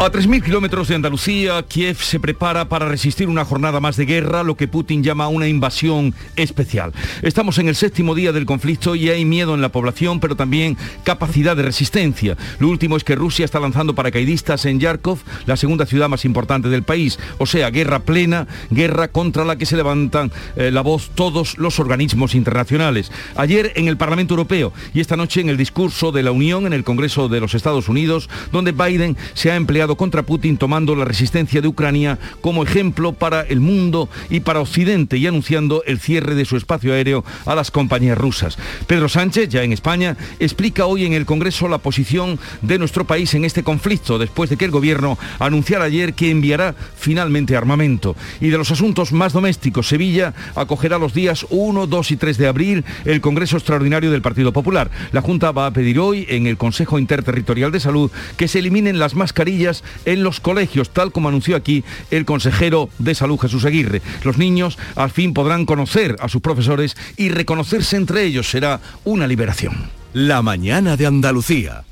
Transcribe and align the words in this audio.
A 0.00 0.12
3.000 0.12 0.44
kilómetros 0.44 0.86
de 0.86 0.94
Andalucía, 0.94 1.60
Kiev 1.64 1.96
se 1.96 2.20
prepara 2.20 2.68
para 2.68 2.86
resistir 2.86 3.28
una 3.28 3.44
jornada 3.44 3.80
más 3.80 3.96
de 3.96 4.06
guerra, 4.06 4.44
lo 4.44 4.56
que 4.56 4.68
Putin 4.68 5.02
llama 5.02 5.26
una 5.26 5.48
invasión 5.48 6.14
especial. 6.36 6.92
Estamos 7.22 7.58
en 7.58 7.66
el 7.66 7.74
séptimo 7.74 8.14
día 8.14 8.30
del 8.30 8.46
conflicto 8.46 8.94
y 8.94 9.10
hay 9.10 9.24
miedo 9.24 9.56
en 9.56 9.60
la 9.60 9.70
población, 9.70 10.20
pero 10.20 10.36
también 10.36 10.76
capacidad 11.02 11.56
de 11.56 11.64
resistencia. 11.64 12.36
Lo 12.60 12.68
último 12.68 12.96
es 12.96 13.02
que 13.02 13.16
Rusia 13.16 13.44
está 13.44 13.58
lanzando 13.58 13.96
paracaidistas 13.96 14.66
en 14.66 14.78
Yarkov, 14.78 15.18
la 15.46 15.56
segunda 15.56 15.84
ciudad 15.84 16.08
más 16.08 16.24
importante 16.24 16.68
del 16.68 16.84
país. 16.84 17.18
O 17.38 17.46
sea, 17.46 17.68
guerra 17.70 17.98
plena, 17.98 18.46
guerra 18.70 19.08
contra 19.08 19.44
la 19.44 19.58
que 19.58 19.66
se 19.66 19.76
levantan 19.76 20.30
eh, 20.54 20.70
la 20.70 20.82
voz 20.82 21.10
todos 21.16 21.58
los 21.58 21.80
organismos 21.80 22.36
internacionales. 22.36 23.10
Ayer 23.34 23.72
en 23.74 23.88
el 23.88 23.96
Parlamento 23.96 24.34
Europeo 24.34 24.72
y 24.94 25.00
esta 25.00 25.16
noche 25.16 25.40
en 25.40 25.48
el 25.48 25.56
discurso 25.56 26.12
de 26.12 26.22
la 26.22 26.30
Unión 26.30 26.66
en 26.66 26.72
el 26.72 26.84
Congreso 26.84 27.28
de 27.28 27.40
los 27.40 27.54
Estados 27.54 27.88
Unidos, 27.88 28.30
donde 28.52 28.70
Biden 28.70 29.16
se 29.34 29.50
ha 29.50 29.56
empleado 29.56 29.87
contra 29.96 30.22
Putin 30.22 30.56
tomando 30.56 30.94
la 30.94 31.04
resistencia 31.04 31.60
de 31.60 31.68
Ucrania 31.68 32.18
como 32.40 32.62
ejemplo 32.62 33.12
para 33.12 33.42
el 33.42 33.60
mundo 33.60 34.08
y 34.30 34.40
para 34.40 34.60
Occidente 34.60 35.16
y 35.16 35.26
anunciando 35.26 35.82
el 35.86 35.98
cierre 35.98 36.34
de 36.34 36.44
su 36.44 36.56
espacio 36.56 36.92
aéreo 36.92 37.24
a 37.46 37.54
las 37.54 37.70
compañías 37.70 38.18
rusas. 38.18 38.58
Pedro 38.86 39.08
Sánchez, 39.08 39.48
ya 39.48 39.62
en 39.62 39.72
España, 39.72 40.16
explica 40.38 40.86
hoy 40.86 41.06
en 41.06 41.12
el 41.12 41.26
Congreso 41.26 41.68
la 41.68 41.78
posición 41.78 42.38
de 42.62 42.78
nuestro 42.78 43.06
país 43.06 43.34
en 43.34 43.44
este 43.44 43.62
conflicto 43.62 44.18
después 44.18 44.50
de 44.50 44.56
que 44.56 44.64
el 44.64 44.70
gobierno 44.70 45.18
anunciara 45.38 45.84
ayer 45.84 46.14
que 46.14 46.30
enviará 46.30 46.74
finalmente 46.96 47.56
armamento. 47.56 48.16
Y 48.40 48.48
de 48.48 48.58
los 48.58 48.70
asuntos 48.70 49.12
más 49.12 49.32
domésticos, 49.32 49.88
Sevilla 49.88 50.34
acogerá 50.54 50.98
los 50.98 51.14
días 51.14 51.46
1, 51.50 51.86
2 51.86 52.10
y 52.10 52.16
3 52.16 52.38
de 52.38 52.46
abril 52.46 52.84
el 53.04 53.20
Congreso 53.20 53.56
Extraordinario 53.56 54.10
del 54.10 54.22
Partido 54.22 54.52
Popular. 54.52 54.90
La 55.12 55.22
Junta 55.22 55.52
va 55.52 55.66
a 55.66 55.72
pedir 55.72 55.98
hoy 55.98 56.26
en 56.28 56.46
el 56.46 56.56
Consejo 56.56 56.98
Interterritorial 56.98 57.72
de 57.72 57.80
Salud 57.80 58.10
que 58.36 58.48
se 58.48 58.58
eliminen 58.58 58.98
las 58.98 59.14
mascarillas 59.14 59.77
en 60.04 60.22
los 60.22 60.40
colegios, 60.40 60.90
tal 60.90 61.12
como 61.12 61.28
anunció 61.28 61.56
aquí 61.56 61.84
el 62.10 62.24
consejero 62.24 62.88
de 62.98 63.14
Salud 63.14 63.38
Jesús 63.38 63.64
Aguirre. 63.64 64.02
Los 64.24 64.38
niños 64.38 64.78
al 64.94 65.10
fin 65.10 65.34
podrán 65.34 65.66
conocer 65.66 66.16
a 66.20 66.28
sus 66.28 66.40
profesores 66.42 66.96
y 67.16 67.28
reconocerse 67.30 67.96
entre 67.96 68.24
ellos 68.24 68.50
será 68.50 68.80
una 69.04 69.26
liberación. 69.26 69.90
La 70.12 70.42
mañana 70.42 70.96
de 70.96 71.06
Andalucía. 71.06 71.84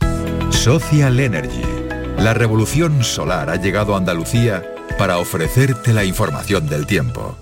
Social 0.50 1.20
Energy. 1.20 1.62
La 2.18 2.34
revolución 2.34 3.04
solar 3.04 3.50
ha 3.50 3.56
llegado 3.56 3.94
a 3.94 3.98
Andalucía 3.98 4.64
para 4.98 5.18
ofrecerte 5.18 5.92
la 5.92 6.04
información 6.04 6.68
del 6.68 6.86
tiempo. 6.86 7.36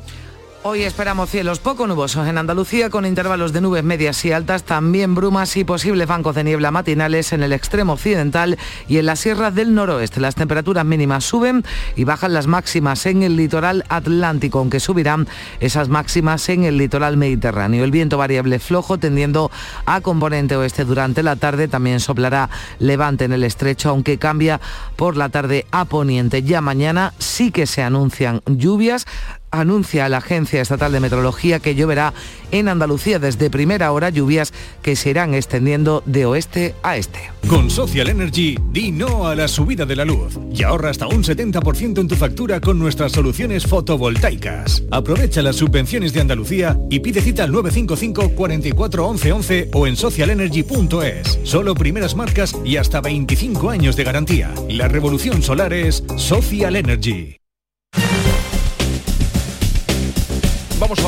Hoy 0.66 0.82
esperamos 0.82 1.28
cielos 1.28 1.58
poco 1.58 1.86
nubosos 1.86 2.26
en 2.26 2.38
Andalucía 2.38 2.88
con 2.88 3.04
intervalos 3.04 3.52
de 3.52 3.60
nubes 3.60 3.84
medias 3.84 4.24
y 4.24 4.32
altas, 4.32 4.62
también 4.64 5.14
brumas 5.14 5.58
y 5.58 5.64
posibles 5.64 6.08
bancos 6.08 6.34
de 6.34 6.42
niebla 6.42 6.70
matinales 6.70 7.34
en 7.34 7.42
el 7.42 7.52
extremo 7.52 7.92
occidental 7.92 8.56
y 8.88 8.96
en 8.96 9.04
la 9.04 9.14
sierra 9.14 9.50
del 9.50 9.74
noroeste. 9.74 10.20
Las 10.20 10.36
temperaturas 10.36 10.86
mínimas 10.86 11.24
suben 11.24 11.66
y 11.96 12.04
bajan 12.04 12.32
las 12.32 12.46
máximas 12.46 13.04
en 13.04 13.22
el 13.22 13.36
litoral 13.36 13.84
atlántico, 13.90 14.58
aunque 14.58 14.80
subirán 14.80 15.28
esas 15.60 15.90
máximas 15.90 16.48
en 16.48 16.64
el 16.64 16.78
litoral 16.78 17.18
mediterráneo. 17.18 17.84
El 17.84 17.90
viento 17.90 18.16
variable 18.16 18.58
flojo 18.58 18.96
tendiendo 18.96 19.50
a 19.84 20.00
componente 20.00 20.56
oeste 20.56 20.86
durante 20.86 21.22
la 21.22 21.36
tarde, 21.36 21.68
también 21.68 22.00
soplará 22.00 22.48
levante 22.78 23.26
en 23.26 23.34
el 23.34 23.44
estrecho, 23.44 23.90
aunque 23.90 24.16
cambia 24.16 24.62
por 24.96 25.18
la 25.18 25.28
tarde 25.28 25.66
a 25.72 25.84
poniente. 25.84 26.42
Ya 26.42 26.62
mañana 26.62 27.12
sí 27.18 27.50
que 27.50 27.66
se 27.66 27.82
anuncian 27.82 28.40
lluvias 28.46 29.06
anuncia 29.60 30.08
la 30.08 30.18
Agencia 30.18 30.60
Estatal 30.60 30.92
de 30.92 31.00
Meteorología 31.00 31.60
que 31.60 31.74
lloverá 31.74 32.14
en 32.50 32.68
Andalucía 32.68 33.18
desde 33.18 33.50
primera 33.50 33.90
hora, 33.92 34.10
lluvias 34.10 34.52
que 34.82 34.96
se 34.96 35.10
irán 35.10 35.34
extendiendo 35.34 36.02
de 36.06 36.26
oeste 36.26 36.74
a 36.82 36.96
este. 36.96 37.18
Con 37.48 37.70
Social 37.70 38.08
Energy, 38.08 38.56
di 38.70 38.92
no 38.92 39.26
a 39.26 39.34
la 39.34 39.48
subida 39.48 39.84
de 39.84 39.96
la 39.96 40.04
luz 40.04 40.38
y 40.52 40.62
ahorra 40.62 40.90
hasta 40.90 41.06
un 41.06 41.24
70% 41.24 42.00
en 42.00 42.08
tu 42.08 42.16
factura 42.16 42.60
con 42.60 42.78
nuestras 42.78 43.12
soluciones 43.12 43.66
fotovoltaicas. 43.66 44.84
Aprovecha 44.90 45.42
las 45.42 45.56
subvenciones 45.56 46.12
de 46.12 46.20
Andalucía 46.20 46.78
y 46.90 47.00
pide 47.00 47.20
cita 47.20 47.44
al 47.44 47.52
955 47.52 48.34
44 48.34 49.06
11 49.06 49.32
11 49.32 49.70
o 49.72 49.86
en 49.86 49.96
socialenergy.es. 49.96 51.40
Solo 51.44 51.74
primeras 51.74 52.14
marcas 52.14 52.54
y 52.64 52.76
hasta 52.76 53.00
25 53.00 53.70
años 53.70 53.96
de 53.96 54.04
garantía. 54.04 54.52
La 54.68 54.88
revolución 54.88 55.42
solar 55.42 55.72
es 55.72 56.04
Social 56.16 56.76
Energy. 56.76 57.43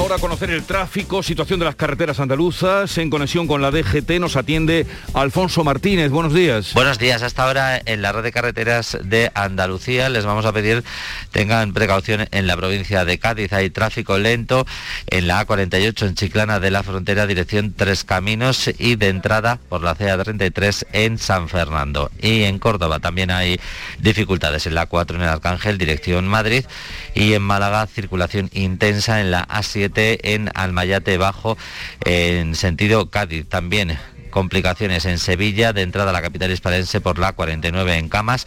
Ahora 0.07 0.21
conocer 0.21 0.51
el 0.51 0.63
tráfico, 0.63 1.21
situación 1.21 1.59
de 1.59 1.65
las 1.65 1.75
carreteras 1.75 2.21
andaluzas. 2.21 2.97
En 2.97 3.11
conexión 3.11 3.49
con 3.49 3.61
la 3.61 3.73
DGT 3.73 4.21
nos 4.21 4.37
atiende 4.37 4.87
Alfonso 5.15 5.65
Martínez. 5.65 6.13
Buenos 6.13 6.33
días. 6.33 6.75
Buenos 6.75 7.01
días. 7.01 7.25
Hasta 7.25 7.43
ahora 7.43 7.83
en 7.85 8.03
la 8.03 8.13
red 8.13 8.23
de 8.23 8.31
carreteras 8.31 8.97
de 9.03 9.33
Andalucía 9.35 10.09
les 10.09 10.25
vamos 10.25 10.47
a 10.47 10.53
pedir 10.53 10.85
tengan 11.33 11.73
precaución 11.73 12.29
en 12.31 12.47
la 12.47 12.57
provincia 12.57 13.05
de 13.05 13.19
Cádiz. 13.19 13.53
Hay 13.53 13.69
tráfico 13.71 14.17
lento 14.17 14.65
en 15.09 15.27
la 15.27 15.45
A48 15.45 16.07
en 16.07 16.15
Chiclana 16.15 16.61
de 16.61 16.71
la 16.71 16.85
Frontera, 16.85 17.27
dirección 17.27 17.75
Tres 17.77 18.05
Caminos 18.05 18.71
y 18.79 18.95
de 18.95 19.09
entrada 19.09 19.59
por 19.69 19.83
la 19.83 19.97
CA33 19.97 20.87
en 20.93 21.19
San 21.19 21.49
Fernando. 21.49 22.13
Y 22.23 22.45
en 22.45 22.61
Córdoba 22.61 23.01
también 23.01 23.33
hay 23.33 23.59
dificultades 23.99 24.69
en 24.69 24.77
la 24.77 24.89
A4 24.89 25.17
en 25.17 25.23
el 25.23 25.29
Arcángel, 25.31 25.79
dirección 25.79 26.29
Madrid. 26.29 26.65
Y 27.13 27.33
en 27.33 27.43
Málaga 27.43 27.89
circulación 27.89 28.51
intensa 28.53 29.21
en 29.21 29.33
la 29.33 29.49
A7 29.49 29.96
en 29.97 30.51
Almayate 30.55 31.19
Bajo 31.19 31.57
en 32.05 32.55
sentido 32.55 33.11
Cádiz. 33.11 33.49
También 33.49 33.99
complicaciones 34.37 35.07
en 35.07 35.19
Sevilla, 35.19 35.73
de 35.73 35.81
entrada 35.81 36.11
a 36.11 36.13
la 36.13 36.21
capital 36.21 36.51
hispalense 36.51 37.01
por 37.01 37.19
la 37.19 37.33
49 37.33 37.97
en 37.97 38.11
Camas, 38.11 38.47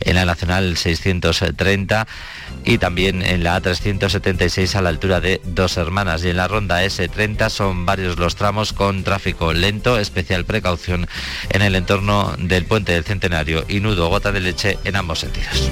en 0.00 0.16
la 0.16 0.24
Nacional 0.24 0.76
630 0.76 2.08
y 2.64 2.78
también 2.78 3.22
en 3.22 3.44
la 3.44 3.62
A376 3.62 4.74
a 4.74 4.82
la 4.82 4.88
altura 4.88 5.20
de 5.20 5.40
Dos 5.44 5.76
Hermanas. 5.76 6.24
Y 6.24 6.30
en 6.30 6.38
la 6.38 6.48
ronda 6.48 6.82
S30 6.82 7.50
son 7.50 7.86
varios 7.86 8.18
los 8.18 8.34
tramos 8.34 8.72
con 8.72 9.04
tráfico 9.04 9.52
lento, 9.52 10.00
especial 10.00 10.44
precaución 10.44 11.06
en 11.50 11.62
el 11.62 11.76
entorno 11.76 12.34
del 12.36 12.64
puente 12.64 12.90
del 12.90 13.04
Centenario 13.04 13.64
y 13.68 13.78
nudo 13.78 14.08
gota 14.08 14.32
de 14.32 14.40
leche 14.40 14.76
en 14.82 14.96
ambos 14.96 15.20
sentidos. 15.20 15.70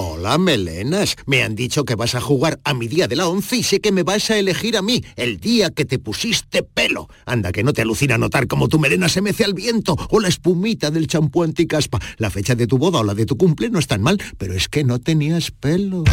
Hola, 0.00 0.38
melenas. 0.38 1.16
Me 1.26 1.42
han 1.42 1.56
dicho 1.56 1.84
que 1.84 1.96
vas 1.96 2.14
a 2.14 2.20
jugar 2.20 2.60
a 2.62 2.72
mi 2.72 2.86
día 2.86 3.08
de 3.08 3.16
la 3.16 3.26
once 3.26 3.56
y 3.56 3.64
sé 3.64 3.80
que 3.80 3.90
me 3.90 4.04
vas 4.04 4.30
a 4.30 4.38
elegir 4.38 4.76
a 4.76 4.80
mí, 4.80 5.02
el 5.16 5.40
día 5.40 5.70
que 5.70 5.84
te 5.84 5.98
pusiste 5.98 6.62
pelo. 6.62 7.08
Anda, 7.26 7.50
que 7.50 7.64
no 7.64 7.72
te 7.72 7.82
alucina 7.82 8.16
notar 8.16 8.46
cómo 8.46 8.68
tu 8.68 8.78
melena 8.78 9.08
se 9.08 9.22
mece 9.22 9.42
al 9.42 9.54
viento 9.54 9.96
o 10.10 10.20
la 10.20 10.28
espumita 10.28 10.92
del 10.92 11.08
champú 11.08 11.42
anticaspa. 11.42 11.98
La 12.18 12.30
fecha 12.30 12.54
de 12.54 12.68
tu 12.68 12.78
boda 12.78 13.00
o 13.00 13.02
la 13.02 13.14
de 13.14 13.26
tu 13.26 13.36
cumple 13.36 13.70
no 13.70 13.80
es 13.80 13.88
tan 13.88 14.00
mal, 14.00 14.22
pero 14.36 14.54
es 14.54 14.68
que 14.68 14.84
no 14.84 15.00
tenías 15.00 15.50
pelo. 15.50 16.04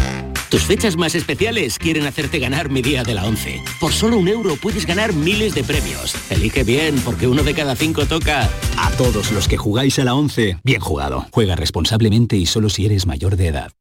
Tus 0.50 0.62
fechas 0.62 0.96
más 0.96 1.14
especiales 1.14 1.78
quieren 1.78 2.06
hacerte 2.06 2.38
ganar 2.38 2.70
mi 2.70 2.80
día 2.80 3.02
de 3.02 3.14
la 3.14 3.24
once. 3.24 3.62
Por 3.80 3.92
solo 3.92 4.16
un 4.18 4.28
euro 4.28 4.56
puedes 4.56 4.86
ganar 4.86 5.12
miles 5.12 5.54
de 5.54 5.64
premios. 5.64 6.14
Elige 6.30 6.62
bien, 6.62 7.00
porque 7.04 7.26
uno 7.26 7.42
de 7.42 7.54
cada 7.54 7.74
cinco 7.74 8.06
toca. 8.06 8.48
A 8.76 8.90
todos 8.92 9.32
los 9.32 9.48
que 9.48 9.56
jugáis 9.56 9.98
a 9.98 10.04
la 10.04 10.14
once, 10.14 10.58
bien 10.62 10.80
jugado. 10.80 11.26
Juega 11.32 11.56
responsablemente 11.56 12.36
y 12.36 12.46
solo 12.46 12.68
si 12.68 12.86
eres 12.86 13.06
mayor 13.06 13.36
de 13.36 13.48
edad. 13.48 13.72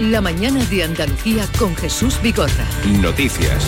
La 0.00 0.20
mañana 0.20 0.64
de 0.64 0.84
Andalucía 0.84 1.46
con 1.58 1.76
Jesús 1.76 2.18
Bigorra. 2.22 2.66
Noticias. 3.00 3.64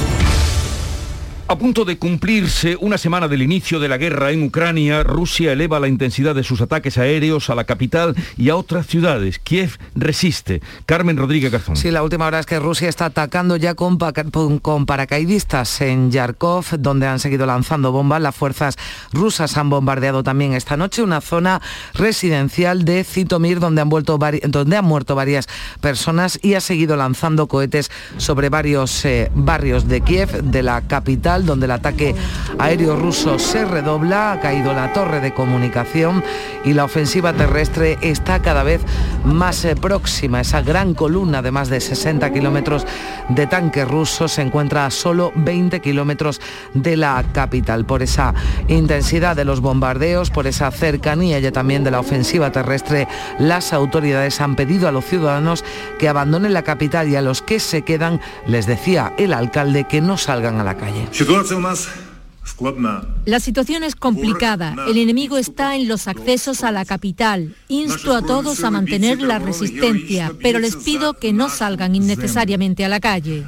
A 1.47 1.59
punto 1.59 1.85
de 1.85 1.99
cumplirse 1.99 2.75
una 2.81 2.97
semana 2.97 3.29
del 3.29 3.43
inicio 3.43 3.79
de 3.79 3.87
la 3.87 3.99
guerra 3.99 4.31
en 4.31 4.45
Ucrania, 4.45 5.03
Rusia 5.03 5.53
eleva 5.53 5.79
la 5.79 5.89
intensidad 5.89 6.35
de 6.35 6.43
sus 6.43 6.63
ataques 6.63 6.97
aéreos 6.97 7.51
a 7.51 7.55
la 7.55 7.65
capital 7.65 8.17
y 8.39 8.49
a 8.49 8.57
otras 8.57 8.87
ciudades. 8.87 9.41
Kiev 9.41 9.77
resiste. 9.95 10.63
Carmen 10.87 11.19
Rodríguez 11.19 11.53
Garzón. 11.53 11.77
Sí, 11.77 11.91
la 11.91 12.03
última 12.03 12.27
hora 12.27 12.39
es 12.39 12.47
que 12.47 12.59
Rusia 12.59 12.89
está 12.89 13.05
atacando 13.05 13.57
ya 13.57 13.75
con, 13.75 13.99
paracaidistas 13.99 15.83
en 15.83 16.11
Yarkov, 16.11 16.79
donde 16.79 17.09
han 17.09 17.19
seguido 17.19 17.45
lanzando 17.45 17.93
bombas. 17.93 18.23
Las 18.23 18.35
fuerzas 18.35 18.77
rusas 19.13 19.59
han 19.59 19.69
bombardeado 19.69 20.23
también 20.23 20.55
esta 20.55 20.79
noche 20.79 21.03
una 21.03 21.21
zona 21.21 21.61
residencial 21.93 22.87
de 22.87 23.05
Zitomir, 23.05 23.61
donde 23.61 23.83
han, 23.83 23.91
vuelto 23.91 24.19
donde 24.49 24.77
han 24.79 24.85
muerto 24.87 25.15
varias 25.15 25.47
personas 25.83 26.39
y 26.41 26.55
ha 26.55 26.63
seguido 26.63 26.97
lanzando 26.97 27.49
cohetes 27.49 27.91
sobre 28.17 28.49
varios 28.49 29.05
eh, 29.05 29.31
barrios 29.35 29.89
de 29.89 30.01
Kiev, 30.01 30.43
de 30.43 30.63
la 30.63 30.81
capital 30.81 31.34
donde 31.43 31.67
el 31.67 31.73
ataque 31.73 32.15
aéreo 32.59 32.97
ruso 32.97 33.39
se 33.39 33.65
redobla, 33.65 34.33
ha 34.33 34.41
caído 34.41 34.73
la 34.73 34.93
torre 34.93 35.21
de 35.21 35.35
comunicación 35.35 36.23
y 36.65 36.73
la 36.73 36.85
ofensiva 36.85 37.33
terrestre 37.33 37.99
está 38.01 38.41
cada 38.41 38.63
vez 38.63 38.81
más 39.25 39.65
eh, 39.65 39.75
próxima. 39.75 40.41
Esa 40.41 40.63
gran 40.63 40.95
columna 40.95 41.43
de 41.43 41.51
más 41.51 41.69
de 41.69 41.81
60 41.81 42.33
kilómetros 42.33 42.87
de 43.29 43.47
tanques 43.47 43.87
rusos 43.89 44.33
se 44.33 44.43
encuentra 44.43 44.87
a 44.87 44.91
solo 44.91 45.33
20 45.35 45.81
kilómetros 45.81 46.41
de 46.75 46.97
la 46.97 47.25
capital. 47.33 47.85
Por 47.85 48.03
esa 48.03 48.35
intensidad 48.69 49.37
de 49.37 49.45
los 49.45 49.61
bombardeos, 49.61 50.31
por 50.31 50.47
esa 50.47 50.71
cercanía 50.71 51.39
ya 51.41 51.53
también 51.53 51.85
de 51.85 51.91
la 51.91 52.01
ofensiva 52.01 52.53
terrestre, 52.53 53.09
las 53.39 53.73
autoridades 53.73 54.41
han 54.41 54.57
pedido 54.57 54.89
a 54.89 54.93
los 54.93 55.05
ciudadanos 55.05 55.65
que 55.99 56.09
abandonen 56.09 56.53
la 56.53 56.63
capital 56.63 57.09
y 57.09 57.17
a 57.17 57.23
los 57.23 57.43
que 57.43 57.61
se 57.61 57.83
quedan 57.83 58.21
les 58.47 58.67
decía 58.67 59.13
el 59.19 59.33
alcalde 59.33 59.85
que 59.85 60.01
no 60.01 60.17
salgan 60.17 60.61
a 60.61 60.65
la 60.65 60.77
calle. 60.77 61.09
La 63.25 63.41
situación 63.41 63.83
es 63.85 63.97
complicada. 63.97 64.77
El 64.87 64.99
enemigo 64.99 65.39
está 65.39 65.77
en 65.77 65.89
los 65.89 66.07
accesos 66.09 66.63
a 66.63 66.71
la 66.71 66.85
capital. 66.85 67.57
Insto 67.69 68.15
a 68.15 68.23
todos 68.23 68.63
a 68.65 68.71
mantener 68.71 69.21
la 69.23 69.39
resistencia, 69.39 70.33
pero 70.43 70.59
les 70.59 70.77
pido 70.77 71.15
que 71.15 71.33
no 71.33 71.49
salgan 71.49 71.95
innecesariamente 71.95 72.85
a 72.85 72.89
la 72.89 73.01
calle. 73.01 73.47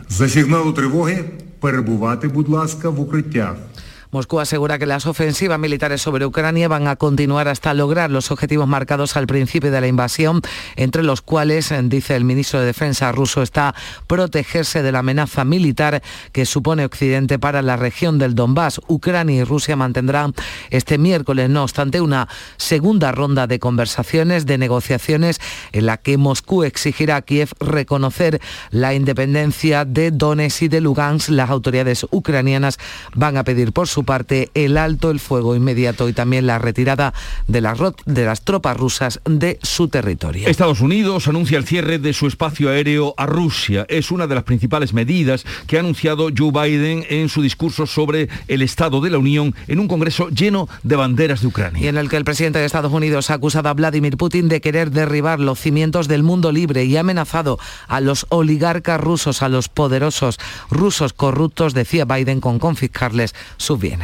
Moscú 4.16 4.40
asegura 4.40 4.78
que 4.78 4.86
las 4.86 5.04
ofensivas 5.04 5.58
militares 5.58 6.00
sobre 6.00 6.24
Ucrania 6.24 6.68
van 6.68 6.88
a 6.88 6.96
continuar 6.96 7.48
hasta 7.48 7.74
lograr 7.74 8.10
los 8.10 8.30
objetivos 8.30 8.66
marcados 8.66 9.14
al 9.14 9.26
principio 9.26 9.70
de 9.70 9.78
la 9.78 9.88
invasión, 9.88 10.40
entre 10.76 11.02
los 11.02 11.20
cuales, 11.20 11.70
dice 11.82 12.16
el 12.16 12.24
ministro 12.24 12.58
de 12.60 12.64
Defensa 12.64 13.12
ruso, 13.12 13.42
está 13.42 13.74
protegerse 14.06 14.82
de 14.82 14.90
la 14.90 15.00
amenaza 15.00 15.44
militar 15.44 16.02
que 16.32 16.46
supone 16.46 16.86
Occidente 16.86 17.38
para 17.38 17.60
la 17.60 17.76
región 17.76 18.18
del 18.18 18.34
Donbass. 18.34 18.80
Ucrania 18.88 19.42
y 19.42 19.44
Rusia 19.44 19.76
mantendrán 19.76 20.32
este 20.70 20.96
miércoles, 20.96 21.50
no 21.50 21.64
obstante, 21.64 22.00
una 22.00 22.26
segunda 22.56 23.12
ronda 23.12 23.46
de 23.46 23.58
conversaciones, 23.58 24.46
de 24.46 24.56
negociaciones, 24.56 25.42
en 25.72 25.84
la 25.84 25.98
que 25.98 26.16
Moscú 26.16 26.64
exigirá 26.64 27.16
a 27.16 27.22
Kiev 27.22 27.50
reconocer 27.60 28.40
la 28.70 28.94
independencia 28.94 29.84
de 29.84 30.10
Donetsk 30.10 30.62
y 30.62 30.68
de 30.68 30.80
Lugansk. 30.80 31.28
Las 31.28 31.50
autoridades 31.50 32.06
ucranianas 32.10 32.78
van 33.14 33.36
a 33.36 33.44
pedir 33.44 33.74
por 33.74 33.88
su 33.88 34.05
parte 34.06 34.50
el 34.54 34.78
alto 34.78 35.10
el 35.10 35.20
fuego 35.20 35.54
inmediato 35.54 36.08
y 36.08 36.14
también 36.14 36.46
la 36.46 36.58
retirada 36.58 37.12
de 37.46 37.60
las, 37.60 37.78
de 38.06 38.24
las 38.24 38.40
tropas 38.40 38.76
rusas 38.78 39.20
de 39.26 39.58
su 39.62 39.88
territorio. 39.88 40.48
Estados 40.48 40.80
Unidos 40.80 41.28
anuncia 41.28 41.58
el 41.58 41.66
cierre 41.66 41.98
de 41.98 42.14
su 42.14 42.26
espacio 42.26 42.70
aéreo 42.70 43.14
a 43.18 43.26
Rusia. 43.26 43.84
Es 43.90 44.10
una 44.10 44.26
de 44.26 44.34
las 44.34 44.44
principales 44.44 44.94
medidas 44.94 45.44
que 45.66 45.76
ha 45.76 45.80
anunciado 45.80 46.30
Joe 46.36 46.50
Biden 46.50 47.04
en 47.10 47.28
su 47.28 47.42
discurso 47.42 47.86
sobre 47.86 48.30
el 48.48 48.62
Estado 48.62 49.00
de 49.00 49.10
la 49.10 49.18
Unión 49.18 49.54
en 49.68 49.78
un 49.78 49.88
congreso 49.88 50.30
lleno 50.30 50.68
de 50.82 50.96
banderas 50.96 51.42
de 51.42 51.48
Ucrania. 51.48 51.82
Y 51.82 51.88
en 51.88 51.98
el 51.98 52.08
que 52.08 52.16
el 52.16 52.24
presidente 52.24 52.58
de 52.58 52.64
Estados 52.64 52.92
Unidos 52.92 53.30
ha 53.30 53.34
acusado 53.34 53.68
a 53.68 53.74
Vladimir 53.74 54.16
Putin 54.16 54.48
de 54.48 54.60
querer 54.60 54.90
derribar 54.90 55.40
los 55.40 55.58
cimientos 55.58 56.08
del 56.08 56.22
mundo 56.22 56.52
libre 56.52 56.84
y 56.84 56.96
ha 56.96 57.00
amenazado 57.00 57.58
a 57.88 58.00
los 58.00 58.26
oligarcas 58.28 59.00
rusos, 59.00 59.42
a 59.42 59.48
los 59.48 59.68
poderosos 59.68 60.38
rusos 60.70 61.12
corruptos, 61.12 61.74
decía 61.74 62.04
Biden, 62.04 62.40
con 62.40 62.58
confiscarles 62.58 63.34
sus 63.56 63.78
bienes. 63.78 63.95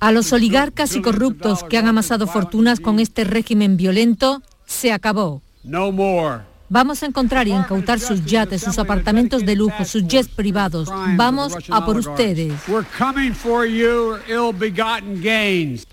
A 0.00 0.12
los 0.12 0.32
oligarcas 0.32 0.96
y 0.96 1.02
corruptos 1.02 1.64
que 1.64 1.78
han 1.78 1.86
amasado 1.86 2.26
fortunas 2.26 2.80
con 2.80 2.98
este 2.98 3.24
régimen 3.24 3.76
violento, 3.76 4.42
se 4.66 4.92
acabó. 4.92 5.42
Vamos 6.72 7.02
a 7.02 7.06
encontrar 7.06 7.46
y 7.48 7.52
incautar 7.52 8.00
sus 8.00 8.24
yates, 8.24 8.62
sus 8.62 8.78
apartamentos 8.78 9.44
de 9.44 9.56
lujo, 9.56 9.84
sus 9.84 10.08
jets 10.08 10.28
privados. 10.28 10.88
Vamos 11.16 11.54
a 11.70 11.84
por 11.84 11.98
ustedes. 11.98 12.54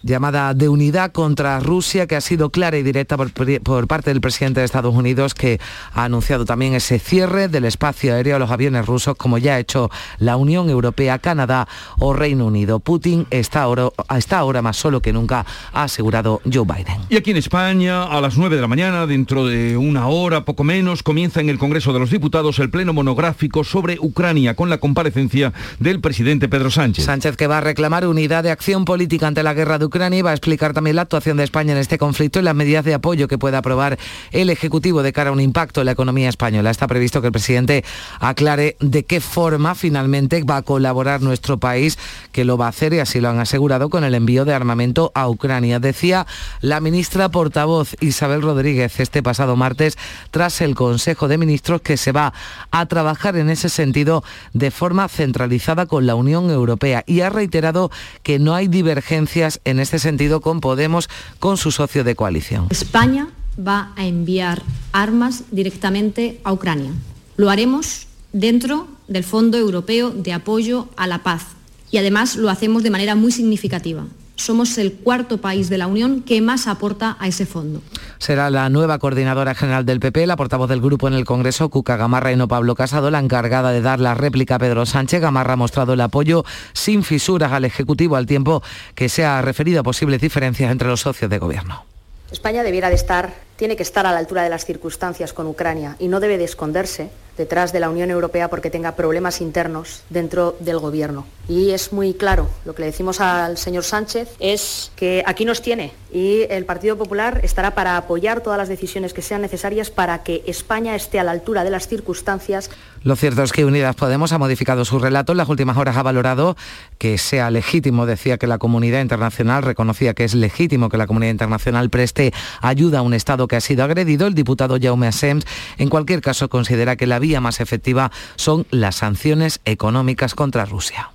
Llamada 0.02 0.54
de 0.54 0.70
unidad 0.70 1.12
contra 1.12 1.60
Rusia 1.60 2.08
que 2.08 2.16
ha 2.16 2.22
sido 2.22 2.50
clara 2.50 2.78
y 2.78 2.84
directa 2.84 3.18
por, 3.18 3.30
por, 3.62 3.88
parte 3.88 4.12
del 4.12 4.22
presidente 4.22 4.62
de 4.62 4.66
Estados 4.66 4.96
Unidos 4.96 5.34
que 5.34 5.60
ha 5.92 6.06
anunciado 6.06 6.46
también 6.46 6.74
ese 6.74 6.98
cierre 6.98 7.50
del 7.50 7.66
espacio 7.66 8.14
aéreo 8.14 8.38
a 8.38 8.40
los 8.40 8.50
aviones 8.50 8.86
rusos 8.86 9.18
como 9.18 9.38
ya 9.38 9.56
ha 9.56 9.60
hecho 9.60 9.90
la 10.20 10.38
Unión 10.38 10.70
Europea, 10.70 11.20
Canadá 11.20 11.68
o 11.98 12.14
Reino 12.14 12.46
Unido. 12.46 12.80
Putin 12.80 13.28
está 13.32 13.64
ahora, 13.64 13.90
está 14.16 14.38
ahora 14.38 14.62
más 14.62 14.78
solo 14.78 15.02
que 15.02 15.12
nunca, 15.12 15.46
ha 15.74 15.84
asegurado 15.84 16.40
Joe 16.46 16.64
Biden. 16.64 17.02
Y 17.10 17.18
aquí 17.18 17.32
en 17.32 17.38
España, 17.38 18.04
a 18.04 18.22
las 18.22 18.38
9 18.38 18.56
de 18.56 18.62
la 18.62 18.70
mañana, 18.70 19.06
dentro 19.06 19.46
de 19.46 19.76
una 19.76 20.08
hora, 20.08 20.46
poco 20.46 20.64
menos, 20.64 20.69
comienza 21.04 21.42
en 21.42 21.50
el 21.50 21.58
Congreso 21.58 21.94
de 21.94 22.00
los 22.00 22.12
Diputados 22.12 22.60
el 22.60 22.70
pleno 22.70 22.94
monográfico 22.94 23.64
sobre 23.64 23.98
Ucrania 24.00 24.56
con 24.56 24.70
la 24.70 24.78
comparecencia 24.78 25.52
del 25.80 26.00
presidente 26.00 26.48
Pedro 26.48 26.70
Sánchez. 26.70 27.06
Sánchez 27.06 27.38
que 27.38 27.48
va 27.48 27.58
a 27.58 27.62
reclamar 27.62 28.06
unidad 28.06 28.44
de 28.44 28.52
acción 28.52 28.86
política 28.86 29.26
ante 29.26 29.42
la 29.42 29.56
guerra 29.56 29.80
de 29.80 29.86
Ucrania 29.86 30.20
y 30.20 30.22
va 30.22 30.30
a 30.30 30.34
explicar 30.34 30.74
también 30.74 30.96
la 30.96 31.02
actuación 31.02 31.38
de 31.38 31.44
España 31.44 31.72
en 31.72 31.80
este 31.80 31.98
conflicto 31.98 32.40
y 32.40 32.44
las 32.44 32.54
medidas 32.54 32.86
de 32.86 32.94
apoyo 32.94 33.28
que 33.28 33.40
pueda 33.40 33.58
aprobar 33.58 33.98
el 34.30 34.52
Ejecutivo 34.52 35.02
de 35.02 35.12
cara 35.12 35.32
a 35.32 35.34
un 35.34 35.42
impacto 35.42 35.82
en 35.82 35.86
la 35.88 35.94
economía 35.94 36.30
española. 36.30 36.70
Está 36.70 36.86
previsto 36.86 37.20
que 37.20 37.28
el 37.28 37.34
presidente 37.34 37.84
aclare 38.20 38.76
de 38.80 39.06
qué 39.06 39.22
forma 39.22 39.74
finalmente 39.74 40.44
va 40.44 40.58
a 40.58 40.62
colaborar 40.62 41.24
nuestro 41.24 41.58
país, 41.58 41.98
que 42.32 42.46
lo 42.46 42.60
va 42.60 42.68
a 42.68 42.70
hacer 42.70 42.94
y 42.94 43.00
así 43.00 43.20
lo 43.20 43.30
han 43.30 43.40
asegurado 43.40 43.90
con 43.90 44.04
el 44.04 44.14
envío 44.14 44.46
de 44.46 44.54
armamento 44.54 45.12
a 45.16 45.28
Ucrania. 45.30 45.80
Decía 45.80 46.28
la 46.62 46.80
ministra 46.80 47.30
portavoz 47.30 47.96
Isabel 48.02 48.44
Rodríguez 48.44 49.00
este 49.00 49.24
pasado 49.24 49.56
martes 49.56 49.98
tras 50.30 50.59
el 50.62 50.76
Consejo 50.76 51.28
de 51.28 51.38
Ministros 51.38 51.82
que 51.82 51.98
se 51.98 52.12
va 52.12 52.34
a 52.72 52.86
trabajar 52.86 53.36
en 53.36 53.50
ese 53.50 53.70
sentido 53.70 54.24
de 54.54 54.72
forma 54.72 55.08
centralizada 55.08 55.86
con 55.86 56.06
la 56.06 56.16
Unión 56.16 56.50
Europea 56.50 57.04
y 57.08 57.22
ha 57.22 57.30
reiterado 57.30 57.92
que 58.24 58.40
no 58.40 58.56
hay 58.56 58.68
divergencias 58.68 59.62
en 59.66 59.80
este 59.80 60.00
sentido 60.00 60.42
con 60.42 60.62
Podemos, 60.62 61.10
con 61.40 61.58
su 61.58 61.72
socio 61.72 62.04
de 62.04 62.16
coalición. 62.16 62.68
España 62.70 63.28
va 63.60 63.92
a 63.96 64.06
enviar 64.06 64.62
armas 64.92 65.44
directamente 65.52 66.40
a 66.44 66.54
Ucrania. 66.54 66.92
Lo 67.38 67.50
haremos 67.50 68.08
dentro 68.34 68.88
del 69.08 69.24
Fondo 69.24 69.58
Europeo 69.58 70.12
de 70.12 70.34
Apoyo 70.34 70.88
a 70.98 71.08
la 71.08 71.24
Paz 71.24 71.44
y 71.92 71.98
además 71.98 72.36
lo 72.36 72.50
hacemos 72.50 72.84
de 72.84 72.92
manera 72.92 73.16
muy 73.16 73.32
significativa 73.32 74.06
somos 74.40 74.78
el 74.78 74.94
cuarto 74.94 75.40
país 75.40 75.70
de 75.70 75.78
la 75.78 75.88
Unión 75.88 76.22
que 76.22 76.42
más 76.42 76.68
aporta 76.68 77.18
a 77.20 77.28
ese 77.28 77.46
fondo. 77.46 77.82
Será 78.18 78.50
la 78.50 78.70
nueva 78.70 79.00
coordinadora 79.00 79.56
general 79.56 79.86
del 79.86 80.00
PP, 80.00 80.28
la 80.28 80.36
portavoz 80.36 80.70
del 80.70 80.82
grupo 80.82 81.08
en 81.08 81.14
el 81.14 81.26
Congreso, 81.26 81.70
Cuca 81.70 81.98
Gamarra 81.98 82.32
y 82.32 82.36
no 82.36 82.48
Pablo 82.48 82.76
Casado, 82.76 83.12
la 83.12 83.20
encargada 83.20 83.72
de 83.72 83.82
dar 83.82 84.00
la 84.00 84.16
réplica 84.16 84.56
a 84.56 84.60
Pedro 84.60 84.86
Sánchez. 84.86 85.22
Gamarra 85.22 85.54
ha 85.54 85.58
mostrado 85.58 85.94
el 85.94 86.02
apoyo 86.02 86.46
sin 86.74 87.04
fisuras 87.04 87.52
al 87.52 87.66
Ejecutivo 87.66 88.16
al 88.16 88.26
tiempo 88.26 88.64
que 88.96 89.10
se 89.10 89.26
ha 89.26 89.42
referido 89.42 89.82
a 89.82 89.84
posibles 89.84 90.22
diferencias 90.22 90.72
entre 90.72 90.88
los 90.88 91.02
socios 91.02 91.30
de 91.30 91.38
gobierno. 91.38 91.89
España 92.32 92.64
debiera 92.64 92.90
de 92.90 92.96
estar, 92.96 93.34
tiene 93.56 93.76
que 93.76 93.84
estar 93.84 94.06
a 94.06 94.12
la 94.12 94.20
altura 94.20 94.44
de 94.44 94.50
las 94.50 94.66
circunstancias 94.66 95.34
con 95.34 95.48
Ucrania 95.48 95.96
y 96.00 96.08
no 96.08 96.20
debe 96.20 96.38
de 96.38 96.44
esconderse 96.44 97.10
detrás 97.40 97.72
de 97.72 97.80
la 97.80 97.90
Unión 97.90 98.12
Europea 98.12 98.50
porque 98.50 98.70
tenga 98.70 98.96
problemas 98.96 99.40
internos 99.42 100.04
dentro 100.10 100.56
del 100.60 100.78
gobierno. 100.78 101.26
Y 101.48 101.72
es 101.72 101.94
muy 101.94 102.14
claro, 102.14 102.50
lo 102.66 102.76
que 102.76 102.82
le 102.82 102.88
decimos 102.88 103.22
al 103.22 103.58
señor 103.58 103.84
Sánchez 103.84 104.36
es 104.40 104.92
que 104.96 105.24
aquí 105.26 105.46
nos 105.46 105.62
tiene 105.62 105.94
y 106.12 106.42
el 106.50 106.66
Partido 106.66 106.98
Popular 106.98 107.40
estará 107.44 107.74
para 107.76 107.96
apoyar 107.98 108.42
todas 108.42 108.58
las 108.58 108.68
decisiones 108.68 109.14
que 109.14 109.22
sean 109.22 109.42
necesarias 109.42 109.90
para 109.90 110.22
que 110.22 110.44
España 110.46 110.96
esté 110.96 111.18
a 111.18 111.24
la 111.24 111.32
altura 111.32 111.64
de 111.64 111.70
las 111.70 111.88
circunstancias. 111.88 112.70
Lo 113.04 113.16
cierto 113.16 113.44
es 113.44 113.52
que 113.52 113.66
Unidas 113.66 113.96
Podemos 113.96 114.32
ha 114.34 114.38
modificado 114.38 114.84
su 114.86 115.00
relato. 115.00 115.32
En 115.32 115.38
las 115.38 115.50
últimas 115.50 115.78
horas 115.78 115.96
ha 115.98 116.04
valorado 116.04 116.58
que 116.98 117.18
sea 117.18 117.50
legítimo, 117.50 118.06
decía 118.06 118.38
que 118.38 118.48
la 118.48 118.58
comunidad 118.58 119.02
internacional 119.02 119.64
reconocía 119.64 120.14
que 120.14 120.26
es 120.26 120.36
legítimo 120.36 120.90
que 120.90 120.98
la 120.98 121.08
comunidad 121.08 121.32
internacional 121.32 121.90
preste 121.90 122.34
ayuda 122.62 123.00
a 123.00 123.02
un 123.02 123.14
Estado 123.14 123.48
que 123.48 123.56
ha 123.56 123.62
sido 123.62 123.84
agredido. 123.84 124.28
El 124.28 124.34
diputado 124.34 124.78
Jaume 124.82 125.08
Assems, 125.08 125.46
en 125.78 125.90
cualquier 125.90 126.22
caso, 126.22 126.50
considera 126.50 126.96
que 126.96 127.08
la 127.08 127.20
vía 127.20 127.40
más 127.42 127.60
efectiva 127.60 128.12
son 128.36 128.66
las 128.70 128.98
sanciones 128.98 129.62
económicas 129.66 130.36
contra 130.36 130.66
Rusia. 130.66 131.12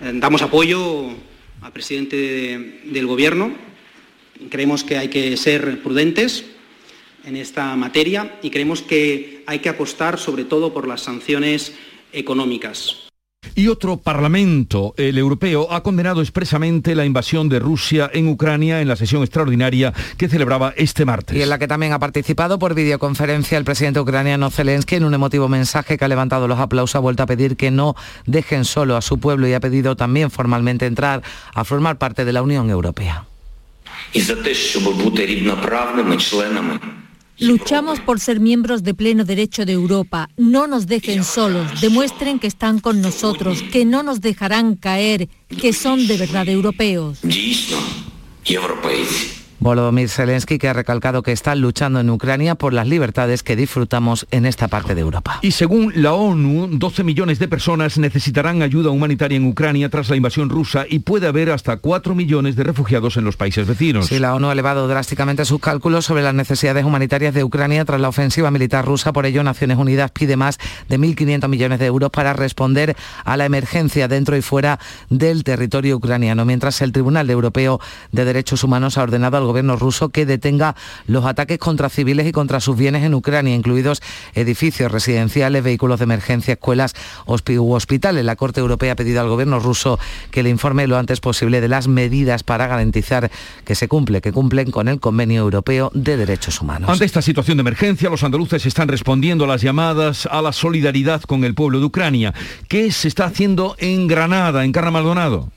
Eh, 0.00 0.12
damos 0.14 0.42
apoyo 0.42 1.10
al 1.60 1.72
presidente 1.72 2.80
del 2.84 3.06
Gobierno. 3.06 3.52
Creemos 4.50 4.82
que 4.82 4.98
hay 4.98 5.08
que 5.08 5.36
ser 5.36 5.82
prudentes 5.82 6.44
en 7.24 7.36
esta 7.36 7.74
materia 7.76 8.38
y 8.42 8.50
creemos 8.50 8.82
que 8.82 9.42
hay 9.46 9.60
que 9.60 9.68
apostar 9.68 10.18
sobre 10.18 10.44
todo 10.44 10.72
por 10.72 10.86
las 10.86 11.02
sanciones 11.02 11.74
económicas. 12.12 12.98
Y 13.54 13.68
otro 13.68 13.96
parlamento, 13.96 14.94
el 14.96 15.18
europeo, 15.18 15.72
ha 15.72 15.82
condenado 15.82 16.22
expresamente 16.22 16.94
la 16.94 17.04
invasión 17.04 17.48
de 17.48 17.58
Rusia 17.58 18.08
en 18.14 18.28
Ucrania 18.28 18.80
en 18.80 18.88
la 18.88 18.96
sesión 18.96 19.22
extraordinaria 19.22 19.92
que 20.16 20.28
celebraba 20.28 20.72
este 20.76 21.04
martes. 21.04 21.36
Y 21.36 21.42
en 21.42 21.50
la 21.50 21.58
que 21.58 21.68
también 21.68 21.92
ha 21.92 21.98
participado 21.98 22.58
por 22.58 22.74
videoconferencia 22.74 23.58
el 23.58 23.64
presidente 23.64 24.00
ucraniano 24.00 24.50
Zelensky 24.50 24.94
en 24.94 25.04
un 25.04 25.14
emotivo 25.14 25.48
mensaje 25.48 25.98
que 25.98 26.04
ha 26.04 26.08
levantado 26.08 26.48
los 26.48 26.60
aplausos, 26.60 26.94
ha 26.96 27.00
vuelto 27.00 27.24
a 27.24 27.26
pedir 27.26 27.56
que 27.56 27.70
no 27.70 27.94
dejen 28.26 28.64
solo 28.64 28.96
a 28.96 29.02
su 29.02 29.18
pueblo 29.18 29.46
y 29.48 29.54
ha 29.54 29.60
pedido 29.60 29.96
también 29.96 30.30
formalmente 30.30 30.86
entrar 30.86 31.22
a 31.52 31.64
formar 31.64 31.98
parte 31.98 32.24
de 32.24 32.32
la 32.32 32.42
Unión 32.42 32.70
Europea 32.70 33.26
Luchamos 37.42 37.98
por 37.98 38.20
ser 38.20 38.38
miembros 38.38 38.84
de 38.84 38.94
pleno 38.94 39.24
derecho 39.24 39.66
de 39.66 39.72
Europa. 39.72 40.28
No 40.36 40.68
nos 40.68 40.86
dejen 40.86 41.24
solos. 41.24 41.80
Demuestren 41.80 42.38
que 42.38 42.46
están 42.46 42.78
con 42.78 43.00
nosotros, 43.00 43.64
que 43.64 43.84
no 43.84 44.04
nos 44.04 44.20
dejarán 44.20 44.76
caer, 44.76 45.28
que 45.48 45.72
son 45.72 46.06
de 46.06 46.18
verdad 46.18 46.48
europeos. 46.48 47.18
Volodymyr 49.62 50.08
Zelensky 50.08 50.58
que 50.58 50.68
ha 50.68 50.72
recalcado 50.72 51.22
que 51.22 51.30
está 51.30 51.54
luchando 51.54 52.00
en 52.00 52.10
Ucrania 52.10 52.56
por 52.56 52.72
las 52.72 52.88
libertades 52.88 53.44
que 53.44 53.54
disfrutamos 53.54 54.26
en 54.32 54.44
esta 54.44 54.66
parte 54.66 54.96
de 54.96 55.02
Europa. 55.02 55.38
Y 55.40 55.52
según 55.52 55.92
la 55.94 56.14
ONU, 56.14 56.66
12 56.72 57.04
millones 57.04 57.38
de 57.38 57.46
personas 57.46 57.96
necesitarán 57.96 58.62
ayuda 58.62 58.90
humanitaria 58.90 59.36
en 59.36 59.46
Ucrania 59.46 59.88
tras 59.88 60.10
la 60.10 60.16
invasión 60.16 60.48
rusa 60.48 60.84
y 60.88 60.98
puede 60.98 61.28
haber 61.28 61.50
hasta 61.50 61.76
4 61.76 62.14
millones 62.16 62.56
de 62.56 62.64
refugiados 62.64 63.16
en 63.16 63.24
los 63.24 63.36
países 63.36 63.68
vecinos. 63.68 64.06
Sí, 64.06 64.18
la 64.18 64.34
ONU 64.34 64.48
ha 64.48 64.52
elevado 64.52 64.88
drásticamente 64.88 65.44
sus 65.44 65.60
cálculos 65.60 66.06
sobre 66.06 66.22
las 66.22 66.34
necesidades 66.34 66.84
humanitarias 66.84 67.32
de 67.32 67.44
Ucrania 67.44 67.84
tras 67.84 68.00
la 68.00 68.08
ofensiva 68.08 68.50
militar 68.50 68.84
rusa. 68.84 69.12
Por 69.12 69.26
ello, 69.26 69.44
Naciones 69.44 69.78
Unidas 69.78 70.10
pide 70.10 70.36
más 70.36 70.58
de 70.88 70.98
1.500 70.98 71.46
millones 71.46 71.78
de 71.78 71.86
euros 71.86 72.10
para 72.10 72.32
responder 72.32 72.96
a 73.24 73.36
la 73.36 73.44
emergencia 73.44 74.08
dentro 74.08 74.36
y 74.36 74.42
fuera 74.42 74.80
del 75.08 75.44
territorio 75.44 75.98
ucraniano, 75.98 76.44
mientras 76.44 76.82
el 76.82 76.90
Tribunal 76.90 77.30
Europeo 77.30 77.80
de 78.10 78.24
Derechos 78.24 78.64
Humanos 78.64 78.98
ha 78.98 79.04
ordenado 79.04 79.36
al 79.36 79.51
gobierno 79.52 79.76
ruso 79.76 80.08
que 80.08 80.26
detenga 80.26 80.74
los 81.06 81.24
ataques 81.24 81.58
contra 81.58 81.88
civiles 81.88 82.26
y 82.26 82.32
contra 82.32 82.60
sus 82.60 82.76
bienes 82.76 83.04
en 83.04 83.14
Ucrania, 83.14 83.54
incluidos 83.54 84.00
edificios 84.34 84.90
residenciales, 84.90 85.62
vehículos 85.62 85.98
de 85.98 86.04
emergencia, 86.04 86.54
escuelas 86.54 86.94
u 87.26 87.72
hospitales. 87.72 88.24
La 88.24 88.36
Corte 88.36 88.60
Europea 88.60 88.92
ha 88.92 88.96
pedido 88.96 89.20
al 89.20 89.28
gobierno 89.28 89.60
ruso 89.60 89.98
que 90.30 90.42
le 90.42 90.48
informe 90.48 90.86
lo 90.86 90.96
antes 90.96 91.20
posible 91.20 91.60
de 91.60 91.68
las 91.68 91.88
medidas 91.88 92.42
para 92.42 92.66
garantizar 92.66 93.30
que 93.64 93.74
se 93.74 93.88
cumple, 93.88 94.20
que 94.20 94.32
cumplen 94.32 94.70
con 94.70 94.88
el 94.88 95.00
Convenio 95.00 95.42
Europeo 95.42 95.90
de 95.94 96.16
Derechos 96.16 96.60
Humanos. 96.60 96.88
Ante 96.88 97.04
esta 97.04 97.22
situación 97.22 97.58
de 97.58 97.62
emergencia, 97.62 98.10
los 98.10 98.24
andaluces 98.24 98.64
están 98.66 98.88
respondiendo 98.88 99.44
a 99.44 99.48
las 99.48 99.62
llamadas 99.62 100.26
a 100.30 100.40
la 100.42 100.52
solidaridad 100.52 101.22
con 101.22 101.44
el 101.44 101.54
pueblo 101.54 101.78
de 101.78 101.86
Ucrania. 101.86 102.34
¿Qué 102.68 102.90
se 102.92 103.08
está 103.08 103.26
haciendo 103.26 103.76
en 103.78 104.06
Granada, 104.06 104.64
en 104.64 104.72
Carra 104.72 104.90
Maldonado? 104.90 105.50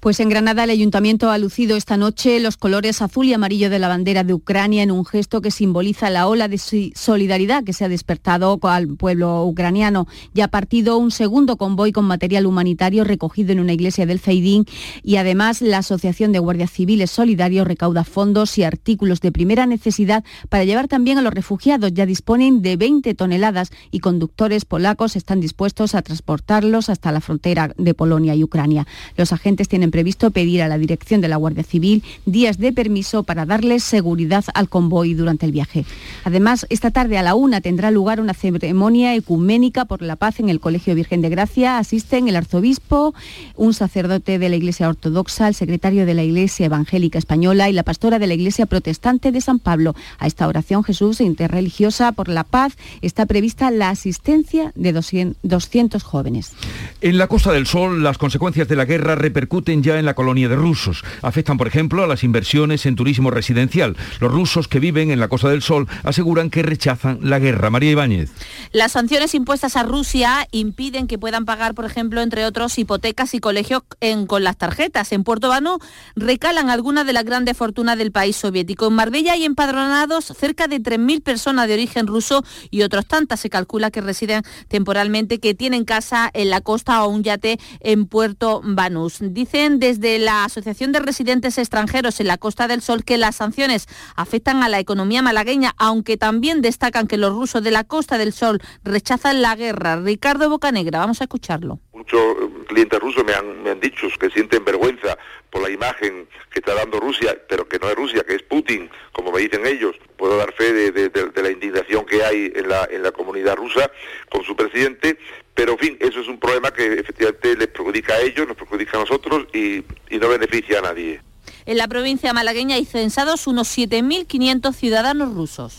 Pues 0.00 0.18
en 0.18 0.30
Granada 0.30 0.64
el 0.64 0.70
ayuntamiento 0.70 1.30
ha 1.30 1.36
lucido 1.36 1.76
esta 1.76 1.98
noche 1.98 2.40
los 2.40 2.56
colores 2.56 3.02
azul 3.02 3.26
y 3.26 3.34
amarillo 3.34 3.68
de 3.68 3.78
la 3.78 3.86
bandera 3.86 4.24
de 4.24 4.32
Ucrania 4.32 4.82
en 4.82 4.90
un 4.90 5.04
gesto 5.04 5.42
que 5.42 5.50
simboliza 5.50 6.08
la 6.08 6.26
ola 6.26 6.48
de 6.48 6.56
solidaridad 6.94 7.64
que 7.64 7.74
se 7.74 7.84
ha 7.84 7.90
despertado 7.90 8.58
al 8.62 8.88
pueblo 8.96 9.44
ucraniano. 9.44 10.06
Ya 10.32 10.46
ha 10.46 10.48
partido 10.48 10.96
un 10.96 11.10
segundo 11.10 11.58
convoy 11.58 11.92
con 11.92 12.06
material 12.06 12.46
humanitario 12.46 13.04
recogido 13.04 13.52
en 13.52 13.60
una 13.60 13.74
iglesia 13.74 14.06
del 14.06 14.20
Feidín 14.20 14.64
y 15.02 15.16
además 15.16 15.60
la 15.60 15.78
Asociación 15.78 16.32
de 16.32 16.38
Guardias 16.38 16.70
Civiles 16.70 17.10
Solidarios 17.10 17.66
recauda 17.66 18.04
fondos 18.04 18.56
y 18.56 18.64
artículos 18.64 19.20
de 19.20 19.32
primera 19.32 19.66
necesidad 19.66 20.24
para 20.48 20.64
llevar 20.64 20.88
también 20.88 21.18
a 21.18 21.22
los 21.22 21.34
refugiados. 21.34 21.92
Ya 21.92 22.06
disponen 22.06 22.62
de 22.62 22.78
20 22.78 23.12
toneladas 23.12 23.70
y 23.90 23.98
conductores 23.98 24.64
polacos 24.64 25.14
están 25.14 25.40
dispuestos 25.40 25.94
a 25.94 26.00
transportarlos 26.00 26.88
hasta 26.88 27.12
la 27.12 27.20
frontera 27.20 27.74
de 27.76 27.92
Polonia 27.92 28.34
y 28.34 28.42
Ucrania. 28.42 28.86
Los 29.18 29.34
agentes 29.34 29.68
tienen 29.68 29.89
previsto 29.90 30.30
pedir 30.30 30.62
a 30.62 30.68
la 30.68 30.78
dirección 30.78 31.20
de 31.20 31.28
la 31.28 31.36
Guardia 31.36 31.64
Civil 31.64 32.02
días 32.26 32.58
de 32.58 32.72
permiso 32.72 33.22
para 33.22 33.46
darles 33.46 33.82
seguridad 33.82 34.44
al 34.54 34.68
convoy 34.68 35.14
durante 35.14 35.46
el 35.46 35.52
viaje. 35.52 35.84
Además, 36.24 36.66
esta 36.70 36.90
tarde 36.90 37.18
a 37.18 37.22
la 37.22 37.34
una 37.34 37.60
tendrá 37.60 37.90
lugar 37.90 38.20
una 38.20 38.34
ceremonia 38.34 39.14
ecuménica 39.14 39.84
por 39.84 40.02
la 40.02 40.16
paz 40.16 40.40
en 40.40 40.48
el 40.48 40.60
Colegio 40.60 40.94
Virgen 40.94 41.22
de 41.22 41.28
Gracia. 41.28 41.78
Asisten 41.78 42.28
el 42.28 42.36
arzobispo, 42.36 43.14
un 43.56 43.74
sacerdote 43.74 44.38
de 44.38 44.48
la 44.48 44.56
Iglesia 44.56 44.88
Ortodoxa, 44.88 45.48
el 45.48 45.54
secretario 45.54 46.06
de 46.06 46.14
la 46.14 46.22
Iglesia 46.22 46.66
Evangélica 46.66 47.18
Española 47.18 47.68
y 47.68 47.72
la 47.72 47.82
pastora 47.82 48.18
de 48.18 48.26
la 48.26 48.34
Iglesia 48.34 48.66
Protestante 48.66 49.32
de 49.32 49.40
San 49.40 49.58
Pablo. 49.58 49.94
A 50.18 50.26
esta 50.26 50.46
oración 50.46 50.84
Jesús 50.84 51.20
interreligiosa 51.20 52.12
por 52.12 52.28
la 52.28 52.44
paz 52.44 52.76
está 53.02 53.26
prevista 53.26 53.70
la 53.70 53.90
asistencia 53.90 54.72
de 54.74 54.92
200 54.92 56.02
jóvenes. 56.02 56.52
En 57.00 57.18
la 57.18 57.26
Costa 57.26 57.52
del 57.52 57.66
Sol, 57.66 58.02
las 58.02 58.18
consecuencias 58.18 58.68
de 58.68 58.76
la 58.76 58.84
guerra 58.84 59.14
repercuten 59.14 59.79
ya 59.82 59.98
en 59.98 60.04
la 60.04 60.14
colonia 60.14 60.48
de 60.48 60.56
rusos. 60.56 61.04
Afectan, 61.22 61.58
por 61.58 61.66
ejemplo, 61.66 62.02
a 62.02 62.06
las 62.06 62.24
inversiones 62.24 62.86
en 62.86 62.96
turismo 62.96 63.30
residencial. 63.30 63.96
Los 64.20 64.32
rusos 64.32 64.68
que 64.68 64.80
viven 64.80 65.10
en 65.10 65.20
la 65.20 65.28
Costa 65.28 65.48
del 65.48 65.62
Sol 65.62 65.88
aseguran 66.04 66.50
que 66.50 66.62
rechazan 66.62 67.18
la 67.22 67.38
guerra. 67.38 67.70
María 67.70 67.90
Ibáñez. 67.90 68.30
Las 68.72 68.92
sanciones 68.92 69.34
impuestas 69.34 69.76
a 69.76 69.82
Rusia 69.82 70.46
impiden 70.52 71.06
que 71.06 71.18
puedan 71.18 71.44
pagar, 71.44 71.74
por 71.74 71.84
ejemplo, 71.84 72.20
entre 72.22 72.44
otros, 72.44 72.78
hipotecas 72.78 73.34
y 73.34 73.40
colegios 73.40 73.82
con 74.26 74.44
las 74.44 74.56
tarjetas. 74.56 75.12
En 75.12 75.24
Puerto 75.24 75.48
Vano 75.48 75.78
recalan 76.16 76.70
algunas 76.70 77.06
de 77.06 77.12
las 77.12 77.24
grandes 77.24 77.56
fortunas 77.56 77.98
del 77.98 78.12
país 78.12 78.36
soviético. 78.36 78.86
En 78.88 78.94
Marbella 78.94 79.32
hay 79.32 79.44
empadronados 79.44 80.24
cerca 80.24 80.66
de 80.66 80.80
3.000 80.80 81.22
personas 81.22 81.68
de 81.68 81.74
origen 81.74 82.06
ruso 82.06 82.44
y 82.70 82.82
otros 82.82 83.06
tantas 83.06 83.40
se 83.40 83.50
calcula 83.50 83.90
que 83.90 84.00
residen 84.00 84.42
temporalmente, 84.68 85.38
que 85.38 85.54
tienen 85.54 85.84
casa 85.84 86.30
en 86.32 86.50
la 86.50 86.60
costa 86.60 87.04
o 87.04 87.08
un 87.08 87.22
yate 87.22 87.58
en 87.80 88.06
Puerto 88.06 88.60
Banús. 88.64 89.18
Dicen 89.20 89.69
desde 89.78 90.18
la 90.18 90.44
Asociación 90.44 90.92
de 90.92 91.00
Residentes 91.00 91.58
Extranjeros 91.58 92.20
en 92.20 92.26
la 92.26 92.38
Costa 92.38 92.66
del 92.66 92.82
Sol 92.82 93.04
que 93.04 93.18
las 93.18 93.36
sanciones 93.36 93.86
afectan 94.16 94.62
a 94.62 94.68
la 94.68 94.78
economía 94.78 95.22
malagueña, 95.22 95.74
aunque 95.78 96.16
también 96.16 96.62
destacan 96.62 97.06
que 97.06 97.16
los 97.16 97.32
rusos 97.32 97.62
de 97.62 97.70
la 97.70 97.84
Costa 97.84 98.18
del 98.18 98.32
Sol 98.32 98.60
rechazan 98.84 99.42
la 99.42 99.54
guerra. 99.54 99.96
Ricardo 99.96 100.48
Bocanegra, 100.48 100.98
vamos 100.98 101.20
a 101.20 101.24
escucharlo. 101.24 101.78
Muchos 101.92 102.20
clientes 102.66 102.98
rusos 102.98 103.24
me 103.24 103.34
han, 103.34 103.62
me 103.62 103.70
han 103.70 103.80
dicho 103.80 104.08
que 104.18 104.30
sienten 104.30 104.64
vergüenza 104.64 105.16
por 105.50 105.62
la 105.62 105.70
imagen 105.70 106.28
que 106.50 106.60
está 106.60 106.74
dando 106.74 107.00
Rusia, 107.00 107.36
pero 107.48 107.68
que 107.68 107.78
no 107.78 107.88
es 107.88 107.94
Rusia, 107.94 108.24
que 108.26 108.36
es 108.36 108.42
Putin, 108.42 108.90
como 109.12 109.32
me 109.32 109.40
dicen 109.40 109.66
ellos. 109.66 109.96
Puedo 110.16 110.36
dar 110.36 110.52
fe 110.52 110.72
de, 110.72 111.10
la 111.42 111.50
indignación 111.50 112.04
que 112.06 112.24
hay 112.24 112.52
en 112.54 112.68
la, 112.68 112.88
en 112.90 113.02
la 113.02 113.12
comunidad 113.12 113.56
rusa 113.56 113.90
con 114.30 114.44
su 114.44 114.56
presidente, 114.56 115.18
pero 115.60 115.72
en 115.72 115.78
fin, 115.78 115.96
eso 116.00 116.20
es 116.20 116.26
un 116.26 116.40
problema 116.40 116.70
que 116.70 116.94
efectivamente 116.94 117.54
les 117.54 117.68
perjudica 117.68 118.14
a 118.14 118.20
ellos, 118.20 118.48
nos 118.48 118.56
perjudica 118.56 118.96
a 118.96 119.00
nosotros 119.00 119.46
y, 119.52 119.84
y 120.08 120.18
no 120.18 120.30
beneficia 120.30 120.78
a 120.78 120.80
nadie. 120.80 121.20
En 121.66 121.76
la 121.76 121.86
provincia 121.86 122.32
malagueña 122.32 122.76
hay 122.76 122.86
censados 122.86 123.46
unos 123.46 123.68
7.500 123.76 124.74
ciudadanos 124.74 125.34
rusos. 125.34 125.76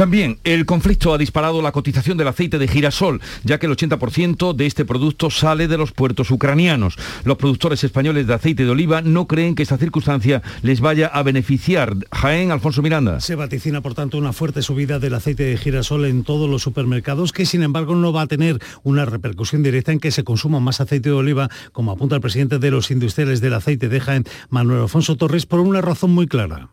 También 0.00 0.38
el 0.44 0.64
conflicto 0.64 1.12
ha 1.12 1.18
disparado 1.18 1.60
la 1.60 1.72
cotización 1.72 2.16
del 2.16 2.28
aceite 2.28 2.58
de 2.58 2.66
girasol, 2.66 3.20
ya 3.44 3.58
que 3.58 3.66
el 3.66 3.76
80% 3.76 4.54
de 4.54 4.64
este 4.64 4.86
producto 4.86 5.28
sale 5.28 5.68
de 5.68 5.76
los 5.76 5.92
puertos 5.92 6.30
ucranianos. 6.30 6.96
Los 7.24 7.36
productores 7.36 7.84
españoles 7.84 8.26
de 8.26 8.32
aceite 8.32 8.64
de 8.64 8.70
oliva 8.70 9.02
no 9.02 9.26
creen 9.26 9.54
que 9.54 9.62
esta 9.62 9.76
circunstancia 9.76 10.40
les 10.62 10.80
vaya 10.80 11.08
a 11.08 11.22
beneficiar. 11.22 11.94
Jaén, 12.12 12.50
Alfonso 12.50 12.80
Miranda. 12.80 13.20
Se 13.20 13.34
vaticina, 13.34 13.82
por 13.82 13.92
tanto, 13.92 14.16
una 14.16 14.32
fuerte 14.32 14.62
subida 14.62 14.98
del 14.98 15.12
aceite 15.12 15.42
de 15.42 15.58
girasol 15.58 16.06
en 16.06 16.24
todos 16.24 16.48
los 16.48 16.62
supermercados, 16.62 17.34
que 17.34 17.44
sin 17.44 17.62
embargo 17.62 17.94
no 17.94 18.10
va 18.10 18.22
a 18.22 18.26
tener 18.26 18.58
una 18.82 19.04
repercusión 19.04 19.62
directa 19.62 19.92
en 19.92 20.00
que 20.00 20.12
se 20.12 20.24
consuma 20.24 20.60
más 20.60 20.80
aceite 20.80 21.10
de 21.10 21.14
oliva, 21.14 21.50
como 21.72 21.92
apunta 21.92 22.14
el 22.14 22.22
presidente 22.22 22.58
de 22.58 22.70
los 22.70 22.90
industriales 22.90 23.42
del 23.42 23.52
aceite 23.52 23.90
de 23.90 24.00
Jaén, 24.00 24.24
Manuel 24.48 24.80
Alfonso 24.80 25.16
Torres, 25.16 25.44
por 25.44 25.60
una 25.60 25.82
razón 25.82 26.12
muy 26.12 26.26
clara 26.26 26.70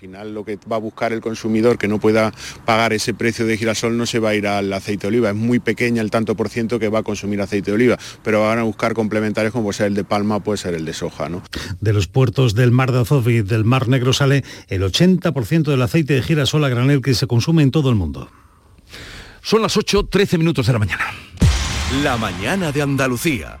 final 0.00 0.32
lo 0.32 0.46
que 0.46 0.58
va 0.70 0.76
a 0.76 0.78
buscar 0.78 1.12
el 1.12 1.20
consumidor 1.20 1.76
que 1.76 1.86
no 1.86 2.00
pueda 2.00 2.32
pagar 2.64 2.94
ese 2.94 3.12
precio 3.12 3.44
de 3.44 3.58
girasol 3.58 3.98
no 3.98 4.06
se 4.06 4.18
va 4.18 4.30
a 4.30 4.34
ir 4.34 4.46
al 4.46 4.72
aceite 4.72 5.02
de 5.02 5.08
oliva. 5.08 5.28
Es 5.28 5.36
muy 5.36 5.58
pequeña 5.58 6.00
el 6.00 6.10
tanto 6.10 6.34
por 6.34 6.48
ciento 6.48 6.78
que 6.78 6.88
va 6.88 7.00
a 7.00 7.02
consumir 7.02 7.38
aceite 7.42 7.70
de 7.70 7.74
oliva, 7.74 7.98
pero 8.22 8.40
van 8.40 8.58
a 8.58 8.62
buscar 8.62 8.94
complementarios 8.94 9.52
como 9.52 9.64
puede 9.64 9.76
ser 9.76 9.88
el 9.88 9.94
de 9.94 10.04
palma, 10.04 10.40
puede 10.40 10.56
ser 10.56 10.72
el 10.72 10.86
de 10.86 10.94
soja. 10.94 11.28
¿no? 11.28 11.42
De 11.80 11.92
los 11.92 12.08
puertos 12.08 12.54
del 12.54 12.70
Mar 12.70 12.92
de 12.92 13.00
Azov 13.00 13.28
y 13.28 13.42
del 13.42 13.66
Mar 13.66 13.88
Negro 13.88 14.14
sale 14.14 14.42
el 14.68 14.82
80% 14.82 15.64
del 15.64 15.82
aceite 15.82 16.14
de 16.14 16.22
girasol 16.22 16.64
a 16.64 16.70
granel 16.70 17.02
que 17.02 17.12
se 17.12 17.26
consume 17.26 17.62
en 17.62 17.70
todo 17.70 17.90
el 17.90 17.96
mundo. 17.96 18.30
Son 19.42 19.60
las 19.60 19.76
8, 19.76 20.06
13 20.06 20.38
minutos 20.38 20.66
de 20.66 20.72
la 20.72 20.78
mañana. 20.78 21.04
La 22.02 22.16
mañana 22.16 22.72
de 22.72 22.80
Andalucía. 22.80 23.60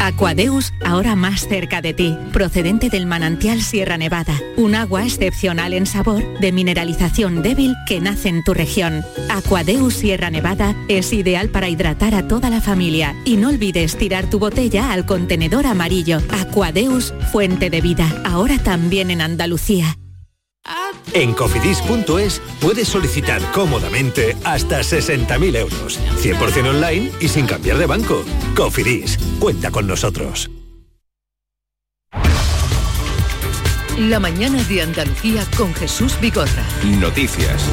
Aquadeus, 0.00 0.72
ahora 0.84 1.14
más 1.14 1.46
cerca 1.48 1.80
de 1.80 1.94
ti, 1.94 2.16
procedente 2.32 2.88
del 2.88 3.06
manantial 3.06 3.62
Sierra 3.62 3.96
Nevada, 3.96 4.38
un 4.56 4.74
agua 4.74 5.04
excepcional 5.04 5.72
en 5.72 5.86
sabor, 5.86 6.22
de 6.40 6.52
mineralización 6.52 7.42
débil 7.42 7.74
que 7.86 8.00
nace 8.00 8.28
en 8.28 8.44
tu 8.44 8.54
región. 8.54 9.04
Aquadeus 9.30 9.94
Sierra 9.94 10.30
Nevada 10.30 10.74
es 10.88 11.12
ideal 11.12 11.48
para 11.48 11.68
hidratar 11.68 12.14
a 12.14 12.26
toda 12.26 12.50
la 12.50 12.60
familia 12.60 13.14
y 13.24 13.36
no 13.36 13.48
olvides 13.48 13.96
tirar 13.96 14.28
tu 14.28 14.38
botella 14.38 14.92
al 14.92 15.06
contenedor 15.06 15.66
amarillo. 15.66 16.18
Aquadeus, 16.30 17.14
fuente 17.30 17.70
de 17.70 17.80
vida, 17.80 18.22
ahora 18.24 18.58
también 18.58 19.10
en 19.10 19.20
Andalucía. 19.20 19.96
En 21.12 21.34
cofidis.es 21.34 22.40
puedes 22.60 22.88
solicitar 22.88 23.42
cómodamente 23.52 24.36
hasta 24.44 24.80
60.000 24.80 25.56
euros, 25.56 26.00
100% 26.22 26.68
online 26.70 27.10
y 27.20 27.28
sin 27.28 27.46
cambiar 27.46 27.78
de 27.78 27.86
banco. 27.86 28.24
Cofidis, 28.56 29.18
cuenta 29.42 29.72
con 29.72 29.88
nosotros. 29.88 30.48
La 33.98 34.20
mañana 34.20 34.62
de 34.62 34.82
Andalucía 34.82 35.44
con 35.56 35.74
Jesús 35.74 36.16
Bigorra. 36.20 36.64
Noticias. 37.00 37.68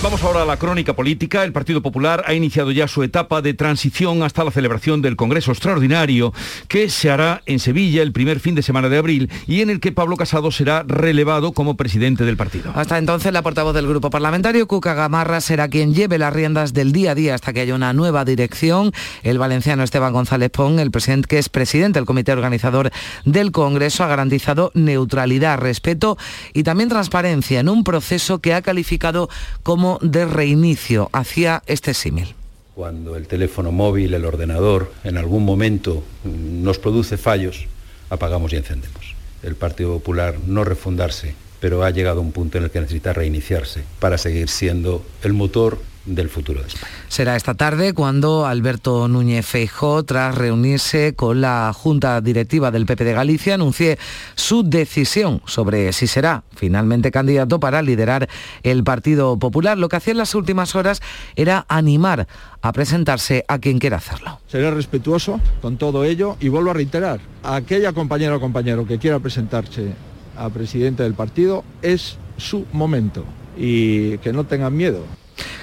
Vamos 0.00 0.22
ahora 0.22 0.42
a 0.42 0.44
la 0.44 0.56
crónica 0.56 0.94
política. 0.94 1.42
El 1.42 1.52
Partido 1.52 1.82
Popular 1.82 2.22
ha 2.24 2.32
iniciado 2.32 2.70
ya 2.70 2.86
su 2.86 3.02
etapa 3.02 3.42
de 3.42 3.52
transición 3.52 4.22
hasta 4.22 4.44
la 4.44 4.52
celebración 4.52 5.02
del 5.02 5.16
Congreso 5.16 5.50
Extraordinario 5.50 6.32
que 6.68 6.88
se 6.88 7.10
hará 7.10 7.42
en 7.46 7.58
Sevilla 7.58 8.02
el 8.02 8.12
primer 8.12 8.38
fin 8.38 8.54
de 8.54 8.62
semana 8.62 8.88
de 8.88 8.96
abril 8.96 9.28
y 9.48 9.60
en 9.60 9.70
el 9.70 9.80
que 9.80 9.90
Pablo 9.90 10.16
Casado 10.16 10.52
será 10.52 10.84
relevado 10.86 11.50
como 11.50 11.76
presidente 11.76 12.24
del 12.24 12.36
partido. 12.36 12.70
Hasta 12.76 12.96
entonces 12.96 13.32
la 13.32 13.42
portavoz 13.42 13.74
del 13.74 13.88
grupo 13.88 14.08
parlamentario, 14.08 14.68
Cuca 14.68 14.94
Gamarra, 14.94 15.40
será 15.40 15.68
quien 15.68 15.92
lleve 15.92 16.16
las 16.16 16.32
riendas 16.32 16.72
del 16.72 16.92
día 16.92 17.10
a 17.10 17.14
día 17.16 17.34
hasta 17.34 17.52
que 17.52 17.60
haya 17.62 17.74
una 17.74 17.92
nueva 17.92 18.24
dirección. 18.24 18.92
El 19.24 19.38
valenciano 19.38 19.82
Esteban 19.82 20.12
González 20.12 20.50
Pon, 20.50 20.78
el 20.78 20.92
presidente 20.92 21.26
que 21.26 21.38
es 21.38 21.48
presidente 21.48 21.98
del 21.98 22.06
comité 22.06 22.32
organizador 22.32 22.92
del 23.24 23.50
Congreso, 23.50 24.04
ha 24.04 24.06
garantizado 24.06 24.70
neutralidad, 24.74 25.58
respeto 25.58 26.16
y 26.54 26.62
también 26.62 26.88
transparencia 26.88 27.58
en 27.58 27.68
un 27.68 27.82
proceso 27.82 28.38
que 28.38 28.54
ha 28.54 28.62
calificado 28.62 29.28
como 29.64 29.87
de 30.02 30.26
reinicio. 30.26 31.08
hacia 31.12 31.62
este 31.66 31.94
símil. 31.94 32.34
Cuando 32.74 33.16
el 33.16 33.26
teléfono 33.26 33.72
móvil, 33.72 34.12
el 34.12 34.24
ordenador, 34.24 34.92
en 35.04 35.16
algún 35.16 35.44
momento 35.44 36.04
nos 36.24 36.78
produce 36.78 37.16
fallos, 37.16 37.66
apagamos 38.10 38.52
y 38.52 38.56
encendemos. 38.56 39.14
El 39.42 39.54
Partido 39.56 39.92
Popular 39.94 40.36
no 40.46 40.64
refundarse, 40.64 41.34
pero 41.60 41.82
ha 41.82 41.90
llegado 41.90 42.18
a 42.18 42.22
un 42.22 42.32
punto 42.32 42.58
en 42.58 42.64
el 42.64 42.70
que 42.70 42.80
necesita 42.80 43.12
reiniciarse 43.12 43.82
para 43.98 44.18
seguir 44.18 44.48
siendo 44.48 45.04
el 45.22 45.32
motor 45.32 45.78
del 46.14 46.28
futuro 46.28 46.62
de 46.62 46.68
España. 46.68 46.92
Será 47.08 47.36
esta 47.36 47.54
tarde 47.54 47.92
cuando 47.92 48.46
Alberto 48.46 49.08
Núñez 49.08 49.46
Feijó, 49.46 50.04
tras 50.04 50.34
reunirse 50.34 51.14
con 51.14 51.40
la 51.40 51.72
Junta 51.74 52.20
Directiva 52.20 52.70
del 52.70 52.86
PP 52.86 53.04
de 53.04 53.12
Galicia, 53.12 53.54
anuncie 53.54 53.98
su 54.34 54.62
decisión 54.62 55.42
sobre 55.46 55.92
si 55.92 56.06
será 56.06 56.44
finalmente 56.54 57.10
candidato 57.10 57.60
para 57.60 57.82
liderar 57.82 58.28
el 58.62 58.84
Partido 58.84 59.38
Popular. 59.38 59.78
Lo 59.78 59.88
que 59.88 59.96
hacía 59.96 60.12
en 60.12 60.18
las 60.18 60.34
últimas 60.34 60.74
horas 60.74 61.00
era 61.36 61.66
animar 61.68 62.26
a 62.62 62.72
presentarse 62.72 63.44
a 63.48 63.58
quien 63.58 63.78
quiera 63.78 63.98
hacerlo. 63.98 64.40
Seré 64.48 64.70
respetuoso 64.70 65.40
con 65.62 65.76
todo 65.76 66.04
ello 66.04 66.36
y 66.40 66.48
vuelvo 66.48 66.70
a 66.70 66.74
reiterar, 66.74 67.20
a 67.42 67.56
aquella 67.56 67.92
compañera 67.92 68.36
o 68.36 68.40
compañero 68.40 68.86
que 68.86 68.98
quiera 68.98 69.18
presentarse 69.20 69.92
a 70.36 70.48
presidente 70.50 71.02
del 71.02 71.14
partido 71.14 71.64
es 71.82 72.16
su 72.36 72.64
momento 72.72 73.24
y 73.56 74.18
que 74.18 74.32
no 74.32 74.44
tengan 74.44 74.76
miedo. 74.76 75.02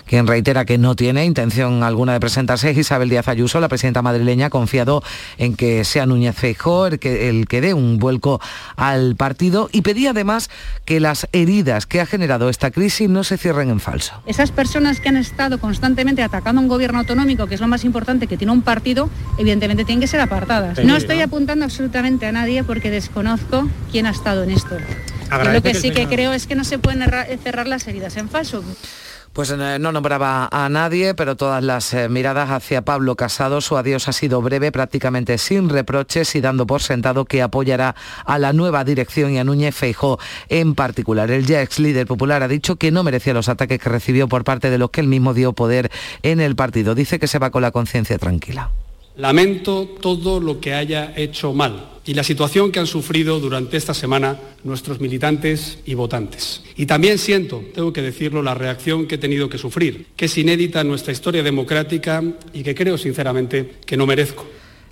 Quien 0.06 0.28
reitera 0.28 0.66
que 0.66 0.78
no 0.78 0.96
tiene 0.96 1.26
intención 1.26 1.84
alguna 1.84 2.14
de 2.14 2.20
presentarse 2.20 2.70
es 2.70 2.78
Isabel 2.78 3.10
Díaz 3.10 3.28
Ayuso, 3.28 3.60
la 3.60 3.68
presidenta 3.68 4.02
madrileña, 4.02 4.48
ha 4.48 4.50
confiado 4.50 5.04
en 5.38 5.56
que 5.56 5.84
sea 5.84 6.06
Núñez 6.06 6.36
Feijóo 6.36 6.88
el 6.88 7.00
que, 7.00 7.30
el 7.30 7.48
que 7.48 7.62
dé 7.62 7.74
un 7.74 7.98
vuelco 7.98 8.40
al 8.76 9.16
partido 9.16 9.70
y 9.72 9.82
pedía 9.82 10.12
además 10.12 10.50
que 10.86 11.00
las 11.00 11.28
heridas 11.32 11.86
que 11.86 12.02
ha 12.02 12.06
generado 12.06 12.50
esta 12.50 12.72
crisis 12.72 13.10
no 13.10 13.24
se 13.24 13.38
cierren 13.38 13.70
en 13.70 13.80
falso. 13.80 14.22
Esas 14.26 14.52
personas 14.52 15.00
que 15.00 15.10
han 15.10 15.18
estado 15.18 15.60
constantemente 15.60 16.24
atacando 16.24 16.60
a 16.60 16.64
un 16.64 16.68
gobierno 16.68 17.00
autonómico, 17.00 17.48
que 17.48 17.56
es 17.56 17.62
lo 17.62 17.68
más 17.68 17.84
importante 17.84 18.28
que 18.28 18.38
tiene 18.38 18.54
un 18.54 18.62
partido, 18.62 19.10
evidentemente 19.38 19.86
tienen 19.86 20.02
que 20.02 20.08
ser 20.08 20.22
apartadas. 20.22 20.84
No 20.84 20.96
estoy 20.96 21.22
apuntando 21.22 21.66
absolutamente 21.66 22.26
a 22.26 22.32
nadie 22.32 22.64
porque 22.64 22.90
desconozco 22.90 23.68
quién 23.92 24.06
ha 24.06 24.12
estado 24.12 24.44
en 24.44 24.52
esto. 24.52 24.78
lo 25.54 25.62
que 25.62 25.74
sí 25.74 25.92
que 25.92 26.08
creo 26.08 26.34
es 26.34 26.48
que 26.48 26.56
no 26.56 26.64
se 26.64 26.80
pueden 26.80 27.04
cerrar 27.44 27.68
las 27.68 27.88
heridas 27.88 28.18
en 28.18 28.30
falso. 28.30 28.64
Pues 29.36 29.50
eh, 29.50 29.80
no 29.82 29.92
nombraba 29.92 30.48
a 30.50 30.70
nadie, 30.70 31.14
pero 31.14 31.36
todas 31.36 31.62
las 31.62 31.94
eh, 31.94 32.08
miradas 32.08 32.52
hacia 32.52 32.86
Pablo 32.86 33.18
Casado, 33.18 33.60
su 33.60 33.76
adiós 33.76 34.08
ha 34.08 34.14
sido 34.14 34.42
breve, 34.42 34.72
prácticamente 34.72 35.38
sin 35.38 35.68
reproches 35.68 36.36
y 36.36 36.42
dando 36.42 36.66
por 36.66 36.82
sentado 36.82 37.26
que 37.26 37.42
apoyará 37.42 37.98
a 38.24 38.40
la 38.40 38.54
nueva 38.54 38.86
dirección 38.86 39.34
y 39.34 39.38
a 39.38 39.44
Núñez 39.44 39.76
Feijó 39.76 40.20
en 40.48 40.74
particular. 40.74 41.30
El 41.32 41.46
ya 41.46 41.62
ex 41.62 41.80
líder 41.80 42.08
popular 42.08 42.44
ha 42.44 42.48
dicho 42.48 42.78
que 42.78 42.92
no 42.92 43.04
merecía 43.04 43.34
los 43.34 43.50
ataques 43.50 43.78
que 43.82 43.90
recibió 43.90 44.30
por 44.30 44.46
parte 44.46 44.70
de 44.70 44.78
los 44.78 44.90
que 44.90 45.02
él 45.02 45.08
mismo 45.08 45.34
dio 45.34 45.52
poder 45.52 45.92
en 46.24 46.40
el 46.40 46.56
partido. 46.56 46.96
Dice 46.96 47.20
que 47.20 47.28
se 47.28 47.38
va 47.38 47.50
con 47.50 47.62
la 47.62 47.72
conciencia 47.72 48.18
tranquila. 48.18 48.72
Lamento 49.18 49.86
todo 50.00 50.40
lo 50.40 50.62
que 50.62 50.74
haya 50.74 51.12
hecho 51.14 51.52
mal 51.52 51.95
y 52.06 52.14
la 52.14 52.24
situación 52.24 52.72
que 52.72 52.80
han 52.80 52.88
sufrido 52.88 53.40
durante 53.40 53.78
esta 53.78 53.94
semana 53.94 54.40
nuestros 54.64 55.00
militantes 55.00 55.80
y 55.86 55.96
votantes. 55.96 56.62
Y 56.76 56.86
también 56.86 57.18
siento, 57.18 57.64
tengo 57.74 57.92
que 57.92 58.02
decirlo, 58.02 58.44
la 58.44 58.54
reacción 58.54 59.08
que 59.08 59.16
he 59.16 59.18
tenido 59.18 59.50
que 59.50 59.58
sufrir, 59.58 60.08
que 60.16 60.26
es 60.26 60.38
inédita 60.38 60.82
en 60.82 60.88
nuestra 60.88 61.14
historia 61.14 61.42
democrática 61.42 62.24
y 62.54 62.64
que 62.64 62.76
creo 62.76 62.98
sinceramente 62.98 63.76
que 63.86 63.98
no 63.98 64.06
merezco. 64.06 64.46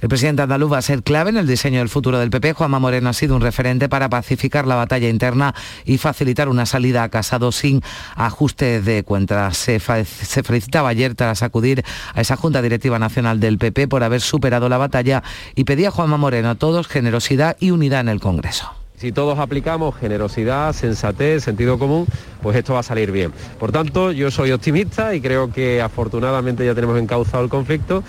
El 0.03 0.09
presidente 0.09 0.41
andaluz 0.41 0.69
va 0.69 0.79
a 0.79 0.81
ser 0.81 1.01
clave 1.01 1.29
en 1.29 1.37
el 1.37 1.47
diseño 1.47 1.79
del 1.79 1.87
futuro 1.87 2.19
del 2.19 2.29
PP. 2.29 2.51
Juanma 2.51 2.77
Moreno 2.77 3.07
ha 3.07 3.13
sido 3.13 3.37
un 3.37 3.41
referente 3.41 3.87
para 3.87 4.09
pacificar 4.09 4.67
la 4.67 4.75
batalla 4.75 5.07
interna 5.07 5.55
y 5.85 5.97
facilitar 5.97 6.49
una 6.49 6.65
salida 6.65 7.03
a 7.03 7.09
Casado 7.09 7.53
sin 7.53 7.81
ajuste 8.17 8.81
de 8.81 9.03
cuentas. 9.03 9.55
Se, 9.55 9.79
felicitaba 9.79 10.89
ayer 10.89 11.15
tras 11.15 11.41
acudir 11.41 11.85
a 12.13 12.19
esa 12.19 12.35
Junta 12.35 12.61
Directiva 12.61 12.99
Nacional 12.99 13.39
del 13.39 13.57
PP 13.57 13.87
por 13.87 14.03
haber 14.03 14.19
superado 14.19 14.67
la 14.67 14.77
batalla 14.77 15.23
y 15.55 15.63
pedía 15.63 15.87
a 15.87 15.91
Juanma 15.91 16.17
Moreno 16.17 16.49
a 16.49 16.55
todos 16.55 16.89
generosidad 16.89 17.55
y 17.61 17.71
unidad 17.71 18.01
en 18.01 18.09
el 18.09 18.19
Congreso. 18.19 18.73
Si 18.97 19.11
todos 19.11 19.39
aplicamos 19.39 19.95
generosidad, 19.95 20.71
sensatez, 20.73 21.43
sentido 21.43 21.79
común, 21.79 22.07
pues 22.41 22.57
esto 22.57 22.73
va 22.73 22.79
a 22.81 22.83
salir 22.83 23.11
bien. 23.11 23.33
Por 23.59 23.71
tanto, 23.71 24.11
yo 24.11 24.31
soy 24.31 24.51
optimista 24.51 25.15
y 25.15 25.19
creo 25.19 25.51
que 25.51 25.81
afortunadamente 25.81 26.65
ya 26.65 26.75
tenemos 26.75 26.97
encauzado 26.99 27.43
el 27.43 27.49
conflicto 27.49 28.03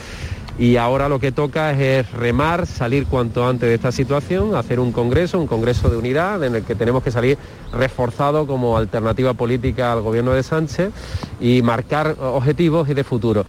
y 0.59 0.77
ahora 0.77 1.09
lo 1.09 1.19
que 1.19 1.33
toca 1.33 1.73
es 1.73 2.11
remar, 2.13 2.67
salir 2.67 3.07
cuanto 3.07 3.47
antes 3.47 3.69
de 3.69 3.75
esta 3.75 3.91
situación, 3.91 4.55
hacer 4.55 4.79
un 4.79 4.93
congreso, 4.93 5.41
un 5.41 5.47
congreso 5.47 5.91
de 5.91 5.97
unidad 5.97 6.45
en 6.45 6.55
el 6.55 6.65
que 6.65 6.75
tenemos 6.75 7.03
que 7.03 7.11
salir 7.11 7.39
reforzado 7.73 8.47
como 8.47 8.77
alternativa 8.77 9.35
política 9.35 9.93
al 9.93 10.03
gobierno 10.03 10.33
de 10.33 10.43
Sánchez 10.43 10.91
y 11.41 11.63
marcar 11.63 12.17
objetivos 12.21 12.89
y 12.89 12.95
de 12.95 13.05
futuro 13.05 13.47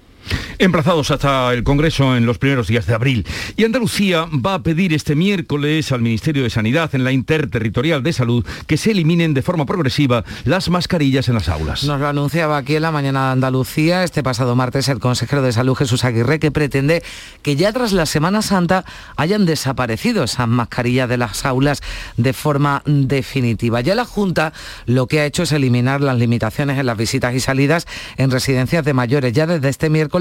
emplazados 0.59 1.11
hasta 1.11 1.53
el 1.53 1.63
Congreso 1.63 2.15
en 2.15 2.25
los 2.25 2.37
primeros 2.37 2.67
días 2.67 2.85
de 2.85 2.93
abril. 2.93 3.25
Y 3.55 3.63
Andalucía 3.63 4.25
va 4.33 4.55
a 4.55 4.63
pedir 4.63 4.93
este 4.93 5.15
miércoles 5.15 5.91
al 5.91 6.01
Ministerio 6.01 6.43
de 6.43 6.49
Sanidad 6.49 6.93
en 6.93 7.03
la 7.03 7.11
Interterritorial 7.11 8.03
de 8.03 8.13
Salud 8.13 8.45
que 8.67 8.77
se 8.77 8.91
eliminen 8.91 9.33
de 9.33 9.41
forma 9.41 9.65
progresiva 9.65 10.23
las 10.45 10.69
mascarillas 10.69 11.27
en 11.27 11.35
las 11.35 11.49
aulas. 11.49 11.83
Nos 11.83 11.99
lo 11.99 12.07
anunciaba 12.07 12.57
aquí 12.57 12.75
en 12.75 12.81
la 12.81 12.91
mañana 12.91 13.25
de 13.25 13.31
Andalucía 13.33 14.03
este 14.03 14.23
pasado 14.23 14.55
martes 14.55 14.89
el 14.89 14.99
consejero 14.99 15.41
de 15.41 15.51
Salud 15.51 15.75
Jesús 15.75 16.03
Aguirre 16.03 16.39
que 16.39 16.51
pretende 16.51 17.03
que 17.41 17.55
ya 17.55 17.71
tras 17.73 17.91
la 17.91 18.05
Semana 18.05 18.41
Santa 18.41 18.85
hayan 19.17 19.45
desaparecido 19.45 20.23
esas 20.23 20.47
mascarillas 20.47 21.09
de 21.09 21.17
las 21.17 21.45
aulas 21.45 21.81
de 22.17 22.33
forma 22.33 22.81
definitiva. 22.85 23.81
Ya 23.81 23.95
la 23.95 24.05
Junta 24.05 24.53
lo 24.85 25.07
que 25.07 25.19
ha 25.19 25.25
hecho 25.25 25.43
es 25.43 25.51
eliminar 25.51 26.01
las 26.01 26.17
limitaciones 26.17 26.79
en 26.79 26.85
las 26.85 26.97
visitas 26.97 27.33
y 27.35 27.39
salidas 27.39 27.87
en 28.17 28.31
residencias 28.31 28.85
de 28.85 28.93
mayores. 28.93 29.33
Ya 29.33 29.47
desde 29.47 29.69
este 29.69 29.89
miércoles 29.89 30.14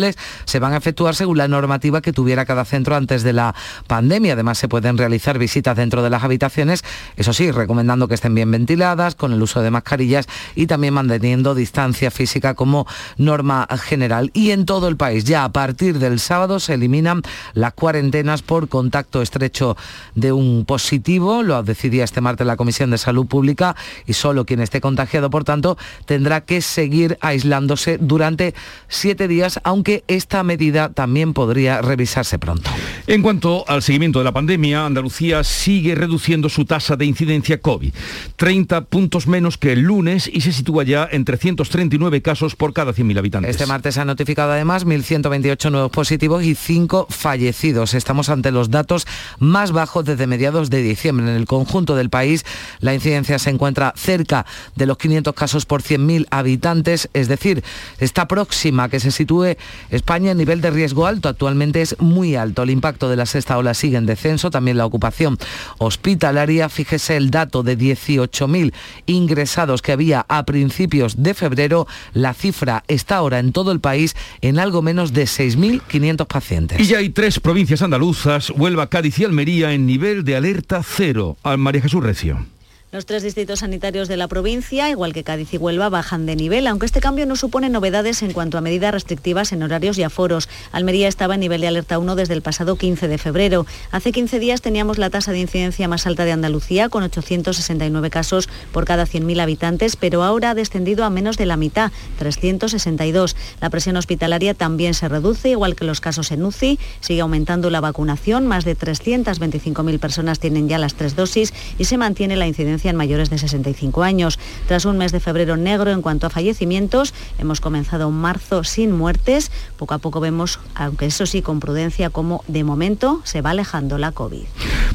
se 0.44 0.58
van 0.58 0.72
a 0.72 0.76
efectuar 0.76 1.14
según 1.14 1.38
la 1.38 1.48
normativa 1.48 2.00
que 2.00 2.12
tuviera 2.12 2.44
cada 2.44 2.64
centro 2.64 2.96
antes 2.96 3.22
de 3.22 3.32
la 3.32 3.54
pandemia. 3.86 4.34
Además, 4.34 4.58
se 4.58 4.68
pueden 4.68 4.98
realizar 4.98 5.38
visitas 5.38 5.76
dentro 5.76 6.02
de 6.02 6.10
las 6.10 6.24
habitaciones, 6.24 6.84
eso 7.16 7.32
sí, 7.32 7.50
recomendando 7.50 8.08
que 8.08 8.14
estén 8.14 8.34
bien 8.34 8.50
ventiladas, 8.50 9.14
con 9.14 9.32
el 9.32 9.42
uso 9.42 9.62
de 9.62 9.70
mascarillas 9.70 10.26
y 10.54 10.66
también 10.66 10.94
manteniendo 10.94 11.54
distancia 11.54 12.10
física 12.10 12.54
como 12.54 12.86
norma 13.16 13.66
general. 13.82 14.30
Y 14.34 14.50
en 14.50 14.66
todo 14.66 14.88
el 14.88 14.96
país, 14.96 15.24
ya 15.24 15.44
a 15.44 15.52
partir 15.52 15.98
del 15.98 16.18
sábado, 16.18 16.60
se 16.60 16.74
eliminan 16.74 17.22
las 17.52 17.74
cuarentenas 17.74 18.42
por 18.42 18.68
contacto 18.68 19.22
estrecho 19.22 19.76
de 20.14 20.32
un 20.32 20.64
positivo. 20.64 21.42
Lo 21.42 21.62
decidía 21.62 22.04
este 22.04 22.20
martes 22.20 22.46
la 22.46 22.56
Comisión 22.56 22.90
de 22.90 22.98
Salud 22.98 23.26
Pública 23.26 23.76
y 24.06 24.14
solo 24.14 24.44
quien 24.44 24.60
esté 24.60 24.80
contagiado, 24.80 25.30
por 25.30 25.44
tanto, 25.44 25.76
tendrá 26.06 26.40
que 26.42 26.60
seguir 26.60 27.18
aislándose 27.20 27.98
durante 27.98 28.54
siete 28.88 29.28
días, 29.28 29.60
aunque 29.64 29.83
esta 30.08 30.42
medida 30.42 30.90
también 30.92 31.32
podría 31.32 31.82
revisarse 31.82 32.38
pronto. 32.38 32.70
En 33.06 33.22
cuanto 33.22 33.64
al 33.68 33.82
seguimiento 33.82 34.18
de 34.18 34.24
la 34.24 34.32
pandemia, 34.32 34.86
Andalucía 34.86 35.44
sigue 35.44 35.94
reduciendo 35.94 36.48
su 36.48 36.64
tasa 36.64 36.96
de 36.96 37.04
incidencia 37.04 37.60
COVID. 37.60 37.92
30 38.36 38.84
puntos 38.84 39.26
menos 39.26 39.58
que 39.58 39.72
el 39.72 39.80
lunes 39.80 40.30
y 40.32 40.40
se 40.40 40.52
sitúa 40.52 40.84
ya 40.84 41.08
en 41.10 41.24
339 41.24 42.22
casos 42.22 42.56
por 42.56 42.72
cada 42.72 42.92
100.000 42.92 43.18
habitantes. 43.18 43.50
Este 43.50 43.66
martes 43.66 43.94
se 43.94 44.00
han 44.00 44.06
notificado 44.06 44.52
además 44.52 44.86
1.128 44.86 45.70
nuevos 45.70 45.90
positivos 45.90 46.44
y 46.44 46.54
5 46.54 47.06
fallecidos. 47.10 47.94
Estamos 47.94 48.28
ante 48.28 48.50
los 48.50 48.70
datos 48.70 49.06
más 49.38 49.72
bajos 49.72 50.04
desde 50.04 50.26
mediados 50.26 50.70
de 50.70 50.82
diciembre. 50.82 51.26
En 51.26 51.36
el 51.36 51.46
conjunto 51.46 51.96
del 51.96 52.10
país 52.10 52.44
la 52.80 52.94
incidencia 52.94 53.38
se 53.38 53.50
encuentra 53.50 53.92
cerca 53.96 54.46
de 54.76 54.86
los 54.86 54.98
500 54.98 55.34
casos 55.34 55.66
por 55.66 55.82
100.000 55.82 56.26
habitantes, 56.30 57.08
es 57.12 57.28
decir, 57.28 57.62
está 57.98 58.26
próxima 58.28 58.84
a 58.84 58.88
que 58.88 59.00
se 59.00 59.10
sitúe 59.10 59.56
España 59.90 60.32
en 60.32 60.38
nivel 60.38 60.60
de 60.60 60.70
riesgo 60.70 61.06
alto 61.06 61.28
actualmente 61.28 61.80
es 61.80 61.96
muy 62.00 62.36
alto. 62.36 62.62
El 62.62 62.70
impacto 62.70 63.08
de 63.08 63.16
la 63.16 63.26
sexta 63.26 63.58
ola 63.58 63.74
sigue 63.74 63.96
en 63.96 64.06
descenso, 64.06 64.50
también 64.50 64.76
la 64.76 64.86
ocupación 64.86 65.38
hospitalaria. 65.78 66.68
Fíjese 66.68 67.16
el 67.16 67.30
dato 67.30 67.62
de 67.62 67.78
18.000 67.78 68.72
ingresados 69.06 69.82
que 69.82 69.92
había 69.92 70.24
a 70.28 70.44
principios 70.44 71.22
de 71.22 71.34
febrero. 71.34 71.86
La 72.12 72.34
cifra 72.34 72.84
está 72.88 73.16
ahora 73.16 73.38
en 73.38 73.52
todo 73.52 73.72
el 73.72 73.80
país 73.80 74.16
en 74.40 74.58
algo 74.58 74.82
menos 74.82 75.12
de 75.12 75.24
6.500 75.24 76.26
pacientes. 76.26 76.80
Y 76.80 76.84
ya 76.84 76.98
hay 76.98 77.10
tres 77.10 77.40
provincias 77.40 77.82
andaluzas, 77.82 78.50
Huelva, 78.50 78.88
Cádiz 78.88 79.18
y 79.18 79.24
Almería, 79.24 79.72
en 79.72 79.86
nivel 79.86 80.24
de 80.24 80.36
alerta 80.36 80.82
cero. 80.82 81.36
María 81.56 81.82
Jesús 81.82 82.02
Recio. 82.02 82.53
Los 82.94 83.06
tres 83.06 83.24
distritos 83.24 83.58
sanitarios 83.58 84.06
de 84.06 84.16
la 84.16 84.28
provincia, 84.28 84.88
igual 84.88 85.12
que 85.12 85.24
Cádiz 85.24 85.52
y 85.52 85.56
Huelva, 85.56 85.88
bajan 85.88 86.26
de 86.26 86.36
nivel, 86.36 86.68
aunque 86.68 86.86
este 86.86 87.00
cambio 87.00 87.26
no 87.26 87.34
supone 87.34 87.68
novedades 87.68 88.22
en 88.22 88.32
cuanto 88.32 88.56
a 88.56 88.60
medidas 88.60 88.94
restrictivas 88.94 89.50
en 89.50 89.64
horarios 89.64 89.98
y 89.98 90.04
aforos. 90.04 90.48
Almería 90.70 91.08
estaba 91.08 91.34
en 91.34 91.40
nivel 91.40 91.62
de 91.62 91.66
alerta 91.66 91.98
1 91.98 92.14
desde 92.14 92.34
el 92.34 92.42
pasado 92.42 92.76
15 92.76 93.08
de 93.08 93.18
febrero. 93.18 93.66
Hace 93.90 94.12
15 94.12 94.38
días 94.38 94.62
teníamos 94.62 94.98
la 94.98 95.10
tasa 95.10 95.32
de 95.32 95.40
incidencia 95.40 95.88
más 95.88 96.06
alta 96.06 96.24
de 96.24 96.30
Andalucía, 96.30 96.88
con 96.88 97.02
869 97.02 98.10
casos 98.10 98.48
por 98.70 98.84
cada 98.84 99.08
100.000 99.08 99.40
habitantes, 99.40 99.96
pero 99.96 100.22
ahora 100.22 100.50
ha 100.50 100.54
descendido 100.54 101.04
a 101.04 101.10
menos 101.10 101.36
de 101.36 101.46
la 101.46 101.56
mitad, 101.56 101.90
362. 102.20 103.34
La 103.60 103.70
presión 103.70 103.96
hospitalaria 103.96 104.54
también 104.54 104.94
se 104.94 105.08
reduce, 105.08 105.50
igual 105.50 105.74
que 105.74 105.84
los 105.84 106.00
casos 106.00 106.30
en 106.30 106.44
UCI. 106.44 106.78
Sigue 107.00 107.22
aumentando 107.22 107.70
la 107.70 107.80
vacunación, 107.80 108.46
más 108.46 108.64
de 108.64 108.78
325.000 108.78 109.98
personas 109.98 110.38
tienen 110.38 110.68
ya 110.68 110.78
las 110.78 110.94
tres 110.94 111.16
dosis 111.16 111.52
y 111.76 111.86
se 111.86 111.98
mantiene 111.98 112.36
la 112.36 112.46
incidencia 112.46 112.83
en 112.90 112.96
mayores 112.96 113.30
de 113.30 113.38
65 113.38 114.02
años. 114.02 114.38
Tras 114.66 114.84
un 114.84 114.98
mes 114.98 115.12
de 115.12 115.20
febrero 115.20 115.56
negro 115.56 115.90
en 115.90 116.02
cuanto 116.02 116.26
a 116.26 116.30
fallecimientos, 116.30 117.14
hemos 117.38 117.60
comenzado 117.60 118.08
un 118.08 118.16
marzo 118.16 118.64
sin 118.64 118.92
muertes. 118.92 119.50
Poco 119.76 119.94
a 119.94 119.98
poco 119.98 120.20
vemos, 120.20 120.60
aunque 120.74 121.06
eso 121.06 121.26
sí 121.26 121.42
con 121.42 121.60
prudencia, 121.60 122.10
cómo 122.10 122.44
de 122.48 122.64
momento 122.64 123.20
se 123.24 123.42
va 123.42 123.50
alejando 123.50 123.98
la 123.98 124.12
COVID. 124.12 124.44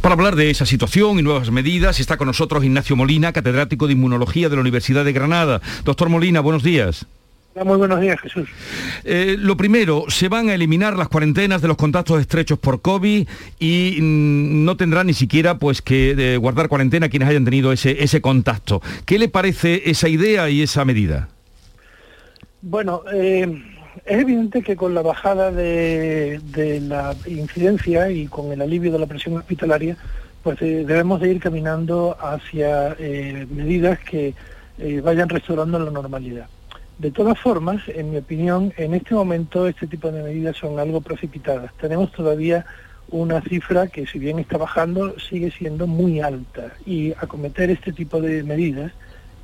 Para 0.01 0.13
hablar 0.13 0.35
de 0.35 0.49
esa 0.49 0.65
situación 0.65 1.19
y 1.19 1.21
nuevas 1.21 1.51
medidas 1.51 1.99
está 1.99 2.17
con 2.17 2.27
nosotros 2.27 2.63
Ignacio 2.63 2.95
Molina, 2.95 3.33
catedrático 3.33 3.87
de 3.87 3.93
Inmunología 3.93 4.49
de 4.49 4.55
la 4.55 4.61
Universidad 4.61 5.05
de 5.05 5.13
Granada. 5.13 5.61
Doctor 5.83 6.09
Molina, 6.09 6.39
buenos 6.39 6.63
días. 6.63 7.05
Muy 7.65 7.77
buenos 7.77 7.99
días, 7.99 8.19
Jesús. 8.21 8.47
Eh, 9.03 9.35
lo 9.37 9.57
primero, 9.57 10.05
se 10.07 10.29
van 10.29 10.49
a 10.49 10.53
eliminar 10.53 10.95
las 10.95 11.09
cuarentenas 11.09 11.61
de 11.61 11.67
los 11.67 11.77
contactos 11.77 12.21
estrechos 12.21 12.57
por 12.57 12.81
COVID 12.81 13.27
y 13.59 13.97
mm, 13.99 14.63
no 14.63 14.77
tendrán 14.77 15.07
ni 15.07 15.13
siquiera 15.13 15.57
pues 15.57 15.81
que 15.81 16.15
eh, 16.17 16.37
guardar 16.37 16.69
cuarentena 16.69 17.09
quienes 17.09 17.27
hayan 17.27 17.45
tenido 17.45 17.71
ese, 17.73 18.01
ese 18.03 18.21
contacto. 18.21 18.81
¿Qué 19.05 19.19
le 19.19 19.27
parece 19.27 19.89
esa 19.89 20.07
idea 20.07 20.49
y 20.49 20.61
esa 20.61 20.85
medida? 20.85 21.29
Bueno, 22.61 23.03
eh, 23.13 23.61
es 24.05 24.19
evidente 24.21 24.61
que 24.61 24.75
con 24.75 24.93
la 24.93 25.01
bajada 25.01 25.51
de, 25.51 26.39
la 26.87 27.15
incidencia 27.25 28.09
y 28.09 28.27
con 28.27 28.51
el 28.53 28.61
alivio 28.61 28.91
de 28.91 28.99
la 28.99 29.05
presión 29.05 29.37
hospitalaria, 29.37 29.97
pues 30.43 30.59
debemos 30.59 31.19
de 31.19 31.31
ir 31.31 31.39
caminando 31.41 32.15
hacia 32.21 32.95
medidas 33.49 33.99
que 33.99 34.33
vayan 35.03 35.27
restaurando 35.27 35.77
la 35.79 35.91
normalidad. 35.91 36.47
De 36.99 37.11
todas 37.11 37.39
formas, 37.39 37.81
en 37.87 38.11
mi 38.11 38.17
opinión, 38.17 38.73
en 38.77 38.93
este 38.93 39.15
momento 39.15 39.67
este 39.67 39.87
tipo 39.87 40.11
de 40.11 40.21
medidas 40.21 40.57
son 40.57 40.79
algo 40.79 40.99
precipitadas. 41.01 41.73
Tenemos 41.79 42.11
todavía 42.11 42.65
una 43.09 43.41
cifra 43.41 43.87
que 43.87 44.05
si 44.05 44.19
bien 44.19 44.37
está 44.37 44.57
bajando, 44.57 45.17
sigue 45.17 45.49
siendo 45.49 45.87
muy 45.87 46.19
alta 46.19 46.73
y 46.85 47.13
acometer 47.13 47.71
este 47.71 47.93
tipo 47.93 48.21
de 48.21 48.43
medidas 48.43 48.91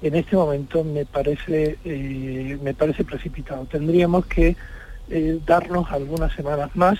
en 0.01 0.15
este 0.15 0.35
momento 0.35 0.83
me 0.83 1.05
parece, 1.05 1.77
eh, 1.85 2.59
me 2.61 2.73
parece 2.73 3.03
precipitado. 3.03 3.65
Tendríamos 3.65 4.25
que 4.25 4.55
eh, 5.09 5.39
darnos 5.45 5.89
algunas 5.91 6.33
semanas 6.33 6.75
más 6.75 6.99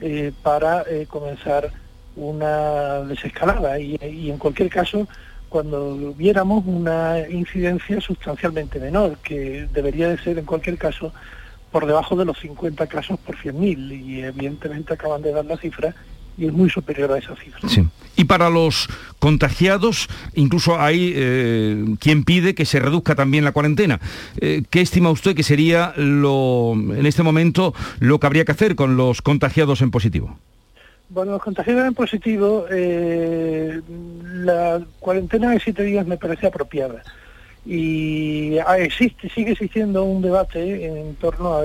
eh, 0.00 0.32
para 0.42 0.84
comenzar 1.08 1.70
una 2.16 3.00
desescalada 3.02 3.78
y 3.78 4.30
en 4.30 4.38
cualquier 4.38 4.68
caso 4.68 5.06
cuando 5.50 6.14
viéramos 6.16 6.64
una 6.64 7.28
incidencia 7.28 8.00
sustancialmente 8.00 8.78
menor, 8.78 9.18
que 9.18 9.68
debería 9.74 10.08
de 10.08 10.16
ser 10.16 10.38
en 10.38 10.46
cualquier 10.46 10.78
caso 10.78 11.12
por 11.72 11.86
debajo 11.86 12.16
de 12.16 12.24
los 12.24 12.38
50 12.38 12.86
casos 12.86 13.18
por 13.18 13.36
100.000 13.36 14.00
y 14.00 14.22
evidentemente 14.22 14.94
acaban 14.94 15.22
de 15.22 15.32
dar 15.32 15.44
la 15.44 15.56
cifra 15.56 15.94
y 16.38 16.46
es 16.46 16.52
muy 16.52 16.70
superior 16.70 17.12
a 17.12 17.18
esa 17.18 17.34
cifra. 17.36 17.68
Sí. 17.68 17.86
Y 18.16 18.24
para 18.24 18.48
los 18.48 18.88
contagiados, 19.18 20.08
incluso 20.34 20.80
hay 20.80 21.12
eh, 21.14 21.84
quien 21.98 22.24
pide 22.24 22.54
que 22.54 22.64
se 22.64 22.78
reduzca 22.78 23.14
también 23.14 23.44
la 23.44 23.52
cuarentena. 23.52 24.00
Eh, 24.40 24.62
¿Qué 24.70 24.80
estima 24.80 25.10
usted 25.10 25.34
que 25.34 25.42
sería 25.42 25.92
lo, 25.96 26.74
en 26.74 27.06
este 27.06 27.22
momento 27.22 27.74
lo 27.98 28.20
que 28.20 28.26
habría 28.26 28.44
que 28.44 28.52
hacer 28.52 28.76
con 28.76 28.96
los 28.96 29.20
contagiados 29.20 29.82
en 29.82 29.90
positivo? 29.90 30.38
Bueno, 31.10 31.32
los 31.32 31.42
contagiados 31.42 31.86
en 31.88 31.94
positivo, 31.94 32.66
eh, 32.70 33.80
la 34.22 34.80
cuarentena 35.00 35.50
de 35.50 35.58
siete 35.58 35.82
días 35.82 36.06
me 36.06 36.16
parece 36.16 36.46
apropiada. 36.46 37.02
Y 37.66 38.58
ah, 38.58 38.78
existe, 38.78 39.28
sigue 39.28 39.52
existiendo 39.52 40.04
un 40.04 40.22
debate 40.22 40.86
en 40.86 41.16
torno 41.16 41.56
a, 41.56 41.64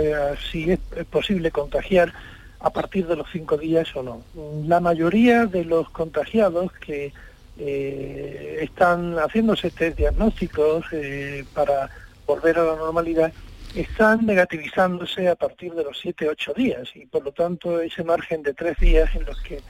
si 0.51 0.71
es 0.71 0.79
posible 1.11 1.51
contagiar 1.51 2.11
a 2.59 2.71
partir 2.71 3.05
de 3.05 3.17
los 3.17 3.27
cinco 3.31 3.55
días 3.55 3.95
o 3.95 4.01
no. 4.01 4.23
La 4.65 4.79
mayoría 4.79 5.45
de 5.45 5.63
los 5.63 5.91
contagiados 5.91 6.71
que 6.73 7.13
eh, 7.59 8.57
están 8.61 9.13
haciéndose 9.19 9.69
test 9.69 9.95
diagnósticos 9.95 10.85
eh, 10.91 11.45
para 11.53 11.91
volver 12.25 12.57
a 12.57 12.63
la 12.63 12.75
normalidad 12.77 13.31
están 13.75 14.25
negativizándose 14.25 15.27
a 15.27 15.35
partir 15.35 15.73
de 15.73 15.83
los 15.83 16.03
7-8 16.03 16.53
días 16.55 16.89
y 16.95 17.05
por 17.05 17.23
lo 17.23 17.31
tanto 17.31 17.81
ese 17.81 18.03
margen 18.03 18.41
de 18.41 18.53
tres 18.53 18.77
días 18.77 19.13
en 19.15 19.25
los 19.25 19.39
que 19.41 19.61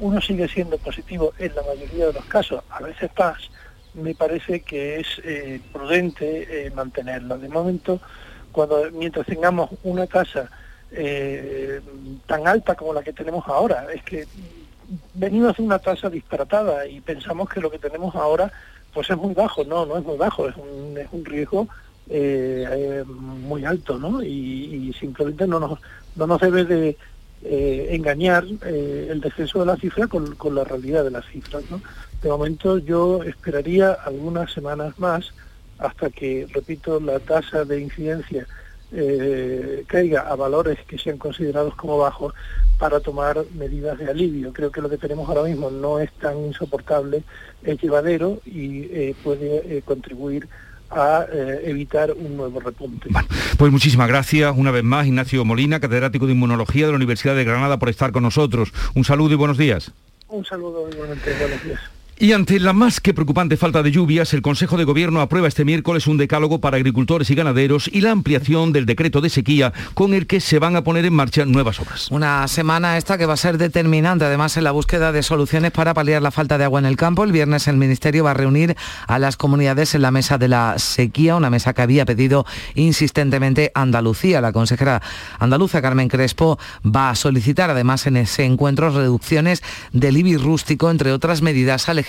uno 0.00 0.20
sigue 0.20 0.48
siendo 0.48 0.76
positivo 0.78 1.32
en 1.38 1.54
la 1.54 1.62
mayoría 1.62 2.06
de 2.06 2.12
los 2.12 2.24
casos, 2.26 2.62
a 2.68 2.82
veces 2.82 3.10
más, 3.18 3.50
me 3.94 4.14
parece 4.14 4.60
que 4.60 5.00
es 5.00 5.06
eh, 5.24 5.60
prudente 5.72 6.66
eh, 6.66 6.70
mantenerlo. 6.72 7.38
De 7.38 7.48
momento, 7.48 8.00
cuando 8.52 8.90
mientras 8.90 9.26
tengamos 9.26 9.70
una 9.84 10.06
tasa 10.06 10.50
eh, 10.90 11.80
tan 12.26 12.46
alta 12.46 12.74
como 12.74 12.92
la 12.92 13.02
que 13.02 13.12
tenemos 13.12 13.46
ahora, 13.46 13.86
es 13.94 14.02
que 14.02 14.26
venimos 15.14 15.56
de 15.56 15.62
una 15.62 15.78
tasa 15.78 16.10
disparatada 16.10 16.86
y 16.86 17.00
pensamos 17.00 17.48
que 17.48 17.60
lo 17.60 17.70
que 17.70 17.78
tenemos 17.78 18.14
ahora 18.14 18.52
pues 18.92 19.10
es 19.10 19.16
muy 19.16 19.34
bajo, 19.34 19.64
no, 19.64 19.86
no 19.86 19.96
es 19.96 20.04
muy 20.04 20.16
bajo, 20.16 20.48
es 20.48 20.56
un, 20.56 20.96
es 20.98 21.08
un 21.10 21.24
riesgo 21.24 21.68
eh, 22.08 22.66
eh, 22.70 23.04
muy 23.06 23.64
alto, 23.64 23.98
¿no? 23.98 24.22
Y, 24.22 24.94
simplemente 24.98 25.46
no 25.46 25.58
nos, 25.58 25.78
no 26.16 26.26
nos 26.26 26.40
debe 26.40 26.64
de 26.64 26.96
eh, 27.42 27.88
engañar 27.90 28.44
eh, 28.64 29.08
el 29.10 29.20
descenso 29.20 29.60
de 29.60 29.66
la 29.66 29.76
cifra 29.76 30.06
con, 30.06 30.54
la 30.54 30.64
realidad 30.64 31.04
de 31.04 31.10
las 31.10 31.26
cifras, 31.26 31.64
¿no? 31.70 31.80
De 32.22 32.28
momento 32.28 32.78
yo 32.78 33.22
esperaría 33.22 33.92
algunas 33.92 34.52
semanas 34.52 34.98
más 34.98 35.32
hasta 35.78 36.10
que, 36.10 36.46
repito, 36.52 37.00
la 37.00 37.18
tasa 37.20 37.64
de 37.64 37.80
incidencia 37.80 38.46
caiga 39.88 40.20
a 40.20 40.36
valores 40.36 40.78
que 40.86 40.98
sean 40.98 41.18
considerados 41.18 41.74
como 41.74 41.98
bajos 41.98 42.32
para 42.78 43.00
tomar 43.00 43.44
medidas 43.56 43.98
de 43.98 44.08
alivio. 44.08 44.52
Creo 44.52 44.70
que 44.70 44.80
lo 44.80 44.88
que 44.88 44.98
tenemos 44.98 45.28
ahora 45.28 45.42
mismo 45.42 45.68
no 45.68 45.98
es 45.98 46.12
tan 46.12 46.38
insoportable, 46.38 47.24
es 47.64 47.82
llevadero 47.82 48.40
y 48.46 49.12
puede 49.14 49.82
contribuir 49.82 50.46
a 50.90 51.26
eh, 51.32 51.62
evitar 51.64 52.12
un 52.12 52.36
nuevo 52.36 52.60
repunte. 52.60 53.08
pues 53.58 53.72
muchísimas 53.72 54.08
gracias 54.08 54.54
una 54.56 54.70
vez 54.70 54.84
más 54.84 55.06
Ignacio 55.06 55.44
Molina, 55.44 55.80
catedrático 55.80 56.26
de 56.26 56.32
Inmunología 56.32 56.86
de 56.86 56.92
la 56.92 56.96
Universidad 56.96 57.34
de 57.34 57.44
Granada 57.44 57.78
por 57.78 57.88
estar 57.88 58.12
con 58.12 58.22
nosotros. 58.22 58.72
Un 58.94 59.04
saludo 59.04 59.32
y 59.32 59.36
buenos 59.36 59.58
días. 59.58 59.92
Un 60.28 60.44
saludo 60.44 60.88
igualmente, 60.90 61.34
buenos 61.38 61.64
días. 61.64 61.80
Y 62.16 62.30
ante 62.30 62.60
la 62.60 62.72
más 62.72 63.00
que 63.00 63.12
preocupante 63.12 63.56
falta 63.56 63.82
de 63.82 63.90
lluvias, 63.90 64.32
el 64.34 64.42
Consejo 64.42 64.76
de 64.76 64.84
Gobierno 64.84 65.20
aprueba 65.20 65.48
este 65.48 65.64
miércoles 65.64 66.06
un 66.06 66.16
decálogo 66.16 66.60
para 66.60 66.76
agricultores 66.76 67.28
y 67.28 67.34
ganaderos 67.34 67.90
y 67.92 68.02
la 68.02 68.12
ampliación 68.12 68.72
del 68.72 68.86
decreto 68.86 69.20
de 69.20 69.30
sequía 69.30 69.72
con 69.94 70.14
el 70.14 70.28
que 70.28 70.38
se 70.38 70.60
van 70.60 70.76
a 70.76 70.84
poner 70.84 71.04
en 71.06 71.12
marcha 71.12 71.44
nuevas 71.44 71.80
obras. 71.80 72.08
Una 72.12 72.46
semana 72.46 72.98
esta 72.98 73.18
que 73.18 73.26
va 73.26 73.34
a 73.34 73.36
ser 73.36 73.58
determinante 73.58 74.24
además 74.24 74.56
en 74.56 74.62
la 74.62 74.70
búsqueda 74.70 75.10
de 75.10 75.24
soluciones 75.24 75.72
para 75.72 75.92
paliar 75.92 76.22
la 76.22 76.30
falta 76.30 76.56
de 76.56 76.62
agua 76.62 76.78
en 76.78 76.86
el 76.86 76.96
campo. 76.96 77.24
El 77.24 77.32
viernes 77.32 77.66
el 77.66 77.78
Ministerio 77.78 78.22
va 78.22 78.30
a 78.30 78.34
reunir 78.34 78.76
a 79.08 79.18
las 79.18 79.36
comunidades 79.36 79.96
en 79.96 80.02
la 80.02 80.12
mesa 80.12 80.38
de 80.38 80.46
la 80.46 80.78
sequía, 80.78 81.34
una 81.34 81.50
mesa 81.50 81.72
que 81.72 81.82
había 81.82 82.04
pedido 82.04 82.46
insistentemente 82.76 83.72
Andalucía. 83.74 84.40
La 84.40 84.52
consejera 84.52 85.02
andaluza 85.40 85.82
Carmen 85.82 86.08
Crespo 86.08 86.60
va 86.86 87.10
a 87.10 87.16
solicitar 87.16 87.70
además 87.70 88.06
en 88.06 88.18
ese 88.18 88.44
encuentro 88.44 88.90
reducciones 88.90 89.64
del 89.92 90.16
IBI 90.16 90.36
rústico, 90.36 90.92
entre 90.92 91.10
otras 91.10 91.42
medidas 91.42 91.88
al 91.88 92.03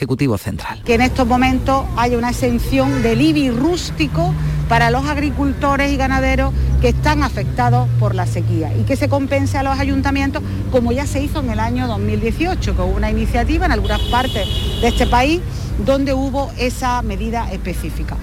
Que 0.84 0.96
en 0.96 1.02
estos 1.02 1.28
momentos 1.28 1.86
haya 1.98 2.18
una 2.18 2.30
exención 2.32 3.02
del 3.02 3.22
IBI 3.22 3.52
rústico 3.52 4.34
para 4.68 4.90
los 4.90 5.06
agricultores 5.06 5.92
y 5.92 5.98
ganaderos 5.98 6.54
que 6.82 6.90
están 6.90 7.24
afectados 7.24 7.88
por 8.00 8.16
la 8.16 8.26
sequía 8.26 8.76
y 8.76 8.84
que 8.84 8.96
se 8.96 9.10
compense 9.10 9.58
a 9.58 9.64
los 9.64 9.80
ayuntamientos 9.80 10.44
como 10.72 10.92
ya 10.92 11.06
se 11.06 11.22
hizo 11.22 11.40
en 11.40 11.52
el 11.52 11.60
año 11.60 11.88
2018, 11.88 12.76
con 12.76 12.90
una 12.94 13.10
iniciativa 13.10 13.66
en 13.66 13.72
algunas 13.72 14.02
partes 14.02 14.48
de 14.82 14.88
este 14.88 15.08
país 15.08 15.42
donde 15.86 16.14
hubo 16.14 16.52
esa 16.58 17.02
medida 17.02 17.52
específica. 17.52 18.18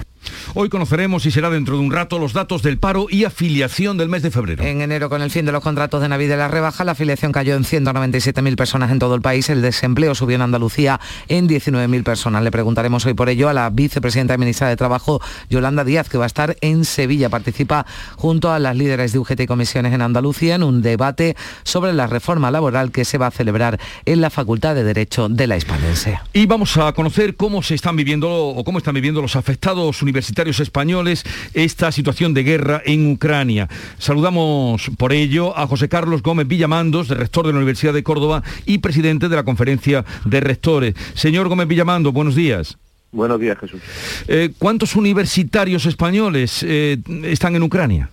Hoy 0.55 0.69
conoceremos, 0.69 1.25
y 1.25 1.31
será 1.31 1.49
dentro 1.49 1.77
de 1.77 1.83
un 1.83 1.91
rato, 1.91 2.19
los 2.19 2.31
datos 2.31 2.61
del 2.61 2.77
paro 2.77 3.07
y 3.09 3.23
afiliación 3.23 3.97
del 3.97 4.07
mes 4.07 4.21
de 4.21 4.29
febrero. 4.29 4.63
En 4.63 4.81
enero, 4.81 5.09
con 5.09 5.23
el 5.23 5.31
fin 5.31 5.47
de 5.47 5.51
los 5.51 5.63
contratos 5.63 5.99
de 5.99 6.07
Navidad 6.07 6.35
y 6.35 6.37
la 6.37 6.47
rebaja, 6.47 6.83
la 6.83 6.91
afiliación 6.91 7.31
cayó 7.31 7.55
en 7.55 7.63
197.000 7.63 8.55
personas 8.55 8.91
en 8.91 8.99
todo 8.99 9.15
el 9.15 9.21
país. 9.21 9.49
El 9.49 9.63
desempleo 9.63 10.13
subió 10.13 10.35
en 10.35 10.43
Andalucía 10.43 10.99
en 11.27 11.49
19.000 11.49 12.03
personas. 12.03 12.43
Le 12.43 12.51
preguntaremos 12.51 13.03
hoy 13.07 13.15
por 13.15 13.29
ello 13.29 13.49
a 13.49 13.53
la 13.53 13.71
vicepresidenta 13.71 14.35
y 14.35 14.37
ministra 14.37 14.69
de 14.69 14.75
Trabajo, 14.75 15.19
Yolanda 15.49 15.83
Díaz, 15.83 16.07
que 16.07 16.19
va 16.19 16.25
a 16.25 16.27
estar 16.27 16.55
en 16.61 16.85
Sevilla. 16.85 17.29
Participa 17.29 17.87
junto 18.15 18.51
a 18.51 18.59
las 18.59 18.75
líderes 18.77 19.11
de 19.11 19.17
UGT 19.17 19.39
y 19.39 19.47
comisiones 19.47 19.91
en 19.91 20.03
Andalucía 20.03 20.53
en 20.53 20.61
un 20.61 20.83
debate 20.83 21.35
sobre 21.63 21.93
la 21.93 22.05
reforma 22.05 22.51
laboral 22.51 22.91
que 22.91 23.05
se 23.05 23.17
va 23.17 23.25
a 23.25 23.31
celebrar 23.31 23.79
en 24.05 24.21
la 24.21 24.29
Facultad 24.29 24.75
de 24.75 24.83
Derecho 24.83 25.29
de 25.29 25.47
la 25.47 25.57
Hispanense. 25.57 26.19
Y 26.31 26.45
vamos 26.45 26.77
a 26.77 26.93
conocer 26.93 27.35
cómo 27.35 27.63
se 27.63 27.73
están 27.73 27.95
viviendo 27.95 28.29
o 28.31 28.63
cómo 28.63 28.77
están 28.77 28.93
viviendo 28.93 29.19
los 29.19 29.35
afectados 29.35 30.03
universitarios 30.03 30.42
españoles 30.59 31.23
esta 31.53 31.91
situación 31.91 32.33
de 32.33 32.43
guerra 32.43 32.81
en 32.85 33.11
Ucrania. 33.11 33.69
Saludamos 33.97 34.91
por 34.97 35.13
ello 35.13 35.57
a 35.57 35.67
José 35.67 35.89
Carlos 35.89 36.21
Gómez 36.21 36.47
Villamandos, 36.47 37.09
rector 37.09 37.47
de 37.47 37.53
la 37.53 37.59
Universidad 37.59 37.93
de 37.93 38.03
Córdoba 38.03 38.43
y 38.65 38.79
presidente 38.79 39.29
de 39.29 39.35
la 39.35 39.43
Conferencia 39.43 40.05
de 40.25 40.39
Rectores. 40.39 40.95
Señor 41.13 41.49
Gómez 41.49 41.67
Villamando, 41.67 42.11
buenos 42.11 42.35
días. 42.35 42.77
Buenos 43.11 43.39
días, 43.39 43.57
Jesús. 43.59 43.81
Eh, 44.27 44.51
¿Cuántos 44.57 44.95
universitarios 44.95 45.85
españoles 45.85 46.63
eh, 46.63 46.97
están 47.23 47.55
en 47.55 47.63
Ucrania? 47.63 48.09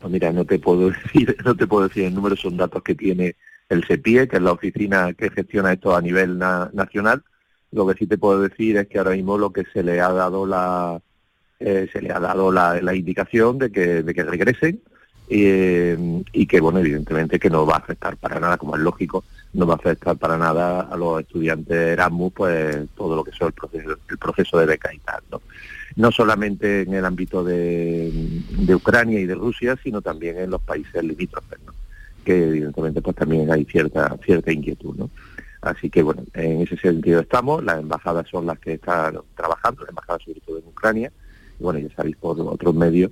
Pues 0.00 0.12
mira, 0.12 0.32
no 0.32 0.44
te 0.44 0.58
puedo 0.58 0.90
decir, 1.04 1.36
no 1.44 1.54
te 1.54 1.66
puedo 1.66 1.88
decir 1.88 2.04
el 2.04 2.14
número, 2.14 2.34
son 2.34 2.56
datos 2.56 2.82
que 2.82 2.94
tiene 2.94 3.36
el 3.68 3.84
CEPIE, 3.84 4.28
que 4.28 4.36
es 4.36 4.42
la 4.42 4.52
oficina 4.52 5.12
que 5.12 5.30
gestiona 5.30 5.72
esto 5.72 5.94
a 5.94 6.00
nivel 6.00 6.38
nacional. 6.38 7.22
Lo 7.70 7.86
que 7.86 7.94
sí 7.98 8.06
te 8.06 8.16
puedo 8.16 8.40
decir 8.40 8.78
es 8.78 8.88
que 8.88 8.98
ahora 8.98 9.10
mismo 9.10 9.36
lo 9.36 9.52
que 9.52 9.64
se 9.72 9.82
le 9.82 10.00
ha 10.00 10.10
dado 10.10 10.46
la 10.46 11.00
eh, 11.60 11.88
se 11.92 12.00
le 12.00 12.12
ha 12.12 12.20
dado 12.20 12.52
la, 12.52 12.94
indicación 12.94 13.58
de 13.58 13.70
que, 13.70 14.02
de 14.02 14.14
que 14.14 14.22
regresen 14.22 14.80
eh, 15.28 16.22
y 16.32 16.46
que, 16.46 16.60
bueno, 16.60 16.78
evidentemente 16.78 17.38
que 17.38 17.50
no 17.50 17.66
va 17.66 17.74
a 17.74 17.78
afectar 17.78 18.16
para 18.16 18.40
nada, 18.40 18.56
como 18.56 18.76
es 18.76 18.82
lógico, 18.82 19.24
no 19.52 19.66
va 19.66 19.74
a 19.74 19.76
afectar 19.76 20.16
para 20.16 20.38
nada 20.38 20.82
a 20.82 20.96
los 20.96 21.20
estudiantes 21.20 21.76
Erasmus, 21.76 22.32
pues 22.32 22.76
todo 22.96 23.16
lo 23.16 23.24
que 23.24 23.30
es 23.30 23.40
el 23.40 23.52
proceso, 23.52 23.96
el 24.08 24.18
proceso 24.18 24.58
de 24.58 24.66
beca 24.66 24.92
y 24.94 24.98
tal, 24.98 25.22
¿no? 25.30 25.42
No 25.96 26.12
solamente 26.12 26.82
en 26.82 26.94
el 26.94 27.04
ámbito 27.04 27.42
de, 27.42 28.12
de 28.50 28.74
Ucrania 28.74 29.18
y 29.18 29.26
de 29.26 29.34
Rusia, 29.34 29.76
sino 29.82 30.00
también 30.00 30.38
en 30.38 30.50
los 30.50 30.62
países 30.62 31.02
limítrofes, 31.02 31.58
¿no? 31.66 31.72
que 32.28 32.44
evidentemente 32.46 33.00
pues 33.00 33.16
también 33.16 33.50
hay 33.50 33.64
cierta 33.64 34.14
cierta 34.22 34.52
inquietud, 34.52 34.94
¿no? 34.96 35.10
Así 35.62 35.88
que 35.88 36.02
bueno, 36.02 36.24
en 36.34 36.60
ese 36.60 36.76
sentido 36.76 37.20
estamos, 37.20 37.64
las 37.64 37.80
embajadas 37.80 38.28
son 38.28 38.44
las 38.44 38.58
que 38.58 38.74
están 38.74 39.18
trabajando, 39.34 39.80
las 39.80 39.88
embajadas 39.88 40.22
sobre 40.22 40.40
todo 40.40 40.58
en 40.58 40.66
Ucrania, 40.66 41.10
bueno, 41.58 41.78
ya 41.78 41.94
sabéis 41.94 42.16
por 42.16 42.40
otros 42.40 42.74
medios, 42.74 43.10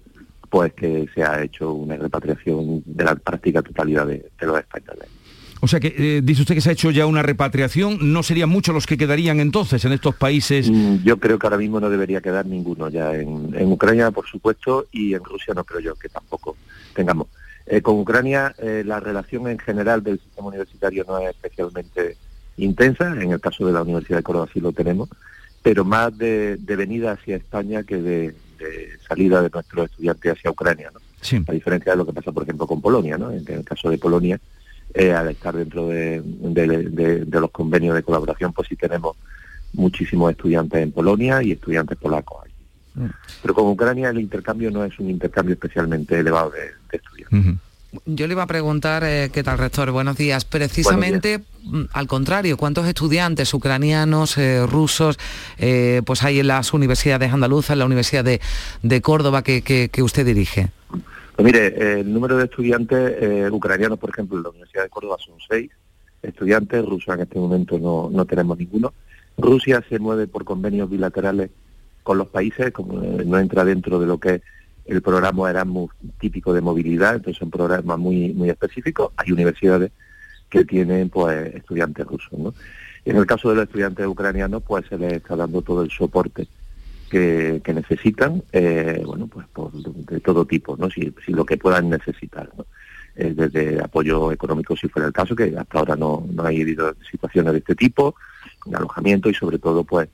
pues 0.48 0.72
que 0.72 1.08
se 1.14 1.22
ha 1.22 1.42
hecho 1.42 1.72
una 1.72 1.96
repatriación 1.96 2.82
de 2.84 3.04
la 3.04 3.14
práctica 3.16 3.62
totalidad 3.62 4.06
de, 4.06 4.30
los 4.40 4.58
españoles. 4.58 5.08
O 5.60 5.68
sea 5.68 5.80
que 5.80 5.94
eh, 5.96 6.20
dice 6.22 6.42
usted 6.42 6.54
que 6.54 6.60
se 6.60 6.68
ha 6.68 6.72
hecho 6.72 6.90
ya 6.90 7.06
una 7.06 7.22
repatriación, 7.22 8.12
¿no 8.12 8.22
serían 8.22 8.48
muchos 8.48 8.74
los 8.74 8.86
que 8.86 8.98
quedarían 8.98 9.40
entonces 9.40 9.84
en 9.84 9.92
estos 9.92 10.14
países? 10.14 10.70
Mm, 10.70 11.02
yo 11.02 11.18
creo 11.18 11.38
que 11.38 11.46
ahora 11.46 11.56
mismo 11.56 11.80
no 11.80 11.90
debería 11.90 12.20
quedar 12.20 12.46
ninguno 12.46 12.88
ya 12.88 13.14
en, 13.14 13.72
Ucrania, 13.72 14.10
por 14.10 14.26
supuesto, 14.26 14.86
y 14.92 15.14
en 15.14 15.24
Rusia 15.24 15.54
no 15.54 15.64
creo 15.64 15.80
yo 15.80 15.94
que 15.94 16.08
tampoco 16.08 16.56
tengamos. 16.94 17.28
Eh, 17.66 17.80
con 17.80 17.98
Ucrania 17.98 18.54
eh, 18.58 18.84
la 18.86 19.00
relación 19.00 19.48
en 19.48 19.58
general 19.58 20.02
del 20.04 20.20
sistema 20.20 20.48
universitario 20.48 21.04
no 21.08 21.18
es 21.18 21.30
especialmente 21.30 22.16
intensa, 22.58 23.12
en 23.20 23.32
el 23.32 23.40
caso 23.40 23.66
de 23.66 23.72
la 23.72 23.82
Universidad 23.82 24.18
de 24.18 24.22
Córdoba 24.22 24.48
sí 24.52 24.60
lo 24.60 24.72
tenemos, 24.72 25.08
pero 25.66 25.84
más 25.84 26.16
de, 26.16 26.56
venida 26.64 27.10
hacia 27.10 27.34
España 27.34 27.82
que 27.82 27.96
de, 27.96 28.34
salida 29.08 29.42
de 29.42 29.50
nuestros 29.50 29.90
estudiantes 29.90 30.34
hacia 30.34 30.52
Ucrania, 30.52 30.92
¿no? 30.94 31.00
A 31.48 31.52
diferencia 31.52 31.90
de 31.90 31.98
lo 31.98 32.06
que 32.06 32.12
pasa, 32.12 32.30
por 32.30 32.44
ejemplo, 32.44 32.68
con 32.68 32.80
Polonia, 32.80 33.18
¿no? 33.18 33.32
En, 33.32 33.42
el 33.48 33.64
caso 33.64 33.90
de 33.90 33.98
Polonia, 33.98 34.38
eh, 34.94 35.12
al 35.12 35.28
estar 35.28 35.56
dentro 35.56 35.88
de, 35.88 36.22
los 37.28 37.50
convenios 37.50 37.96
de 37.96 38.04
colaboración, 38.04 38.52
pues 38.52 38.68
sí 38.68 38.76
tenemos 38.76 39.16
muchísimos 39.72 40.30
estudiantes 40.30 40.80
en 40.80 40.92
Polonia 40.92 41.42
y 41.42 41.50
estudiantes 41.50 41.98
polacos 41.98 42.44
allí. 42.44 42.54
Mm. 42.94 43.10
Pero 43.42 43.54
con 43.54 43.66
Ucrania 43.66 44.10
el 44.10 44.20
intercambio 44.20 44.70
no 44.70 44.84
es 44.84 44.96
un 45.00 45.10
intercambio 45.10 45.54
especialmente 45.54 46.16
elevado 46.16 46.50
de, 46.50 46.96
estudiantes. 46.96 47.60
Yo 48.04 48.26
le 48.26 48.32
iba 48.32 48.42
a 48.42 48.46
preguntar, 48.46 49.04
eh, 49.04 49.30
¿qué 49.32 49.42
tal, 49.42 49.58
rector? 49.58 49.90
Buenos 49.90 50.16
días. 50.16 50.44
Precisamente 50.44 51.40
mm, 51.62 51.82
al 51.92 52.06
contrario, 52.06 52.56
¿cuántos 52.56 52.86
estudiantes 52.86 53.52
ucranianos, 53.54 54.36
eh, 54.38 54.66
rusos, 54.66 55.18
eh, 55.58 56.02
pues 56.04 56.22
hay 56.22 56.40
en 56.40 56.48
las 56.48 56.72
universidades 56.74 57.32
andaluzas, 57.32 57.70
en 57.70 57.78
la 57.78 57.86
Universidad 57.86 58.24
de, 58.24 59.00
Córdoba 59.00 59.42
que, 59.42 60.02
usted 60.02 60.26
dirige? 60.26 60.68
Pues 61.36 61.44
mire, 61.44 62.00
el 62.00 62.12
número 62.12 62.36
de 62.36 62.44
estudiantes 62.44 63.52
ucranianos, 63.52 63.98
por 63.98 64.10
ejemplo, 64.10 64.36
en 64.36 64.42
la 64.42 64.50
Universidad 64.50 64.84
de 64.84 64.88
Córdoba 64.88 65.16
son 65.24 65.34
seis 65.48 65.70
estudiantes, 66.22 66.84
rusos 66.84 67.14
en 67.14 67.20
este 67.20 67.38
momento 67.38 67.78
no, 67.78 68.08
no 68.10 68.24
tenemos 68.24 68.58
ninguno. 68.58 68.92
Rusia 69.38 69.84
se 69.88 69.98
mueve 69.98 70.26
por 70.26 70.44
convenios 70.44 70.88
bilaterales 70.88 71.50
con 72.02 72.18
los 72.18 72.28
países, 72.28 72.72
como 72.72 73.00
no 73.00 73.38
entra 73.38 73.64
dentro 73.64 73.98
de 73.98 74.06
lo 74.06 74.18
que 74.18 74.36
es 74.36 74.42
el 74.86 75.02
programa 75.02 75.50
Erasmus 75.50 75.90
típico 76.18 76.52
de 76.52 76.60
movilidad, 76.60 77.16
entonces 77.16 77.38
son 77.38 77.50
programas 77.50 77.98
muy, 77.98 78.32
muy 78.32 78.50
específicos. 78.50 79.12
Hay 79.16 79.32
universidades 79.32 79.90
que 80.48 80.64
tienen 80.64 81.08
pues 81.08 81.54
estudiantes 81.54 82.06
rusos, 82.06 82.38
¿no? 82.38 82.54
En 83.04 83.16
el 83.16 83.26
caso 83.26 83.48
de 83.50 83.56
los 83.56 83.64
estudiantes 83.64 84.06
ucranianos, 84.06 84.62
pues 84.64 84.84
se 84.88 84.98
les 84.98 85.14
está 85.14 85.36
dando 85.36 85.62
todo 85.62 85.82
el 85.82 85.90
soporte 85.90 86.48
que, 87.08 87.62
necesitan, 87.72 88.42
eh, 88.52 89.00
bueno, 89.04 89.28
pues 89.28 89.46
por, 89.52 89.72
de 89.72 90.20
todo 90.20 90.44
tipo, 90.44 90.76
¿no? 90.76 90.90
Si, 90.90 91.12
lo 91.28 91.44
que 91.44 91.56
puedan 91.56 91.88
necesitar, 91.88 92.50
¿no? 92.56 92.66
Eh, 93.14 93.32
desde 93.34 93.80
apoyo 93.80 94.32
económico, 94.32 94.76
si 94.76 94.88
fuera 94.88 95.06
el 95.06 95.12
caso, 95.12 95.34
que 95.34 95.54
hasta 95.56 95.78
ahora 95.78 95.96
no, 95.96 96.26
no 96.30 96.44
hay 96.44 96.76
situaciones 97.10 97.52
de 97.52 97.58
este 97.60 97.74
tipo, 97.74 98.14
alojamiento 98.74 99.30
y 99.30 99.34
sobre 99.34 99.58
todo, 99.58 99.84
pues, 99.84 100.08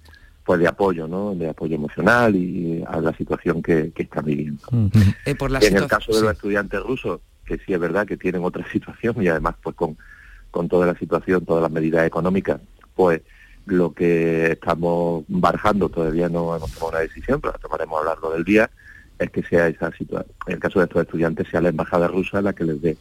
pues 0.44 0.60
de 0.60 0.68
apoyo, 0.68 1.06
¿no? 1.06 1.34
De 1.34 1.48
apoyo 1.48 1.76
emocional 1.76 2.34
y 2.34 2.82
a 2.86 3.00
la 3.00 3.12
situación 3.16 3.62
que, 3.62 3.92
que 3.92 4.02
están 4.02 4.24
viviendo. 4.24 4.62
Eh, 5.24 5.36
en 5.60 5.76
el 5.76 5.86
caso 5.86 6.12
de 6.12 6.22
los 6.22 6.32
estudiantes 6.32 6.80
rusos, 6.82 7.20
que 7.44 7.58
sí 7.58 7.72
es 7.72 7.78
verdad 7.78 8.06
que 8.06 8.16
tienen 8.16 8.44
otra 8.44 8.64
situación 8.72 9.22
y 9.22 9.28
además 9.28 9.54
pues 9.62 9.76
con, 9.76 9.96
con 10.50 10.68
toda 10.68 10.86
la 10.86 10.98
situación, 10.98 11.44
todas 11.44 11.62
las 11.62 11.70
medidas 11.70 12.06
económicas, 12.06 12.60
pues 12.94 13.22
lo 13.66 13.92
que 13.92 14.52
estamos 14.52 15.24
barajando, 15.28 15.88
todavía 15.88 16.28
no 16.28 16.56
hemos 16.56 16.72
tomado 16.72 16.90
una 16.90 17.00
decisión, 17.00 17.40
pero 17.40 17.54
tomaremos 17.58 17.96
a 17.96 18.00
hablarlo 18.00 18.32
del 18.32 18.44
día, 18.44 18.68
es 19.18 19.30
que 19.30 19.42
sea 19.44 19.68
esa 19.68 19.92
situación, 19.92 20.34
en 20.46 20.54
el 20.54 20.58
caso 20.58 20.80
de 20.80 20.86
estos 20.86 21.02
estudiantes 21.02 21.46
sea 21.48 21.60
la 21.60 21.68
embajada 21.68 22.08
rusa 22.08 22.42
la 22.42 22.52
que 22.52 22.64
les 22.64 22.82
dé 22.82 22.96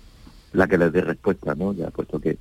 la 0.53 0.67
que 0.67 0.77
les 0.77 0.91
dé 0.91 1.01
respuesta, 1.01 1.55
¿no? 1.55 1.73
Ya 1.73 1.89
puesto 1.91 2.19
que 2.19 2.37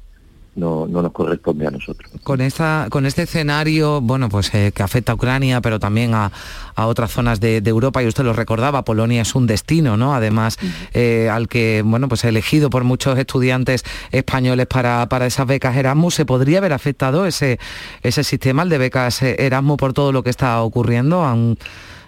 no, 0.56 0.86
no 0.86 1.02
nos 1.02 1.12
corresponde 1.12 1.66
a 1.66 1.70
nosotros. 1.70 2.10
Con 2.22 2.40
esta, 2.40 2.88
con 2.90 3.06
este 3.06 3.22
escenario, 3.22 4.00
bueno, 4.00 4.28
pues 4.28 4.52
eh, 4.54 4.72
que 4.74 4.82
afecta 4.82 5.12
a 5.12 5.14
Ucrania, 5.14 5.60
pero 5.60 5.78
también 5.78 6.14
a, 6.14 6.30
otras 6.76 7.10
zonas 7.10 7.40
de, 7.40 7.58
Europa, 7.58 8.02
y 8.02 8.06
usted 8.06 8.24
lo 8.24 8.32
recordaba, 8.32 8.84
Polonia 8.84 9.20
es 9.20 9.34
un 9.34 9.46
destino, 9.46 9.98
¿no? 9.98 10.14
Además, 10.14 10.56
eh, 10.94 11.28
al 11.30 11.46
que, 11.46 11.82
bueno, 11.84 12.08
pues 12.08 12.24
elegido 12.24 12.70
por 12.70 12.84
muchos 12.84 13.18
estudiantes 13.18 13.84
españoles 14.12 14.66
para, 14.66 15.06
para 15.10 15.26
esas 15.26 15.46
becas 15.46 15.76
Erasmus, 15.76 16.14
¿se 16.14 16.24
podría 16.24 16.58
haber 16.58 16.72
afectado 16.72 17.26
ese, 17.26 17.58
ese 18.02 18.24
sistema, 18.24 18.62
el 18.62 18.70
de 18.70 18.78
becas 18.78 19.22
Erasmus, 19.22 19.76
por 19.76 19.92
todo 19.92 20.10
lo 20.10 20.22
que 20.22 20.30
está 20.30 20.62
ocurriendo? 20.62 21.22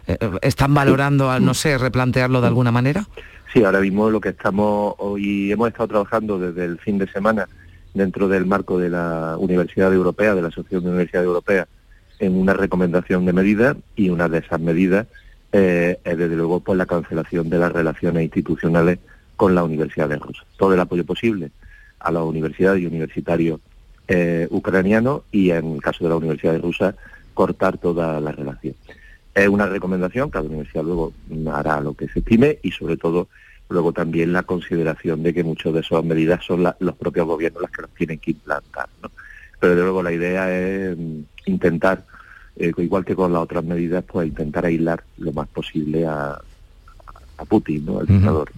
Eh, 0.07 0.16
¿Están 0.40 0.72
valorando, 0.72 1.38
no 1.38 1.52
sé, 1.52 1.76
replantearlo 1.76 2.40
de 2.40 2.46
alguna 2.46 2.72
manera? 2.72 3.07
Sí, 3.52 3.62
ahora 3.62 3.81
mismo 3.81 4.09
lo 4.09 4.20
que 4.20 4.31
estamos 4.31 4.94
hoy 4.98 5.52
hemos 5.52 5.68
estado 5.68 5.88
trabajando 5.88 6.38
desde 6.38 6.64
el 6.64 6.78
fin 6.78 6.96
de 6.96 7.07
semana 7.09 7.46
dentro 7.94 8.28
del 8.28 8.46
marco 8.46 8.78
de 8.78 8.90
la 8.90 9.37
Universidad 9.38 9.92
Europea, 9.92 10.35
de 10.35 10.42
la 10.42 10.48
Asociación 10.48 10.85
de 10.85 10.90
Universidades 10.90 11.26
Europeas, 11.26 11.68
en 12.18 12.37
una 12.37 12.55
recomendación 12.55 13.24
de 13.26 13.33
medidas 13.33 13.76
y 13.96 14.09
una 14.09 14.28
de 14.28 14.38
esas 14.38 14.61
medidas 14.61 15.07
eh, 15.52 15.98
es 16.05 16.16
desde 16.16 16.37
luego 16.37 16.61
pues 16.61 16.78
la 16.78 16.87
cancelación 16.87 17.50
de 17.50 17.59
las 17.59 17.72
relaciones 17.72 18.22
institucionales 18.22 18.98
con 19.37 19.55
las 19.55 19.64
universidades 19.64 20.18
rusas. 20.20 20.46
Todo 20.57 20.74
el 20.74 20.81
apoyo 20.81 21.05
posible 21.05 21.50
a 21.98 22.11
las 22.11 22.22
universidades 22.22 22.83
y 22.83 22.87
universitarios 22.87 23.61
eh, 24.09 24.46
ucranianos 24.50 25.22
y 25.31 25.50
en 25.50 25.74
el 25.74 25.83
caso 25.83 26.05
de 26.05 26.11
la 26.11 26.16
universidad 26.16 26.61
rusa 26.61 26.94
cortar 27.35 27.78
toda 27.78 28.20
la 28.20 28.33
relación. 28.33 28.74
Es 29.35 29.48
una 29.48 29.66
recomendación, 29.66 30.31
cada 30.31 30.44
universidad 30.44 30.85
luego 30.85 31.12
hará 31.52 31.81
lo 31.81 31.94
que 31.94 32.09
se 32.09 32.18
estime 32.18 32.59
y 32.62 32.70
sobre 32.70 32.96
todo 32.96 33.28
luego 33.72 33.92
también 33.92 34.32
la 34.32 34.42
consideración 34.42 35.22
de 35.22 35.35
que 35.35 35.44
muchas 35.44 35.72
de 35.72 35.80
esas 35.80 36.04
medidas 36.04 36.44
son 36.44 36.62
los 36.78 36.96
propios 36.96 37.26
gobiernos 37.26 37.62
las 37.62 37.70
que 37.70 37.82
las 37.82 37.90
tienen 37.92 38.18
que 38.18 38.32
implantar. 38.32 38.88
¿no? 39.02 39.11
Pero 39.58 39.74
de 39.74 39.82
luego 39.82 40.02
la 40.02 40.12
idea 40.12 40.50
es 40.54 40.96
mm, 40.96 41.20
intentar, 41.46 42.04
eh, 42.56 42.72
igual 42.76 43.04
que 43.04 43.14
con 43.14 43.32
las 43.32 43.42
otras 43.42 43.64
medidas, 43.64 44.04
pues 44.04 44.28
intentar 44.28 44.66
aislar 44.66 45.02
lo 45.18 45.32
más 45.32 45.48
posible 45.48 46.06
a, 46.06 46.38
a 47.38 47.44
Putin, 47.44 47.87
¿no? 47.87 48.00
al 48.00 48.06
dictador. 48.06 48.50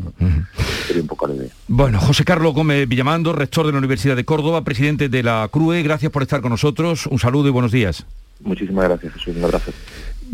Sería 0.86 1.02
un 1.02 1.08
poco 1.08 1.26
la 1.26 1.34
idea. 1.34 1.50
Bueno, 1.68 2.00
José 2.00 2.24
Carlos 2.24 2.54
Gómez 2.54 2.88
Villamando, 2.88 3.32
rector 3.32 3.66
de 3.66 3.72
la 3.72 3.78
Universidad 3.78 4.16
de 4.16 4.24
Córdoba, 4.24 4.64
presidente 4.64 5.08
de 5.08 5.22
la 5.22 5.48
CRUE, 5.50 5.82
gracias 5.82 6.10
por 6.12 6.22
estar 6.22 6.40
con 6.40 6.50
nosotros. 6.50 7.06
Un 7.06 7.18
saludo 7.18 7.48
y 7.48 7.50
buenos 7.52 7.72
días. 7.72 8.06
Muchísimas 8.40 8.84
gracias, 8.84 9.12
Jesús. 9.14 9.36
Un 9.36 9.44
abrazo. 9.44 9.72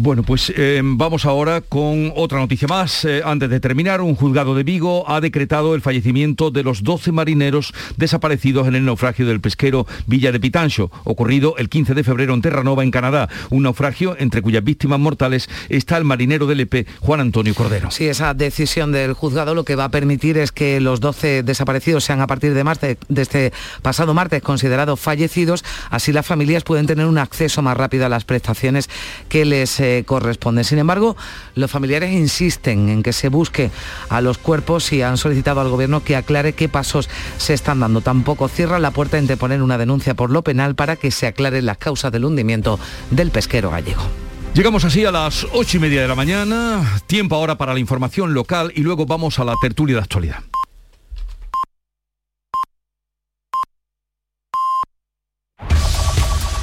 Bueno, 0.03 0.23
pues 0.23 0.51
eh, 0.57 0.81
vamos 0.83 1.27
ahora 1.27 1.61
con 1.61 2.11
otra 2.17 2.39
noticia 2.39 2.67
más. 2.67 3.05
Eh, 3.05 3.21
antes 3.23 3.51
de 3.51 3.61
terminar, 3.61 4.01
un 4.01 4.15
juzgado 4.15 4.55
de 4.55 4.63
Vigo 4.63 5.05
ha 5.07 5.21
decretado 5.21 5.75
el 5.75 5.83
fallecimiento 5.83 6.51
de 6.51 6.63
los 6.63 6.83
12 6.83 7.13
marineros 7.13 7.75
desaparecidos 7.99 8.67
en 8.67 8.77
el 8.77 8.87
naufragio 8.87 9.27
del 9.27 9.43
pesquero 9.43 9.87
Villa 10.07 10.33
de 10.33 10.41
Pitancho, 10.41 10.91
ocurrido 11.05 11.55
el 11.59 11.69
15 11.69 11.93
de 11.93 12.03
febrero 12.03 12.33
en 12.33 12.41
Terranova, 12.41 12.83
en 12.83 12.91
Canadá. 12.91 13.29
Un 13.51 13.65
naufragio 13.65 14.17
entre 14.19 14.41
cuyas 14.41 14.65
víctimas 14.65 14.99
mortales 14.99 15.51
está 15.69 15.99
el 15.99 16.05
marinero 16.05 16.47
del 16.47 16.61
EP, 16.61 16.89
Juan 17.01 17.21
Antonio 17.21 17.55
Cordero. 17.55 17.91
Sí, 17.91 18.07
esa 18.07 18.33
decisión 18.33 18.93
del 18.93 19.13
juzgado 19.13 19.55
lo 19.55 19.65
que 19.65 19.77
va 19.77 19.85
a 19.85 19.91
permitir 19.91 20.39
es 20.39 20.51
que 20.51 20.81
los 20.81 21.01
12 21.01 21.43
desaparecidos 21.43 22.05
sean 22.05 22.23
a 22.23 22.27
partir 22.27 22.55
de, 22.55 22.65
martes, 22.65 22.97
de 23.11 23.21
este 23.21 23.53
pasado 23.83 24.15
martes 24.15 24.41
considerados 24.41 24.99
fallecidos. 24.99 25.63
Así 25.91 26.11
las 26.11 26.25
familias 26.25 26.65
pueden 26.65 26.87
tener 26.87 27.05
un 27.05 27.19
acceso 27.19 27.61
más 27.61 27.77
rápido 27.77 28.07
a 28.07 28.09
las 28.09 28.25
prestaciones 28.25 28.89
que 29.29 29.45
les 29.45 29.79
eh, 29.79 29.90
corresponde. 30.07 30.65
Sin 30.65 30.79
embargo, 30.79 31.17
los 31.55 31.71
familiares 31.71 32.13
insisten 32.13 32.89
en 32.89 33.03
que 33.03 33.13
se 33.13 33.29
busque 33.29 33.71
a 34.09 34.21
los 34.21 34.39
cuerpos 34.39 34.93
y 34.93 35.03
han 35.03 35.17
solicitado 35.17 35.61
al 35.61 35.69
gobierno 35.69 36.03
que 36.05 36.17
aclare 36.17 36.53
qué 36.53 36.69
pasos 36.69 37.09
se 37.39 37.55
están 37.55 37.81
dando. 37.81 38.01
Tampoco 38.01 38.49
cierra 38.49 38.79
la 38.79 38.91
puerta 38.91 39.19
en 39.19 39.27
poner 39.37 39.63
una 39.63 39.79
denuncia 39.79 40.15
por 40.15 40.31
lo 40.31 40.43
penal 40.43 40.75
para 40.75 40.97
que 40.97 41.11
se 41.11 41.27
aclaren 41.27 41.67
las 41.67 41.79
causas 41.79 42.13
del 42.13 42.25
hundimiento 42.25 42.79
del 43.11 43.31
pesquero 43.31 43.71
gallego. 43.71 44.03
Llegamos 44.55 44.85
así 44.85 45.05
a 45.05 45.13
las 45.13 45.47
ocho 45.53 45.77
y 45.77 45.81
media 45.81 46.03
de 46.03 46.09
la 46.09 46.17
mañana, 46.17 47.01
tiempo 47.07 47.37
ahora 47.37 47.57
para 47.57 47.73
la 47.73 47.79
información 47.79 48.35
local 48.35 48.73
y 48.75 48.83
luego 48.83 49.07
vamos 49.07 49.39
a 49.39 49.45
la 49.45 49.55
tertulia 49.61 49.97
de 49.97 50.03
actualidad. 50.03 50.43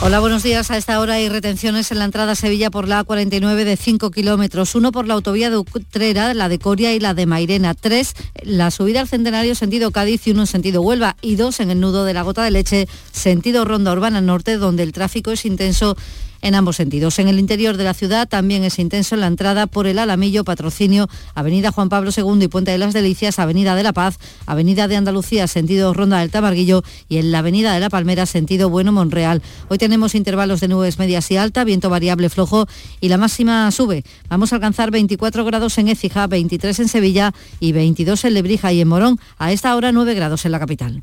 Hola, 0.00 0.20
buenos 0.20 0.44
días. 0.44 0.70
A 0.70 0.76
esta 0.76 1.00
hora 1.00 1.14
hay 1.14 1.28
retenciones 1.28 1.90
en 1.90 1.98
la 1.98 2.04
entrada 2.04 2.32
a 2.32 2.36
Sevilla 2.36 2.70
por 2.70 2.86
la 2.86 3.04
A49 3.04 3.64
de 3.64 3.76
5 3.76 4.12
kilómetros. 4.12 4.76
Uno 4.76 4.92
por 4.92 5.08
la 5.08 5.14
autovía 5.14 5.50
de 5.50 5.56
Utrera, 5.56 6.32
la 6.34 6.48
de 6.48 6.60
Coria 6.60 6.94
y 6.94 7.00
la 7.00 7.14
de 7.14 7.26
Mairena. 7.26 7.74
Tres, 7.74 8.14
la 8.42 8.70
subida 8.70 9.00
al 9.00 9.08
Centenario 9.08 9.56
sentido 9.56 9.90
Cádiz 9.90 10.24
y 10.28 10.30
uno 10.30 10.42
en 10.42 10.46
sentido 10.46 10.82
Huelva. 10.82 11.16
Y 11.20 11.34
dos 11.34 11.58
en 11.58 11.72
el 11.72 11.80
nudo 11.80 12.04
de 12.04 12.14
la 12.14 12.22
Gota 12.22 12.44
de 12.44 12.52
Leche, 12.52 12.86
sentido 13.10 13.64
Ronda 13.64 13.92
Urbana 13.92 14.20
Norte, 14.20 14.56
donde 14.56 14.84
el 14.84 14.92
tráfico 14.92 15.32
es 15.32 15.44
intenso 15.44 15.96
en 16.42 16.54
ambos 16.54 16.76
sentidos. 16.76 17.18
En 17.18 17.28
el 17.28 17.38
interior 17.38 17.76
de 17.76 17.84
la 17.84 17.94
ciudad 17.94 18.28
también 18.28 18.64
es 18.64 18.78
intenso 18.78 19.14
en 19.14 19.22
la 19.22 19.26
entrada 19.26 19.66
por 19.66 19.86
el 19.86 19.98
Alamillo, 19.98 20.44
Patrocinio, 20.44 21.08
Avenida 21.34 21.72
Juan 21.72 21.88
Pablo 21.88 22.10
II 22.16 22.44
y 22.44 22.48
Puente 22.48 22.70
de 22.70 22.78
las 22.78 22.94
Delicias, 22.94 23.38
Avenida 23.38 23.74
de 23.74 23.82
la 23.82 23.92
Paz, 23.92 24.18
Avenida 24.46 24.88
de 24.88 24.96
Andalucía, 24.96 25.46
sentido 25.46 25.92
Ronda 25.94 26.20
del 26.20 26.30
Tamarguillo 26.30 26.82
y 27.08 27.18
en 27.18 27.32
la 27.32 27.40
Avenida 27.40 27.74
de 27.74 27.80
la 27.80 27.90
Palmera, 27.90 28.26
sentido 28.26 28.70
Bueno 28.70 28.92
Monreal. 28.92 29.42
Hoy 29.68 29.78
tenemos 29.88 30.14
intervalos 30.14 30.60
de 30.60 30.68
nubes 30.68 30.98
medias 30.98 31.30
y 31.30 31.38
alta, 31.38 31.64
viento 31.64 31.88
variable 31.88 32.28
flojo 32.28 32.66
y 33.00 33.08
la 33.08 33.16
máxima 33.16 33.70
sube. 33.70 34.04
Vamos 34.28 34.52
a 34.52 34.56
alcanzar 34.56 34.90
24 34.90 35.46
grados 35.46 35.78
en 35.78 35.88
Écija, 35.88 36.26
23 36.26 36.80
en 36.80 36.88
Sevilla 36.88 37.32
y 37.58 37.72
22 37.72 38.26
en 38.26 38.34
Lebrija 38.34 38.70
y 38.70 38.82
en 38.82 38.88
Morón. 38.88 39.18
A 39.38 39.50
esta 39.50 39.74
hora 39.74 39.90
9 39.90 40.12
grados 40.12 40.44
en 40.44 40.52
la 40.52 40.58
capital. 40.58 41.02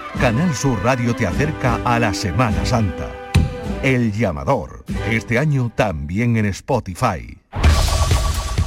Canal 0.19 0.53
Sur 0.53 0.83
Radio 0.83 1.15
te 1.15 1.25
acerca 1.25 1.79
a 1.83 1.99
la 1.99 2.13
Semana 2.13 2.65
Santa. 2.65 3.11
El 3.81 4.11
llamador, 4.11 4.85
este 5.09 5.39
año 5.39 5.71
también 5.75 6.37
en 6.37 6.45
Spotify. 6.45 7.40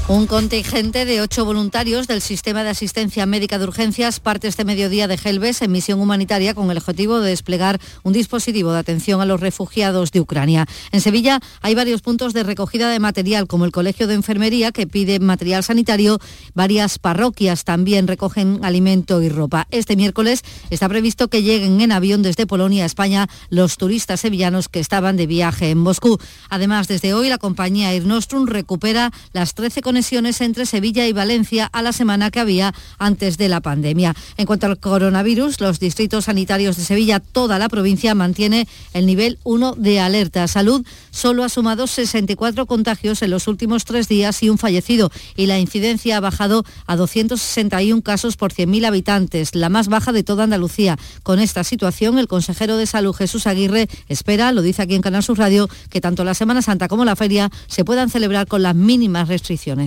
Un 0.06 0.26
contingente 0.26 1.06
de 1.06 1.22
ocho 1.22 1.46
voluntarios 1.46 2.06
del 2.06 2.20
Sistema 2.20 2.62
de 2.62 2.68
Asistencia 2.68 3.24
Médica 3.24 3.58
de 3.58 3.64
Urgencias 3.64 4.20
parte 4.20 4.48
este 4.48 4.66
mediodía 4.66 5.08
de 5.08 5.16
Gelbes 5.16 5.62
en 5.62 5.72
misión 5.72 5.98
humanitaria 5.98 6.52
con 6.52 6.70
el 6.70 6.76
objetivo 6.76 7.20
de 7.20 7.30
desplegar 7.30 7.80
un 8.02 8.12
dispositivo 8.12 8.70
de 8.74 8.80
atención 8.80 9.22
a 9.22 9.24
los 9.24 9.40
refugiados 9.40 10.12
de 10.12 10.20
Ucrania. 10.20 10.66
En 10.92 11.00
Sevilla 11.00 11.40
hay 11.62 11.74
varios 11.74 12.02
puntos 12.02 12.34
de 12.34 12.42
recogida 12.42 12.90
de 12.90 12.98
material, 12.98 13.46
como 13.46 13.64
el 13.64 13.72
Colegio 13.72 14.06
de 14.06 14.12
Enfermería, 14.12 14.72
que 14.72 14.86
pide 14.86 15.20
material 15.20 15.64
sanitario. 15.64 16.18
Varias 16.52 16.98
parroquias 16.98 17.64
también 17.64 18.06
recogen 18.06 18.62
alimento 18.62 19.22
y 19.22 19.30
ropa. 19.30 19.66
Este 19.70 19.96
miércoles 19.96 20.42
está 20.68 20.86
previsto 20.86 21.28
que 21.28 21.42
lleguen 21.42 21.80
en 21.80 21.92
avión 21.92 22.20
desde 22.20 22.46
Polonia 22.46 22.82
a 22.82 22.86
España 22.86 23.30
los 23.48 23.78
turistas 23.78 24.20
sevillanos 24.20 24.68
que 24.68 24.80
estaban 24.80 25.16
de 25.16 25.26
viaje 25.26 25.70
en 25.70 25.78
Moscú. 25.78 26.18
Además, 26.50 26.88
desde 26.88 27.14
hoy 27.14 27.30
la 27.30 27.38
compañía 27.38 27.94
Air 27.94 28.04
Nostrum 28.04 28.46
recupera 28.46 29.10
las 29.32 29.54
13 29.54 29.80
conexiones 29.94 30.40
entre 30.40 30.66
Sevilla 30.66 31.06
y 31.06 31.12
Valencia 31.12 31.70
a 31.72 31.80
la 31.80 31.92
semana 31.92 32.32
que 32.32 32.40
había 32.40 32.74
antes 32.98 33.38
de 33.38 33.48
la 33.48 33.60
pandemia. 33.60 34.12
En 34.36 34.44
cuanto 34.44 34.66
al 34.66 34.80
coronavirus, 34.80 35.60
los 35.60 35.78
distritos 35.78 36.24
sanitarios 36.24 36.76
de 36.76 36.82
Sevilla, 36.82 37.20
toda 37.20 37.60
la 37.60 37.68
provincia 37.68 38.12
mantiene 38.16 38.66
el 38.92 39.06
nivel 39.06 39.38
1 39.44 39.76
de 39.78 40.00
alerta. 40.00 40.48
Salud 40.48 40.84
solo 41.12 41.44
ha 41.44 41.48
sumado 41.48 41.86
64 41.86 42.66
contagios 42.66 43.22
en 43.22 43.30
los 43.30 43.46
últimos 43.46 43.84
tres 43.84 44.08
días 44.08 44.42
y 44.42 44.50
un 44.50 44.58
fallecido 44.58 45.12
y 45.36 45.46
la 45.46 45.60
incidencia 45.60 46.16
ha 46.16 46.20
bajado 46.20 46.64
a 46.88 46.96
261 46.96 48.02
casos 48.02 48.36
por 48.36 48.52
100.000 48.52 48.86
habitantes, 48.86 49.54
la 49.54 49.68
más 49.68 49.86
baja 49.86 50.10
de 50.10 50.24
toda 50.24 50.42
Andalucía. 50.42 50.98
Con 51.22 51.38
esta 51.38 51.62
situación, 51.62 52.18
el 52.18 52.26
consejero 52.26 52.78
de 52.78 52.86
Salud 52.86 53.14
Jesús 53.14 53.46
Aguirre 53.46 53.88
espera, 54.08 54.50
lo 54.50 54.62
dice 54.62 54.82
aquí 54.82 54.96
en 54.96 55.02
Canal 55.02 55.22
Sur 55.22 55.38
Radio, 55.38 55.68
que 55.88 56.00
tanto 56.00 56.24
la 56.24 56.34
Semana 56.34 56.62
Santa 56.62 56.88
como 56.88 57.04
la 57.04 57.14
feria 57.14 57.48
se 57.68 57.84
puedan 57.84 58.10
celebrar 58.10 58.48
con 58.48 58.64
las 58.64 58.74
mínimas 58.74 59.28
restricciones. 59.28 59.83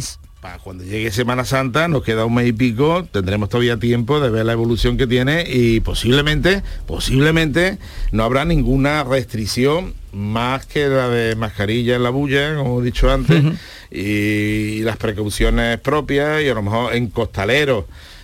Para 0.47 0.59
cuando 0.59 0.85
llegue 0.85 1.11
Semana 1.11 1.43
Santa, 1.43 1.89
nos 1.89 2.03
queda 2.03 2.23
un 2.23 2.33
mes 2.33 2.47
y 2.47 2.53
pico, 2.53 3.05
tendremos 3.11 3.49
todavía 3.49 3.75
tiempo 3.79 4.21
de 4.21 4.29
ver 4.29 4.45
la 4.45 4.53
evolución 4.53 4.95
que 4.95 5.05
tiene 5.05 5.43
y 5.45 5.81
posiblemente, 5.81 6.63
posiblemente 6.85 7.79
no 8.13 8.23
habrá 8.23 8.45
ninguna 8.45 9.03
restricción 9.03 9.93
más 10.13 10.65
que 10.65 10.87
la 10.87 11.09
de 11.09 11.35
mascarilla 11.35 11.97
en 11.97 12.03
la 12.03 12.11
bulla, 12.11 12.55
como 12.55 12.79
he 12.79 12.85
dicho 12.85 13.11
antes, 13.11 13.43
y 13.91 14.83
las 14.83 14.95
precauciones 14.95 15.81
propias 15.81 16.41
y 16.41 16.47
a 16.47 16.53
lo 16.53 16.61
mejor 16.61 16.95
en 16.95 17.07
costaleros 17.07 17.83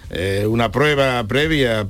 eh, 0.10 0.46
una 0.48 0.72
prueba 0.72 1.22
previa 1.28 1.86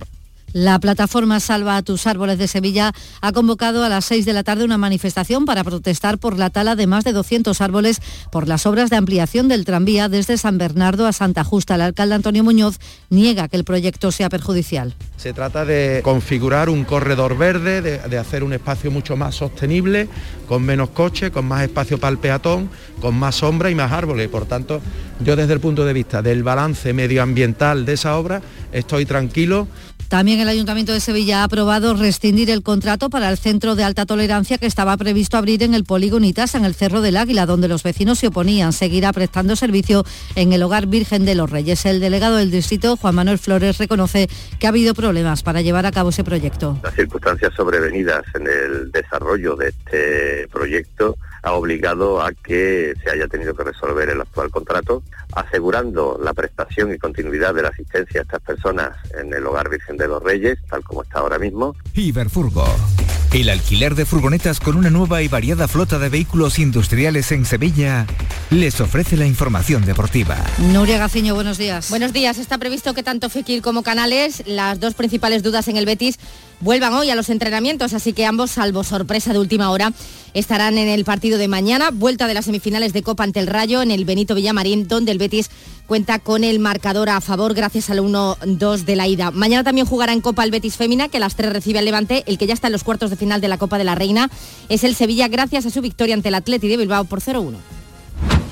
la 0.53 0.79
plataforma 0.79 1.39
Salva 1.39 1.77
a 1.77 1.81
tus 1.81 2.07
árboles 2.07 2.37
de 2.37 2.47
Sevilla 2.47 2.93
ha 3.21 3.31
convocado 3.31 3.83
a 3.83 3.89
las 3.89 4.05
6 4.05 4.25
de 4.25 4.33
la 4.33 4.43
tarde 4.43 4.63
una 4.63 4.77
manifestación 4.77 5.45
para 5.45 5.63
protestar 5.63 6.19
por 6.19 6.37
la 6.37 6.49
tala 6.49 6.75
de 6.75 6.87
más 6.87 7.03
de 7.03 7.11
200 7.11 7.59
árboles 7.59 8.01
por 8.31 8.47
las 8.47 8.65
obras 8.65 8.89
de 8.89 8.95
ampliación 8.95 9.47
del 9.47 9.65
tranvía 9.65 10.09
desde 10.09 10.37
San 10.37 10.57
Bernardo 10.57 11.07
a 11.07 11.13
Santa 11.13 11.43
Justa. 11.43 11.75
El 11.75 11.81
alcalde 11.81 12.15
Antonio 12.15 12.43
Muñoz 12.43 12.79
niega 13.09 13.47
que 13.47 13.57
el 13.57 13.63
proyecto 13.63 14.11
sea 14.11 14.29
perjudicial. 14.29 14.93
Se 15.17 15.33
trata 15.33 15.65
de 15.65 16.01
configurar 16.03 16.69
un 16.69 16.83
corredor 16.83 17.37
verde, 17.37 17.81
de, 17.81 18.17
hacer 18.17 18.43
un 18.43 18.53
espacio 18.53 18.91
mucho 18.91 19.15
más 19.15 19.35
sostenible, 19.35 20.09
con 20.47 20.63
menos 20.63 20.89
coches, 20.89 21.31
con 21.31 21.45
más 21.45 21.63
espacio 21.63 21.97
para 21.97 22.11
el 22.11 22.17
peatón, 22.17 22.69
con 22.99 23.15
más 23.15 23.35
sombra 23.35 23.69
y 23.71 23.75
más 23.75 23.91
árboles. 23.91 24.27
Por 24.27 24.45
tanto, 24.45 24.81
yo 25.21 25.35
desde 25.35 25.53
el 25.53 25.59
punto 25.59 25.85
de 25.85 25.93
vista 25.93 26.21
del 26.21 26.43
balance 26.43 26.93
medioambiental 26.93 27.85
de 27.85 27.93
esa 27.93 28.17
obra 28.17 28.41
estoy 28.71 29.05
tranquilo. 29.05 29.67
También 30.13 30.39
el 30.39 30.47
Ayuntamiento 30.47 30.93
de 30.93 30.99
Sevilla 30.99 31.41
ha 31.41 31.45
aprobado 31.45 31.95
rescindir 31.95 32.51
el 32.51 32.61
contrato 32.61 33.09
para 33.09 33.31
el 33.31 33.39
centro 33.39 33.73
de 33.73 33.83
alta 33.83 34.05
tolerancia 34.05 34.59
que 34.59 34.67
estaba 34.67 34.95
previsto 34.95 35.37
abrir 35.37 35.63
en 35.63 35.73
el 35.73 35.85
Polígonitas, 35.85 36.53
en 36.53 36.65
el 36.65 36.75
Cerro 36.75 37.01
del 37.01 37.17
Águila, 37.17 37.47
donde 37.47 37.67
los 37.67 37.81
vecinos 37.81 38.19
se 38.19 38.27
oponían. 38.27 38.73
Seguirá 38.73 39.11
prestando 39.11 39.55
servicio 39.55 40.03
en 40.35 40.53
el 40.53 40.61
Hogar 40.61 40.85
Virgen 40.85 41.25
de 41.25 41.33
los 41.33 41.49
Reyes. 41.49 41.87
El 41.87 41.99
delegado 41.99 42.37
del 42.37 42.51
distrito, 42.51 42.95
Juan 42.95 43.15
Manuel 43.15 43.39
Flores, 43.39 43.79
reconoce 43.79 44.29
que 44.59 44.67
ha 44.67 44.69
habido 44.69 44.93
problemas 44.93 45.41
para 45.41 45.63
llevar 45.63 45.87
a 45.87 45.91
cabo 45.91 46.09
ese 46.09 46.23
proyecto. 46.23 46.77
Las 46.83 46.93
circunstancias 46.93 47.51
sobrevenidas 47.55 48.23
en 48.35 48.45
el 48.45 48.91
desarrollo 48.91 49.55
de 49.55 49.69
este 49.69 50.47
proyecto 50.49 51.17
ha 51.43 51.53
obligado 51.53 52.21
a 52.21 52.31
que 52.31 52.93
se 53.03 53.11
haya 53.11 53.27
tenido 53.27 53.53
que 53.53 53.63
resolver 53.63 54.09
el 54.09 54.21
actual 54.21 54.49
contrato, 54.49 55.03
asegurando 55.33 56.19
la 56.21 56.33
prestación 56.33 56.93
y 56.93 56.97
continuidad 56.97 57.53
de 57.53 57.61
la 57.61 57.69
asistencia 57.69 58.21
a 58.21 58.23
estas 58.23 58.41
personas 58.41 58.97
en 59.21 59.33
el 59.33 59.45
Hogar 59.45 59.69
Virgen 59.69 59.97
de 59.97 60.07
los 60.07 60.23
Reyes, 60.23 60.57
tal 60.69 60.83
como 60.83 61.03
está 61.03 61.19
ahora 61.19 61.37
mismo. 61.37 61.75
Iberfurgo. 61.93 62.65
El 63.33 63.49
alquiler 63.49 63.95
de 63.95 64.05
furgonetas 64.05 64.59
con 64.59 64.77
una 64.77 64.89
nueva 64.89 65.21
y 65.21 65.27
variada 65.27 65.67
flota 65.67 65.99
de 65.99 66.09
vehículos 66.09 66.59
industriales 66.59 67.31
en 67.31 67.45
Sevilla 67.45 68.05
les 68.53 68.79
ofrece 68.81 69.17
la 69.17 69.25
información 69.25 69.83
deportiva. 69.83 70.37
Nuria 70.71 70.97
Gaciño, 70.99 71.33
buenos 71.33 71.57
días. 71.57 71.89
Buenos 71.89 72.13
días. 72.13 72.37
Está 72.37 72.57
previsto 72.57 72.93
que 72.93 73.01
tanto 73.01 73.29
Fekir 73.29 73.61
como 73.61 73.81
Canales, 73.81 74.43
las 74.45 74.79
dos 74.79 74.93
principales 74.93 75.41
dudas 75.41 75.67
en 75.67 75.77
el 75.77 75.85
Betis, 75.85 76.19
vuelvan 76.59 76.93
hoy 76.93 77.09
a 77.09 77.15
los 77.15 77.29
entrenamientos, 77.29 77.93
así 77.93 78.13
que 78.13 78.25
ambos, 78.25 78.51
salvo 78.51 78.83
sorpresa 78.83 79.33
de 79.33 79.39
última 79.39 79.71
hora, 79.71 79.91
estarán 80.33 80.77
en 80.77 80.87
el 80.87 81.03
partido 81.03 81.37
de 81.37 81.47
mañana, 81.47 81.89
vuelta 81.91 82.27
de 82.27 82.35
las 82.35 82.45
semifinales 82.45 82.93
de 82.93 83.01
Copa 83.01 83.23
ante 83.23 83.39
el 83.39 83.47
Rayo 83.47 83.81
en 83.81 83.91
el 83.91 84.05
Benito 84.05 84.35
Villamarín, 84.35 84.87
donde 84.87 85.11
el 85.11 85.17
Betis 85.17 85.49
cuenta 85.87 86.19
con 86.19 86.43
el 86.43 86.59
marcador 86.59 87.09
a 87.09 87.21
favor 87.21 87.55
gracias 87.55 87.89
al 87.89 87.99
1-2 87.99 88.85
de 88.85 88.95
la 88.95 89.07
ida. 89.07 89.31
Mañana 89.31 89.63
también 89.63 89.87
jugará 89.87 90.13
en 90.13 90.21
Copa 90.21 90.43
el 90.43 90.51
Betis 90.51 90.77
Fémina, 90.77 91.09
que 91.09 91.17
a 91.17 91.21
las 91.21 91.35
3 91.35 91.51
recibe 91.51 91.79
al 91.79 91.85
Levante, 91.85 92.23
el 92.27 92.37
que 92.37 92.47
ya 92.47 92.53
está 92.53 92.67
en 92.67 92.73
los 92.73 92.83
cuartos 92.83 93.09
de 93.09 93.15
final 93.15 93.41
de 93.41 93.47
la 93.47 93.57
Copa 93.57 93.77
de 93.77 93.83
la 93.83 93.95
Reina 93.95 94.29
es 94.69 94.83
el 94.83 94.95
Sevilla 94.95 95.27
gracias 95.27 95.65
a 95.65 95.69
su 95.71 95.81
victoria 95.81 96.15
ante 96.15 96.29
el 96.29 96.35
Atleti 96.35 96.67
de 96.67 96.77
Bilbao 96.77 97.05
por 97.05 97.19
0-1. 97.19 97.55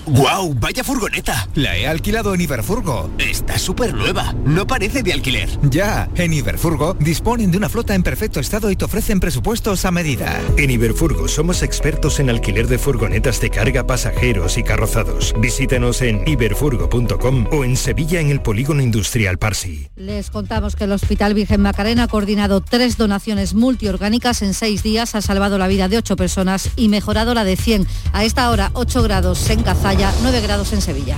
¡Guau! 0.05 0.55
¡Vaya 0.55 0.83
furgoneta! 0.83 1.47
La 1.55 1.77
he 1.77 1.87
alquilado 1.87 2.33
en 2.33 2.41
Iberfurgo. 2.41 3.09
Está 3.17 3.57
súper 3.59 3.93
nueva. 3.93 4.33
No 4.45 4.65
parece 4.65 5.03
de 5.03 5.13
alquiler. 5.13 5.49
Ya, 5.69 6.09
en 6.15 6.33
Iberfurgo 6.33 6.95
disponen 6.95 7.51
de 7.51 7.57
una 7.57 7.69
flota 7.69 7.93
en 7.93 8.03
perfecto 8.03 8.39
estado 8.39 8.71
y 8.71 8.75
te 8.75 8.85
ofrecen 8.85 9.19
presupuestos 9.19 9.85
a 9.85 9.91
medida. 9.91 10.41
En 10.57 10.71
Iberfurgo 10.71 11.27
somos 11.27 11.61
expertos 11.61 12.19
en 12.19 12.29
alquiler 12.29 12.67
de 12.67 12.77
furgonetas 12.77 13.39
de 13.41 13.49
carga, 13.49 13.85
pasajeros 13.85 14.57
y 14.57 14.63
carrozados. 14.63 15.33
Visítanos 15.39 16.01
en 16.01 16.27
iberfurgo.com 16.27 17.47
o 17.51 17.63
en 17.63 17.77
Sevilla 17.77 18.19
en 18.19 18.29
el 18.29 18.41
Polígono 18.41 18.81
Industrial 18.81 19.37
Parsi. 19.37 19.87
Les 19.95 20.29
contamos 20.31 20.75
que 20.75 20.85
el 20.85 20.91
Hospital 20.91 21.33
Virgen 21.33 21.61
Macarena 21.61 22.03
ha 22.03 22.07
coordinado 22.07 22.61
tres 22.61 22.97
donaciones 22.97 23.53
multiorgánicas 23.53 24.41
en 24.41 24.53
seis 24.53 24.83
días, 24.83 25.15
ha 25.15 25.21
salvado 25.21 25.57
la 25.57 25.67
vida 25.67 25.87
de 25.87 25.97
ocho 25.97 26.15
personas 26.15 26.69
y 26.75 26.89
mejorado 26.89 27.33
la 27.33 27.43
de 27.43 27.55
100. 27.55 27.87
A 28.13 28.25
esta 28.25 28.49
hora, 28.49 28.71
8 28.73 29.03
grados 29.03 29.49
en 29.49 29.61
Cazalla 29.91 30.13
9 30.21 30.41
grados 30.41 30.71
en 30.71 30.81
Sevilla. 30.81 31.17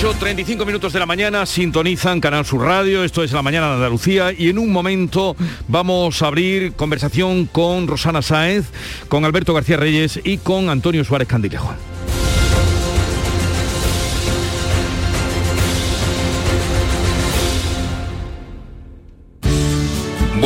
...8.35 0.00 0.64
minutos 0.64 0.94
de 0.94 0.98
la 0.98 1.04
mañana, 1.04 1.44
sintonizan 1.44 2.20
Canal 2.20 2.46
Sur 2.46 2.62
Radio, 2.62 3.04
esto 3.04 3.22
es 3.22 3.32
La 3.32 3.42
Mañana 3.42 3.68
de 3.68 3.74
Andalucía 3.74 4.32
y 4.32 4.48
en 4.48 4.58
un 4.58 4.72
momento 4.72 5.36
vamos 5.68 6.22
a 6.22 6.28
abrir 6.28 6.72
conversación 6.72 7.44
con 7.44 7.86
Rosana 7.86 8.22
Sáez, 8.22 8.66
con 9.08 9.26
Alberto 9.26 9.52
García 9.52 9.76
Reyes 9.76 10.18
y 10.24 10.38
con 10.38 10.70
Antonio 10.70 11.04
Suárez 11.04 11.28
Candilejo. 11.28 11.74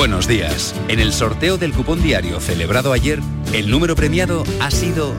Buenos 0.01 0.27
días. 0.27 0.75
En 0.89 0.99
el 0.99 1.13
sorteo 1.13 1.59
del 1.59 1.75
cupón 1.75 2.03
diario 2.03 2.41
celebrado 2.41 2.95
ayer, 2.95 3.21
el 3.53 3.71
número 3.71 3.95
premiado 3.95 4.45
ha 4.59 4.71
sido 4.71 5.13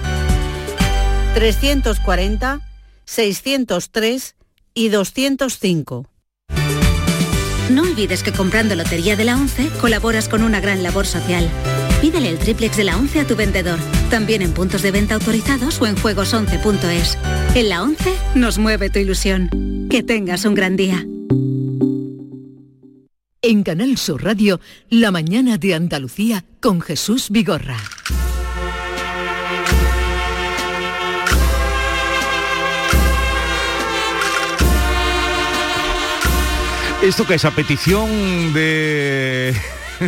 340, 1.32 2.61
603 3.07 4.35
y 4.74 4.91
205. 4.91 6.07
No 7.70 7.80
olvides 7.80 8.22
que 8.22 8.32
comprando 8.32 8.74
Lotería 8.74 9.16
de 9.16 9.24
la 9.24 9.37
11 9.37 9.70
colaboras 9.80 10.28
con 10.28 10.43
una 10.43 10.61
gran 10.61 10.82
labor 10.82 11.07
social. 11.07 11.49
Pídele 12.03 12.28
el 12.28 12.39
triplex 12.39 12.76
de 12.76 12.85
la 12.85 12.99
11 12.99 13.20
a 13.20 13.26
tu 13.26 13.37
vendedor, 13.37 13.78
también 14.11 14.43
en 14.43 14.53
puntos 14.53 14.82
de 14.82 14.91
venta 14.91 15.14
autorizados 15.14 15.80
o 15.80 15.87
en 15.87 15.97
juegos11.es. 15.97 17.16
En 17.55 17.70
la 17.70 17.82
11 17.82 18.12
nos 18.35 18.59
mueve 18.59 18.91
tu 18.91 18.99
ilusión. 18.99 19.49
Que 19.89 20.03
tengas 20.03 20.45
un 20.45 20.55
gran 20.55 20.76
día. 20.76 21.07
En 23.47 23.62
Canal 23.62 23.99
Sur 23.99 24.24
Radio, 24.24 24.59
La 24.88 25.11
mañana 25.11 25.59
de 25.59 25.74
Andalucía 25.74 26.47
con 26.62 26.80
Jesús 26.80 27.28
Vigorra. 27.28 27.76
¿Esto 37.03 37.26
que 37.26 37.34
es 37.34 37.45
a 37.45 37.51
petición 37.51 38.09
de, 38.55 39.55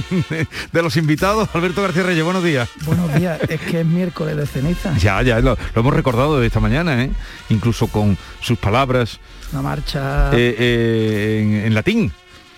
de 0.73 0.83
los 0.83 0.97
invitados? 0.97 1.51
Alberto 1.53 1.83
García 1.83 2.05
Reyes, 2.05 2.25
buenos 2.25 2.43
días. 2.43 2.71
Buenos 2.87 3.15
días, 3.17 3.39
es 3.51 3.61
que 3.61 3.81
es 3.81 3.87
miércoles 3.87 4.35
de 4.39 4.47
ceniza. 4.47 4.97
Ya, 4.97 5.21
ya, 5.21 5.41
lo, 5.41 5.59
hemos 5.75 5.93
recordado 5.93 6.41
de 6.41 6.47
esta 6.47 6.61
mañana, 6.61 7.05
¿eh? 7.05 7.11
incluso 7.51 7.89
con 7.89 8.17
sus 8.41 8.57
palabras. 8.57 9.21
Una 9.53 9.61
marcha... 9.61 10.31
Eh, 10.33 10.57
eh, 10.59 11.65
en 11.67 11.75
latín. 11.75 12.11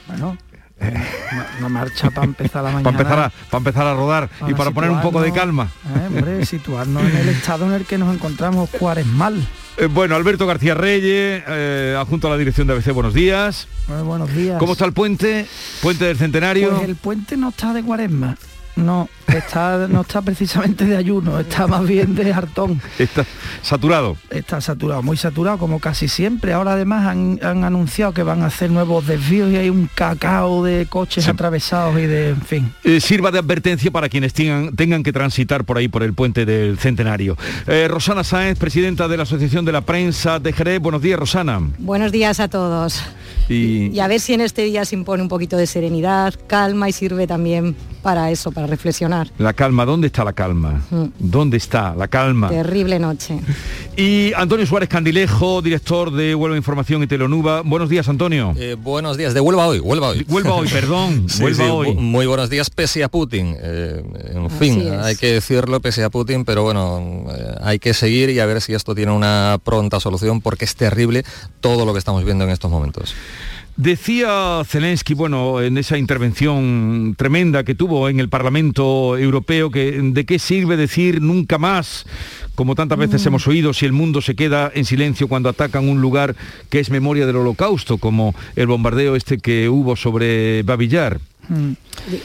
Bueno, 0.07 0.39
una, 0.81 1.69
marcha 1.69 2.11
para 2.11 2.27
empezar 2.27 2.65
la 2.65 2.71
mañana. 2.73 2.85
Para 2.85 2.99
empezar 2.99 3.19
a, 3.19 3.31
para 3.51 3.59
empezar 3.59 3.87
a 3.87 3.95
rodar 3.95 4.31
y 4.47 4.55
para 4.55 4.71
poner 4.71 4.91
un 4.91 5.01
poco 5.01 5.21
de 5.21 5.33
calma. 5.33 5.69
Eh, 5.87 6.07
hombre, 6.07 6.47
situarnos 6.47 7.03
en 7.03 7.17
el 7.17 7.29
estado 7.29 7.67
en 7.67 7.73
el 7.73 7.85
que 7.85 7.99
nos 7.99 8.15
encontramos 8.15 8.71
mal 9.07 9.47
Eh, 9.77 9.87
bueno, 9.87 10.15
Alberto 10.17 10.47
García 10.47 10.75
Reyes, 10.75 11.43
eh, 11.47 11.97
adjunto 11.99 12.29
a 12.29 12.31
la 12.31 12.37
dirección 12.37 12.67
de 12.67 12.75
ABC, 12.75 12.93
buenos 12.93 13.15
días. 13.15 13.69
buenos 14.05 14.35
días. 14.35 14.59
¿Cómo 14.59 14.73
está 14.73 14.85
el 14.85 14.93
puente? 14.93 15.47
Puente 15.83 16.05
del 16.05 16.17
Centenario. 16.17 16.71
Pues 16.71 16.89
el 16.89 16.97
puente 16.97 17.37
no 17.37 17.51
está 17.51 17.73
de 17.73 17.83
cuaresma. 17.83 18.37
No, 18.79 19.09
está, 19.27 19.89
no 19.89 20.03
está 20.03 20.23
precisamente 20.23 20.85
de 20.85 20.97
ayuno, 20.97 21.41
está 21.41 21.67
más 21.67 21.87
bien 21.87 22.15
de 22.15 22.33
hartón. 22.33 22.81
Está 22.99 23.27
saturado. 23.61 24.17
Está 24.31 24.61
saturado, 24.61 25.03
muy 25.03 25.17
saturado, 25.17 25.59
como 25.59 25.81
casi 25.81 26.07
siempre. 26.07 26.53
Ahora 26.53 26.73
además 26.73 27.07
han, 27.07 27.39
anunciado 27.43 28.13
que 28.13 28.23
van 28.23 28.43
a 28.43 28.47
hacer 28.47 28.71
nuevos 28.71 29.07
desvíos 29.07 29.51
y 29.51 29.57
hay 29.57 29.69
un 29.69 29.91
cacao 29.93 30.65
de 30.65 30.87
coches 30.87 31.27
atravesados 31.27 31.99
y 31.99 32.07
de, 32.07 32.31
en 32.31 32.43
fin. 32.43 32.73
Eh, 32.85 33.01
sirva 33.01 33.33
de 33.33 33.41
advertencia 33.41 33.91
para 33.91 34.09
quienes 34.09 34.33
tengan, 34.33 34.75
tengan 34.77 35.03
que 35.03 35.13
transitar 35.13 35.65
por 35.65 35.77
ahí, 35.77 35.89
por 35.89 36.05
el 36.05 36.15
puente 36.15 36.47
del 36.47 36.79
Centenario. 36.79 37.37
Eh, 37.67 37.89
Rosana 37.89 38.23
Sáenz, 38.23 38.59
presidenta 38.59 39.09
de 39.09 39.17
la 39.17 39.25
Asociación 39.25 39.65
de 39.65 39.73
la 39.73 39.81
Prensa 39.81 40.39
de 40.39 40.53
Jerez. 40.53 40.81
Buenos 40.81 41.03
días, 41.03 41.19
Rosana. 41.19 41.61
Buenos 41.79 42.13
días 42.13 42.39
a 42.39 42.49
todos. 42.49 43.03
Y... 43.49 43.89
y 43.89 44.01
a 44.01 44.07
ver 44.07 44.21
si 44.21 44.35
en 44.35 44.41
este 44.41 44.63
día 44.63 44.85
se 44.85 44.95
impone 44.95 45.23
un 45.23 45.29
poquito 45.29 45.57
de 45.57 45.67
serenidad, 45.67 46.35
calma 46.47 46.89
y 46.89 46.93
sirve 46.93 47.27
también 47.27 47.75
para 48.03 48.31
eso, 48.31 48.53
para 48.53 48.68
reflexionar. 48.69 49.29
La 49.39 49.53
calma, 49.53 49.85
¿dónde 49.85 50.07
está 50.07 50.25
la 50.25 50.33
calma? 50.33 50.83
Mm. 50.91 51.05
¿Dónde 51.19 51.57
está 51.57 51.95
la 51.95 52.09
calma? 52.09 52.49
Terrible 52.49 52.99
noche. 52.99 53.41
Y 53.97 54.33
Antonio 54.35 54.65
Suárez 54.67 54.89
Candilejo, 54.89 55.61
director 55.63 56.13
de 56.13 56.35
Huelva 56.35 56.57
Información 56.57 57.03
y 57.03 57.07
Telonuba. 57.07 57.63
Buenos 57.63 57.89
días, 57.89 58.09
Antonio. 58.09 58.55
Eh, 58.57 58.77
buenos 58.79 59.17
días, 59.17 59.35
de 59.35 59.41
Huelva 59.41 59.67
hoy, 59.67 59.81
Huelva 59.81 60.09
hoy. 60.09 60.25
Huelva 60.29 60.55
hoy, 60.55 60.69
perdón, 60.69 61.25
Sí, 61.29 61.43
Huelva 61.43 61.65
sí, 61.65 61.71
hoy. 61.71 61.95
Muy 61.95 62.27
buenos 62.27 62.51
días, 62.51 62.71
pese 62.71 63.03
a 63.03 63.09
Putin. 63.09 63.57
Eh, 63.61 64.03
en 64.35 64.51
fin, 64.51 64.81
es. 64.81 64.93
hay 64.93 65.17
que 65.17 65.33
decirlo, 65.33 65.81
pese 65.81 66.05
a 66.05 66.11
Putin, 66.11 66.45
pero 66.45 66.63
bueno, 66.63 67.25
eh, 67.31 67.55
hay 67.61 67.79
que 67.79 67.95
seguir 67.95 68.31
y 68.31 68.39
a 68.39 68.47
ver 68.47 68.61
si 68.61 68.75
esto 68.75 68.95
tiene 68.95 69.13
una 69.13 69.59
pronta 69.65 69.99
solución, 69.99 70.41
porque 70.41 70.65
es 70.65 70.77
terrible 70.77 71.25
todo 71.61 71.85
lo 71.85 71.93
que 71.93 71.99
estamos 71.99 72.25
viendo 72.25 72.45
en 72.45 72.51
estos 72.51 72.71
momentos. 72.71 73.15
Decía 73.79 74.61
Zelensky, 74.67 75.15
bueno, 75.15 75.63
en 75.63 75.79
esa 75.79 75.99
intervención 75.99 77.15
tremenda 77.17 77.63
que 77.63 77.77
tuvo 77.77 78.09
en 78.09 78.19
el 78.19 78.29
Parlamento 78.29 79.17
Europeo, 79.17 79.71
que 79.71 79.93
de 80.03 80.27
qué 80.27 80.41
sirve 80.41 80.77
decir 80.77 81.23
nunca 81.23 81.59
más, 81.59 82.05
como 82.57 82.75
tantas 82.75 82.99
veces 82.99 83.25
hemos 83.25 83.47
oído, 83.47 83.73
si 83.73 83.87
el 83.87 83.93
mundo 83.93 84.21
se 84.21 84.35
queda 84.35 84.73
en 84.75 84.85
silencio 84.85 85.29
cuando 85.29 85.49
atacan 85.49 85.89
un 85.89 86.01
lugar 86.01 86.35
que 86.71 86.81
es 86.81 86.91
memoria 86.91 87.25
del 87.25 87.37
holocausto, 87.37 87.99
como 87.99 88.35
el 88.57 88.67
bombardeo 88.67 89.15
este 89.15 89.39
que 89.39 89.69
hubo 89.69 89.95
sobre 89.95 90.65
Babillar. 90.65 91.21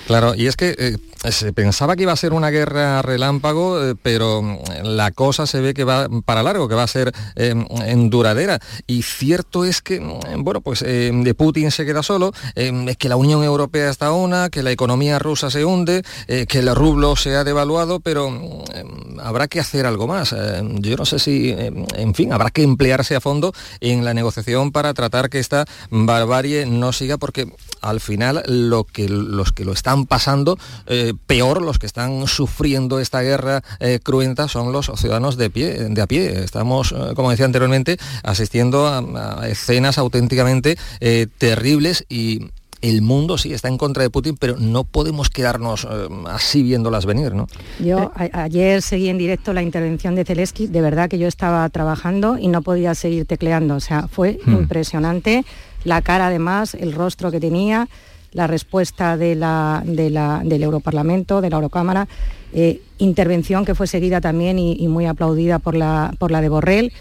Claro, 0.07 0.33
y 0.35 0.47
es 0.47 0.55
que 0.55 0.75
eh, 0.79 0.97
se 1.32 1.53
pensaba 1.53 1.95
que 1.95 2.03
iba 2.03 2.11
a 2.11 2.17
ser 2.17 2.34
una 2.34 2.49
guerra 2.49 3.01
relámpago, 3.01 3.82
eh, 3.84 3.95
pero 4.01 4.41
mm, 4.41 4.57
la 4.84 5.11
cosa 5.11 5.47
se 5.47 5.61
ve 5.61 5.74
que 5.74 5.84
va 5.84 6.07
para 6.26 6.43
largo, 6.43 6.67
que 6.67 6.76
va 6.76 6.84
a 6.84 6.88
ser 6.88 7.13
eh, 7.36 7.53
en 7.86 8.09
duradera. 8.09 8.59
Y 8.88 9.03
cierto 9.03 9.65
es 9.65 9.82
que, 9.82 9.99
mm, 9.99 10.43
bueno, 10.43 10.61
pues 10.61 10.82
eh, 10.82 11.11
de 11.13 11.34
Putin 11.34 11.71
se 11.71 11.86
queda 11.86 12.03
solo, 12.03 12.34
eh, 12.55 12.71
es 12.88 12.97
que 12.97 13.09
la 13.09 13.15
Unión 13.15 13.43
Europea 13.43 13.89
está 13.89 14.11
una, 14.11 14.49
que 14.49 14.63
la 14.63 14.71
economía 14.71 15.19
rusa 15.19 15.49
se 15.49 15.65
hunde, 15.65 16.03
eh, 16.28 16.45
que 16.47 16.59
el 16.59 16.74
rublo 16.76 17.15
se 17.15 17.36
ha 17.36 17.43
devaluado, 17.43 17.99
pero 17.99 18.30
mm, 18.30 19.19
habrá 19.21 19.47
que 19.47 19.59
hacer 19.59 19.86
algo 19.86 20.07
más. 20.07 20.36
Yo 20.80 20.97
no 20.97 21.05
sé 21.05 21.19
si, 21.19 21.51
en 21.51 22.13
fin, 22.15 22.34
habrá 22.34 22.49
que 22.49 22.63
emplearse 22.63 23.15
a 23.15 23.21
fondo 23.21 23.53
en 23.80 24.03
la 24.03 24.13
negociación 24.13 24.71
para 24.71 24.93
tratar 24.93 25.30
que 25.30 25.39
esta 25.39 25.65
barbarie 25.89 26.65
no 26.65 26.91
siga, 26.91 27.17
porque 27.17 27.51
al 27.82 27.99
final 27.99 28.43
lo 28.47 28.84
que 28.86 29.07
los 29.09 29.51
que 29.51 29.65
lo 29.65 29.74
están 29.74 30.05
pasando 30.05 30.57
eh, 30.88 31.12
peor, 31.26 31.61
los 31.61 31.80
que 31.80 31.86
están 31.86 32.28
sufriendo 32.28 32.99
esta 32.99 33.22
guerra 33.22 33.61
eh, 33.80 33.99
cruenta 34.01 34.47
son 34.47 34.72
los 34.72 34.91
ciudadanos 34.95 35.38
de 35.38 35.49
pie, 35.49 35.74
de 35.89 36.01
a 36.01 36.07
pie. 36.07 36.43
Estamos, 36.43 36.91
eh, 36.91 37.14
como 37.16 37.32
decía 37.32 37.45
anteriormente, 37.45 37.97
asistiendo 38.24 38.88
a, 38.88 38.99
a 39.41 39.47
escenas 39.49 39.97
auténticamente 39.97 40.78
eh, 40.99 41.28
terribles 41.38 42.05
y 42.09 42.47
el 42.82 43.01
mundo 43.01 43.38
sí 43.38 43.53
está 43.53 43.70
en 43.70 43.78
contra 43.78 44.03
de 44.03 44.09
Putin, 44.09 44.36
pero 44.38 44.57
no 44.57 44.84
podemos 44.84 45.30
quedarnos 45.30 45.86
eh, 45.89 46.07
así 46.28 46.64
viéndolas 46.64 47.05
venir, 47.05 47.34
¿no? 47.34 47.47
Yo 47.80 48.11
a- 48.14 48.43
ayer 48.43 48.82
seguí 48.82 49.07
en 49.07 49.18
directo 49.18 49.53
la 49.53 49.61
intervención 49.61 50.16
de 50.16 50.26
Zelensky, 50.26 50.68
de 50.68 50.82
verdad 50.82 51.09
que 51.09 51.18
yo 51.18 51.28
estaba 51.30 51.70
trabajando 51.70 52.38
y 52.38 52.49
no 52.49 52.61
podía 52.61 52.93
seguir 52.93 53.26
tecleando, 53.26 53.76
o 53.76 53.80
sea, 53.80 54.09
fue 54.09 54.38
Hmm. 54.45 54.55
impresionante, 54.55 55.45
la 55.86 56.01
cara 56.01 56.28
además, 56.28 56.74
el 56.74 56.91
rostro 56.93 57.32
que 57.32 57.39
tenía, 57.39 57.88
la 58.34 58.47
respuesta 58.47 59.17
del 59.17 59.43
Europarlamento, 59.43 61.41
de 61.41 61.49
la 61.49 61.55
Eurocámara, 61.55 62.07
eh, 62.53 62.81
intervención 62.97 63.65
que 63.65 63.75
fue 63.75 63.88
seguida 63.88 64.21
también 64.21 64.59
y, 64.59 64.88
muy 64.88 65.05
aplaudida 65.05 65.59
por 65.59 65.75
la, 65.75 66.11
de 66.19 66.49
Borrell 66.49 66.93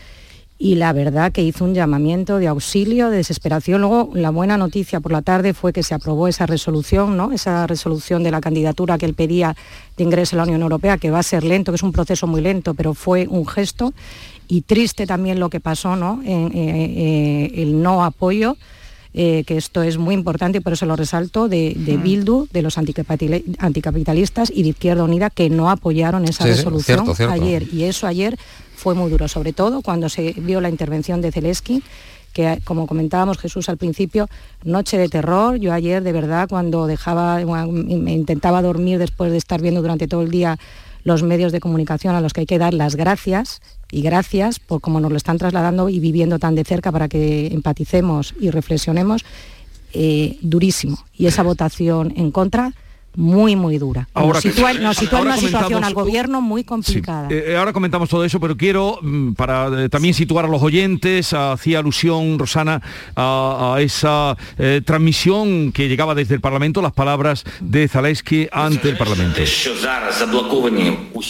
y 0.59 0.77
la 0.77 0.93
verdad 0.93 1.33
que 1.33 1.43
hizo 1.43 1.65
un 1.65 1.75
llamamiento 1.75 2.39
de 2.39 2.47
auxilio, 2.47 3.11
de 3.11 3.17
desesperación. 3.17 3.81
Luego, 3.81 4.11
la 4.15 4.31
buena 4.31 4.57
noticia 4.57 5.01
por 5.01 5.11
la 5.11 5.21
tarde 5.21 5.55
fue 5.55 5.73
que 5.73 5.83
se 5.83 5.95
aprobó 5.95 6.29
esa 6.29 6.47
resolución, 6.47 7.33
esa 7.33 7.67
resolución 7.67 8.23
de 8.23 8.31
la 8.31 8.41
candidatura 8.41 8.97
que 8.97 9.07
él 9.07 9.15
pedía 9.15 9.57
de 9.97 10.05
ingreso 10.05 10.37
a 10.37 10.39
la 10.39 10.45
Unión 10.45 10.63
Europea, 10.63 10.99
que 10.99 11.11
va 11.11 11.19
a 11.19 11.25
ser 11.25 11.43
lento, 11.43 11.73
que 11.73 11.77
es 11.77 11.83
un 11.83 11.91
proceso 11.91 12.29
muy 12.29 12.41
lento, 12.41 12.75
pero 12.75 12.95
fue 12.95 13.27
un 13.29 13.47
gesto. 13.47 13.93
Y 14.47 14.63
triste 14.63 15.07
también 15.07 15.41
lo 15.41 15.51
que 15.51 15.59
pasó. 15.61 15.95
En, 15.95 16.23
eh, 16.25 16.51
eh, 16.55 17.53
el 17.57 17.83
no 17.83 18.05
apoyo. 18.05 18.57
Eh, 19.15 19.45
que 19.47 19.57
esto 19.57 19.83
es 19.83 19.99
muy 19.99 20.15
importante 20.15 20.59
y 20.59 20.61
por 20.61 20.73
eso 20.73 20.87
lo 20.87 20.97
resalto, 20.97 21.49
de, 21.49 21.75
de 21.77 21.99
Mm. 21.99 22.03
Bildu, 22.03 22.47
de 22.53 22.63
los 22.63 22.79
anticapitali- 22.79 23.57
anticapitalistas 23.59 24.51
y 24.55 24.63
de 24.63 24.71
Izquierda 24.71 25.05
Unida 25.05 25.29
que 25.31 25.51
no 25.51 25.71
apoyaron 25.71 26.25
esa 26.25 26.45
Sí, 26.45 26.51
resolución 26.51 26.99
cierto, 26.99 27.15
cierto. 27.15 27.35
ayer. 27.35 27.67
Y 27.73 27.85
eso 27.85 28.07
ayer 28.07 28.39
fue 28.75 28.95
muy 28.95 29.11
duro, 29.11 29.29
sobre 29.29 29.53
todo 29.53 29.83
cuando 29.83 30.09
se 30.09 30.33
vio 30.33 30.61
la 30.61 30.69
intervención 30.69 31.21
de 31.21 31.31
Zelensky, 31.33 31.83
que 32.33 32.59
como 32.65 32.87
comentábamos 32.87 33.37
Jesús 33.37 33.69
al 33.69 33.77
principio, 33.77 34.27
noche 34.65 34.97
de 34.97 35.09
terror. 35.11 35.57
Yo 35.57 35.73
ayer 35.75 36.03
de 36.03 36.13
verdad 36.13 36.49
cuando 36.49 36.87
dejaba, 36.87 37.39
me 37.45 38.13
intentaba 38.15 38.63
dormir 38.63 38.99
después 38.99 39.31
de 39.31 39.37
estar 39.37 39.61
viendo 39.61 39.83
durante 39.83 40.09
todo 40.09 40.23
el 40.23 40.31
día 40.31 40.59
los 41.05 41.23
medios 41.23 41.53
de 41.53 41.61
comunicación 41.61 42.15
a 42.15 42.21
los 42.21 42.33
que 42.33 42.41
hay 42.41 42.47
que 42.47 42.59
dar 42.59 42.75
las 42.75 42.97
gracias 42.97 43.61
y 43.91 44.03
gracias 44.03 44.59
por 44.59 44.81
cómo 44.81 45.01
nos 45.01 45.11
lo 45.11 45.17
están 45.17 45.39
trasladando 45.39 45.89
y 45.89 46.01
viviendo 46.01 46.39
tan 46.39 46.55
de 46.55 46.65
cerca 46.65 46.93
para 46.93 47.09
que 47.09 47.49
empaticemos 47.49 48.35
y 48.41 48.51
reflexionemos, 48.51 49.25
eh, 49.93 50.39
durísimo. 50.41 50.99
Y 51.17 51.27
esa 51.27 51.43
votación 51.43 52.13
en 52.17 52.31
contra, 52.31 52.73
muy, 53.15 53.57
muy 53.57 53.79
dura. 53.79 54.09
Ahora 54.15 54.35
nos 54.35 54.43
sitúa, 54.43 54.73
nos 54.75 54.97
sitúa 54.97 55.21
en 55.21 55.27
ahora 55.29 55.39
una 55.39 55.49
situación 55.49 55.85
al 55.85 55.95
gobierno 55.95 56.41
muy 56.41 56.63
Sí. 56.63 56.67
complicada. 56.67 57.29
Eh, 57.31 57.57
ahora 57.57 57.73
comentamos 57.73 58.09
todo 58.09 58.25
eso, 58.25 58.41
pero 58.41 58.57
quiero, 58.57 58.99
mm, 59.03 59.33
para 59.35 59.85
eh, 59.85 59.89
también 59.89 60.15
situar 60.15 60.45
a 60.45 60.49
los 60.49 60.63
oyentes, 60.63 61.33
hacía 61.33 61.79
alusión, 61.81 62.39
Rosana, 62.39 62.81
a, 63.17 63.75
a 63.77 63.81
esa 63.81 64.37
eh, 64.59 64.81
transmisión 64.85 65.73
que 65.73 65.89
llegaba 65.89 66.15
desde 66.15 66.35
el 66.35 66.41
Parlamento, 66.41 66.81
las 66.83 66.93
palabras 66.93 67.45
de 67.61 67.89
Zaleski 67.89 68.49
ante 68.53 68.89
el 68.89 68.97
Parlamento. 68.97 69.41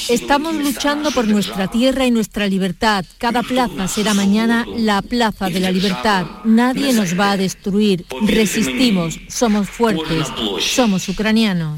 Estamos 0.09 0.55
luchando 0.55 1.11
por 1.11 1.26
nuestra 1.28 1.68
tierra 1.68 2.07
y 2.07 2.11
nuestra 2.11 2.47
libertad. 2.47 3.05
Cada 3.18 3.43
plaza 3.43 3.89
será 3.89 4.14
mañana 4.14 4.66
la 4.76 5.03
plaza 5.03 5.49
de 5.49 5.61
la 5.61 5.70
libertad. 5.70 6.26
Nadie 6.45 6.93
nos 6.93 7.18
va 7.18 7.33
a 7.33 7.37
destruir. 7.37 8.05
Resistimos, 8.26 9.18
somos 9.28 9.68
fuertes, 9.68 10.28
somos 10.61 11.09
ucranianos. 11.09 11.71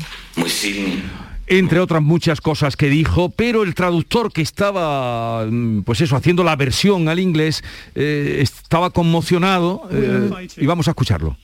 Entre 1.47 1.79
otras 1.79 2.03
muchas 2.03 2.41
cosas 2.41 2.77
que 2.77 2.89
dijo, 2.89 3.31
pero 3.31 3.63
el 3.63 3.75
traductor 3.75 4.33
que 4.33 4.43
estaba, 4.43 5.47
mm, 5.47 5.83
pues 5.83 6.01
eso, 6.01 6.17
haciendo 6.17 6.43
la 6.43 6.57
versión 6.57 7.09
al 7.09 7.19
inglés, 7.19 7.63
eh, 7.95 8.39
estaba 8.41 8.91
conmocionado 8.91 9.89
eh, 9.91 10.49
y 10.57 10.67
vamos 10.67 10.89
a 10.89 10.93
escucharlo. 10.93 11.37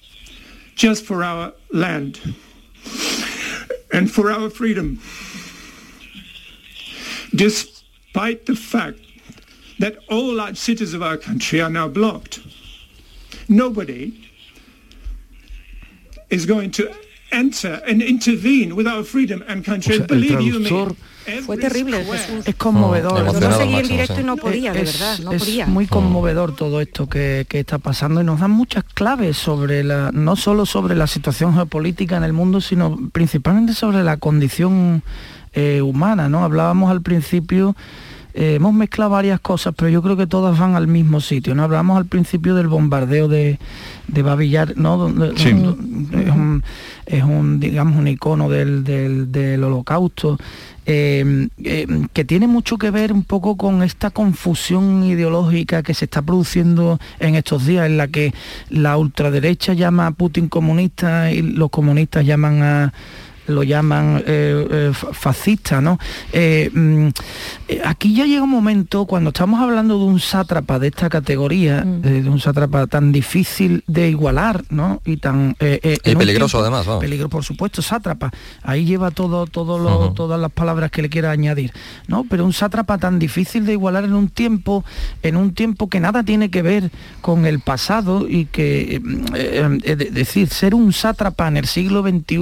just 0.81 1.05
for 1.05 1.23
our 1.23 1.53
land 1.75 2.35
and 3.93 4.11
for 4.11 4.31
our 4.31 4.49
freedom. 4.49 4.99
Despite 7.35 8.47
the 8.47 8.57
fact 8.57 8.99
that 9.79 9.99
all 10.09 10.33
large 10.33 10.57
cities 10.57 10.95
of 10.95 11.03
our 11.03 11.19
country 11.19 11.61
are 11.61 11.69
now 11.69 11.87
blocked, 11.87 12.41
nobody 13.47 14.27
is 16.31 16.47
going 16.47 16.71
to 16.73 16.95
enter 17.33 17.83
and 17.89 18.03
intervene 18.03 18.73
with 18.75 18.87
our 18.87 19.05
freedom 19.05 19.43
and 19.49 19.65
country. 19.65 19.93
O 19.95 19.97
sea, 19.97 20.05
el 20.05 20.07
Believe 20.07 20.43
you 20.45 20.59
traductor- 20.61 20.89
me. 20.91 21.11
Fue 21.43 21.57
terrible, 21.59 22.03
Jesús. 22.05 22.45
Es 22.47 22.55
conmovedor. 22.57 23.13
No, 23.13 23.19
Yo 23.19 23.23
emocionado 23.25 23.61
seguí 23.61 23.73
máximo, 23.75 23.93
directo 23.93 24.21
y 24.21 24.25
no 24.25 24.37
podía, 24.37 24.73
de 24.73 24.83
Es- 24.83 24.99
verdad, 24.99 25.19
no 25.21 25.33
es 25.33 25.43
podía. 25.45 25.67
muy 25.67 25.87
conmovedor 25.87 26.57
todo 26.57 26.81
esto 26.81 27.09
que, 27.09 27.47
que 27.49 27.61
está 27.61 27.79
pasando 27.79 28.21
y 28.21 28.25
nos 28.25 28.41
dan 28.41 28.51
muchas 28.51 28.83
claves 28.85 29.37
sobre 29.37 29.85
la, 29.85 30.11
no 30.13 30.35
solo 30.35 30.67
sobre 30.67 30.97
la 30.97 31.07
situación 31.07 31.55
geopolítica 31.55 32.17
en 32.17 32.25
el 32.25 32.33
mundo, 32.33 32.61
sino 32.61 32.99
principalmente 33.13 33.75
sobre 33.75 34.03
la 34.03 34.17
condición 34.17 35.03
eh, 35.53 35.83
humana, 35.83 36.29
¿no? 36.29 36.43
Hablábamos 36.43 36.91
al 36.91 37.03
principio. 37.03 37.77
Eh, 38.35 38.55
hemos 38.57 38.73
mezclado 38.75 39.11
varias 39.11 39.41
cosas, 39.41 39.75
pero 39.77 39.89
yo 39.91 40.03
creo 40.03 40.17
que 40.17 40.27
todas 40.27 40.59
van 40.59 40.75
al 40.77 40.87
mismo 40.87 41.21
sitio. 41.21 41.55
¿no? 41.55 41.63
Hablamos 41.65 41.97
al 41.97 42.07
principio 42.07 42.55
del 42.55 42.69
bombardeo 42.69 43.29
de, 43.29 43.59
de 44.09 44.23
Babillar, 44.23 44.77
¿no? 44.77 44.97
Donde- 44.97 45.37
Sí. 45.37 45.53
donde- 45.53 46.23
es, 46.25 46.31
un, 46.31 46.63
es 47.07 47.23
un, 47.25 47.61
digamos, 47.61 47.97
un 47.99 48.09
icono 48.09 48.49
del, 48.49 48.85
del- 48.85 49.31
del 49.33 49.63
holocausto. 49.65 50.39
eh, 50.87 51.49
eh, 51.63 51.87
que 52.13 52.25
tiene 52.25 52.49
mucho 52.49 52.77
que 52.77 52.91
ver 52.91 53.13
un 53.13 53.23
poco 53.23 53.57
con 53.57 53.83
esta 53.85 54.11
confusión 54.11 55.05
ideológica 55.05 55.83
que 55.85 55.95
se 55.95 56.07
está 56.07 56.21
produciendo 56.23 56.99
en 57.21 57.37
estos 57.37 57.65
días, 57.67 57.87
en 57.87 57.97
la 57.97 58.09
que 58.09 58.33
la 58.71 58.97
ultraderecha 58.97 59.73
llama 59.75 60.09
a 60.09 60.11
Putin 60.11 60.49
comunista 60.49 61.31
y 61.31 61.43
los 61.43 61.71
comunistas 61.71 62.25
llaman 62.27 62.63
a 62.63 62.93
lo 63.47 63.63
llaman 63.63 64.23
eh, 64.27 64.67
eh, 64.71 64.91
fa- 64.93 65.13
fascista, 65.13 65.81
¿no? 65.81 65.99
Eh, 66.33 66.71
mm, 66.73 67.09
aquí 67.85 68.15
ya 68.15 68.27
llega 68.27 68.43
un 68.43 68.51
momento, 68.51 69.07
cuando 69.07 69.31
estamos 69.31 69.61
hablando 69.61 69.99
de 69.99 70.05
un 70.05 70.21
sátrapa 70.21 70.79
de 70.79 70.89
esta 70.89 71.09
categoría, 71.09 71.85
eh, 72.05 72.23
de 72.23 72.29
un 72.31 72.39
sátrapa 72.41 72.87
tan 72.87 73.13
difícil 73.13 73.83
de 73.87 74.09
igualar, 74.11 74.65
¿no? 74.71 75.01
Y 75.05 75.17
tan... 75.17 75.57
eh, 75.61 75.81
eh, 75.83 75.99
Y 76.05 76.15
peligroso, 76.17 76.59
tiempo- 76.59 76.63
además, 76.63 76.87
vamos. 76.87 77.01
Peligro, 77.03 77.29
por 77.29 77.45
supuesto, 77.45 77.83
sátrapa. 77.83 78.31
Ahí 78.63 78.85
lleva 78.85 79.11
todo, 79.11 79.47
todo 79.47 79.79
lo- 79.79 80.13
todas 80.13 80.41
las 80.41 80.53
palabras 80.53 80.91
que 80.91 81.03
le 81.03 81.09
quiera 81.09 81.31
añadir, 81.31 81.73
¿no? 82.09 82.25
Pero 82.29 82.45
un 82.45 82.53
sátrapa 82.53 82.99
tan 82.99 83.19
difícil 83.19 83.67
de 83.67 83.73
igualar 83.73 84.05
en 84.05 84.15
un 84.15 84.29
tiempo, 84.29 84.85
en 85.23 85.37
un 85.37 85.55
tiempo 85.55 85.89
que 85.89 86.01
nada 86.01 86.23
tiene 86.23 86.51
que 86.51 86.63
ver 86.63 86.91
con 87.21 87.47
el 87.47 87.61
pasado 87.61 88.29
y 88.29 88.47
que, 88.47 88.97
eh, 88.97 89.01
eh, 89.35 89.79
es 89.85 90.15
decir, 90.15 90.49
ser 90.49 90.75
un 90.75 90.93
sátrapa 90.93 91.49
en 91.49 91.57
el 91.57 91.67
siglo 91.67 92.03
XXI 92.03 92.39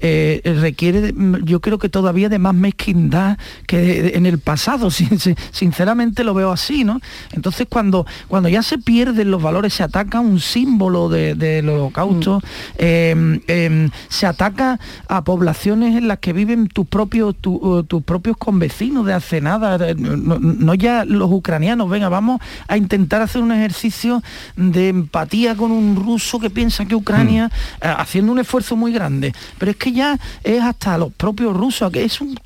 eh, 0.00 0.40
requiere, 0.60 1.14
yo 1.44 1.60
creo 1.60 1.78
que 1.78 1.88
todavía 1.88 2.28
de 2.28 2.38
más 2.38 2.54
mezquindad 2.54 3.38
que 3.66 4.12
en 4.14 4.26
el 4.26 4.38
pasado, 4.38 4.90
sinceramente 5.52 6.24
lo 6.24 6.34
veo 6.34 6.50
así, 6.50 6.84
¿no? 6.84 7.00
Entonces 7.32 7.66
cuando, 7.68 8.06
cuando 8.28 8.48
ya 8.48 8.62
se 8.62 8.78
pierden 8.78 9.30
los 9.30 9.42
valores, 9.42 9.74
se 9.74 9.82
ataca 9.82 10.20
un 10.20 10.40
símbolo 10.40 11.08
del 11.08 11.68
holocausto, 11.68 12.38
mm. 12.38 12.42
em, 12.78 13.40
em, 13.46 13.90
se 14.08 14.26
ataca 14.26 14.78
a 15.08 15.24
poblaciones 15.24 15.96
en 15.96 16.08
las 16.08 16.18
que 16.18 16.32
viven 16.32 16.68
tus 16.68 16.86
propios, 16.86 17.36
tus 17.36 18.02
propios 18.04 18.36
convecinos 18.36 19.06
de 19.06 19.12
hace 19.12 19.40
nada, 19.40 19.78
no, 19.94 20.74
ya 20.74 21.04
los 21.04 21.30
ucranianos, 21.30 21.88
venga, 21.88 22.08
vamos 22.08 22.40
a 22.68 22.76
intentar 22.76 23.22
hacer 23.22 23.42
un 23.42 23.52
ejercicio 23.52 24.22
de 24.56 24.88
empatía 24.88 25.56
con 25.56 25.70
un 25.70 25.96
ruso 25.96 26.38
que 26.38 26.50
piensa 26.50 26.84
que 26.86 26.94
Ucrania, 26.94 27.48
mm. 27.48 27.86
eh, 27.86 27.94
haciendo 27.98 28.32
un 28.32 28.38
esfuerzo 28.38 28.76
muy 28.76 28.92
grande, 28.92 29.32
pero 29.58 29.70
es 29.70 29.76
que 29.76 29.89
ya 29.92 30.18
es 30.42 30.62
hasta 30.62 30.98
los 30.98 31.12
propios 31.12 31.56
rusos, 31.56 31.90
que 31.90 32.04
es 32.04 32.20
un, 32.20 32.36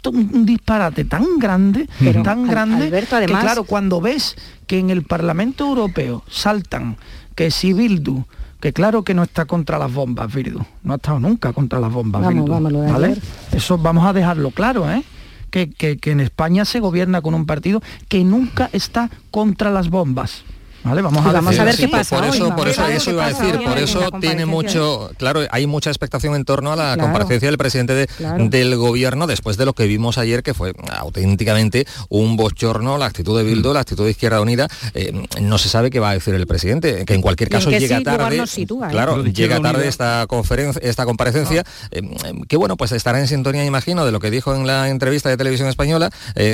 disparate 0.45 1.05
tan 1.05 1.39
grande, 1.39 1.89
tan 2.23 2.47
grande, 2.47 2.91
que 2.91 3.27
claro, 3.27 3.65
cuando 3.65 4.01
ves 4.01 4.37
que 4.67 4.79
en 4.79 4.91
el 4.91 5.03
Parlamento 5.03 5.67
Europeo 5.67 6.23
saltan 6.29 6.97
que 7.35 7.51
si 7.51 7.73
Bildu, 7.73 8.25
que 8.61 8.73
claro 8.73 9.03
que 9.03 9.15
no 9.15 9.23
está 9.23 9.45
contra 9.45 9.79
las 9.79 9.93
bombas, 9.93 10.33
Bildu, 10.33 10.61
no 10.83 10.93
ha 10.93 10.97
estado 10.97 11.21
nunca 11.21 11.53
contra 11.53 11.81
las 11.81 11.93
bombas, 11.93 12.23
¿vale? 12.23 13.17
Eso 13.53 13.79
vamos 13.79 14.07
a 14.07 14.13
dejarlo 14.13 14.51
claro, 14.51 14.91
¿eh? 14.91 15.03
Que, 15.51 15.71
que, 15.71 15.99
que 15.99 16.11
en 16.11 16.21
España 16.21 16.65
se 16.65 16.81
gobierna 16.81 17.23
con 17.23 17.35
un 17.35 17.47
partido 17.47 17.81
que 18.09 18.25
nunca 18.25 18.71
está 18.73 19.09
contra 19.31 19.71
las 19.71 19.89
bombas. 19.89 20.45
Vamos 20.85 21.59
a, 21.59 21.64
ver 21.64 21.76
qué 21.76 21.89
pasa. 21.89 22.16
Por 22.16 22.26
eso, 22.26 22.55
por 22.55 22.68
eso, 22.68 22.87
eso 22.87 23.11
iba 23.11 23.24
a 23.24 23.28
decir, 23.28 23.59
por 23.64 23.78
eso 23.78 24.11
tiene 24.20 24.45
mucho, 24.45 25.11
claro, 25.16 25.41
hay 25.51 25.66
mucha 25.66 25.89
expectación 25.89 26.35
en 26.35 26.45
torno 26.45 26.72
a 26.72 26.76
la 26.76 26.97
comparecencia 26.99 27.49
del 27.49 27.57
presidente 27.57 28.07
del 28.18 28.76
gobierno 28.76 29.26
después 29.26 29.57
de 29.57 29.64
lo 29.64 29.72
que 29.72 29.87
vimos 29.87 30.18
ayer, 30.18 30.43
que 30.43 30.53
fue 30.53 30.74
auténticamente 30.91 31.87
un 32.11 32.37
bochorno, 32.37 32.99
la 32.99 33.07
actitud 33.07 33.37
de 33.37 33.45
Bildo, 33.45 33.72
la 33.72 33.80
actitud 33.80 34.05
de 34.05 34.11
Izquierda 34.11 34.41
Unida. 34.43 34.68
Eh, 34.95 35.26
no 35.41 35.57
se 35.57 35.70
sabe 35.70 35.91
qué 35.91 36.01
va 36.01 36.11
a 36.11 36.14
decir 36.14 36.35
el 36.35 36.47
presidente, 36.47 37.05
que 37.07 37.14
en 37.14 37.22
cualquier 37.22 37.49
caso 37.49 37.70
llega 37.70 38.03
tarde. 38.03 38.37
¿eh? 38.37 38.66
Claro, 38.91 39.24
llega 39.24 39.61
tarde 39.61 39.89
esta 39.89 40.26
conferencia, 40.28 40.80
esta 40.85 41.07
comparecencia, 41.07 41.64
eh, 41.93 42.03
que 42.47 42.57
bueno, 42.59 42.76
pues 42.76 42.93
estará 42.93 43.20
en 43.20 43.28
sintonía, 43.28 43.64
imagino, 43.64 44.05
de 44.05 44.12
lo 44.12 44.20
que 44.20 44.30
dijo 44.30 44.55
en 44.55 44.66
la 44.66 44.91
entrevista 44.91 45.30
de 45.30 45.39
televisión 45.39 45.68
española. 45.68 46.11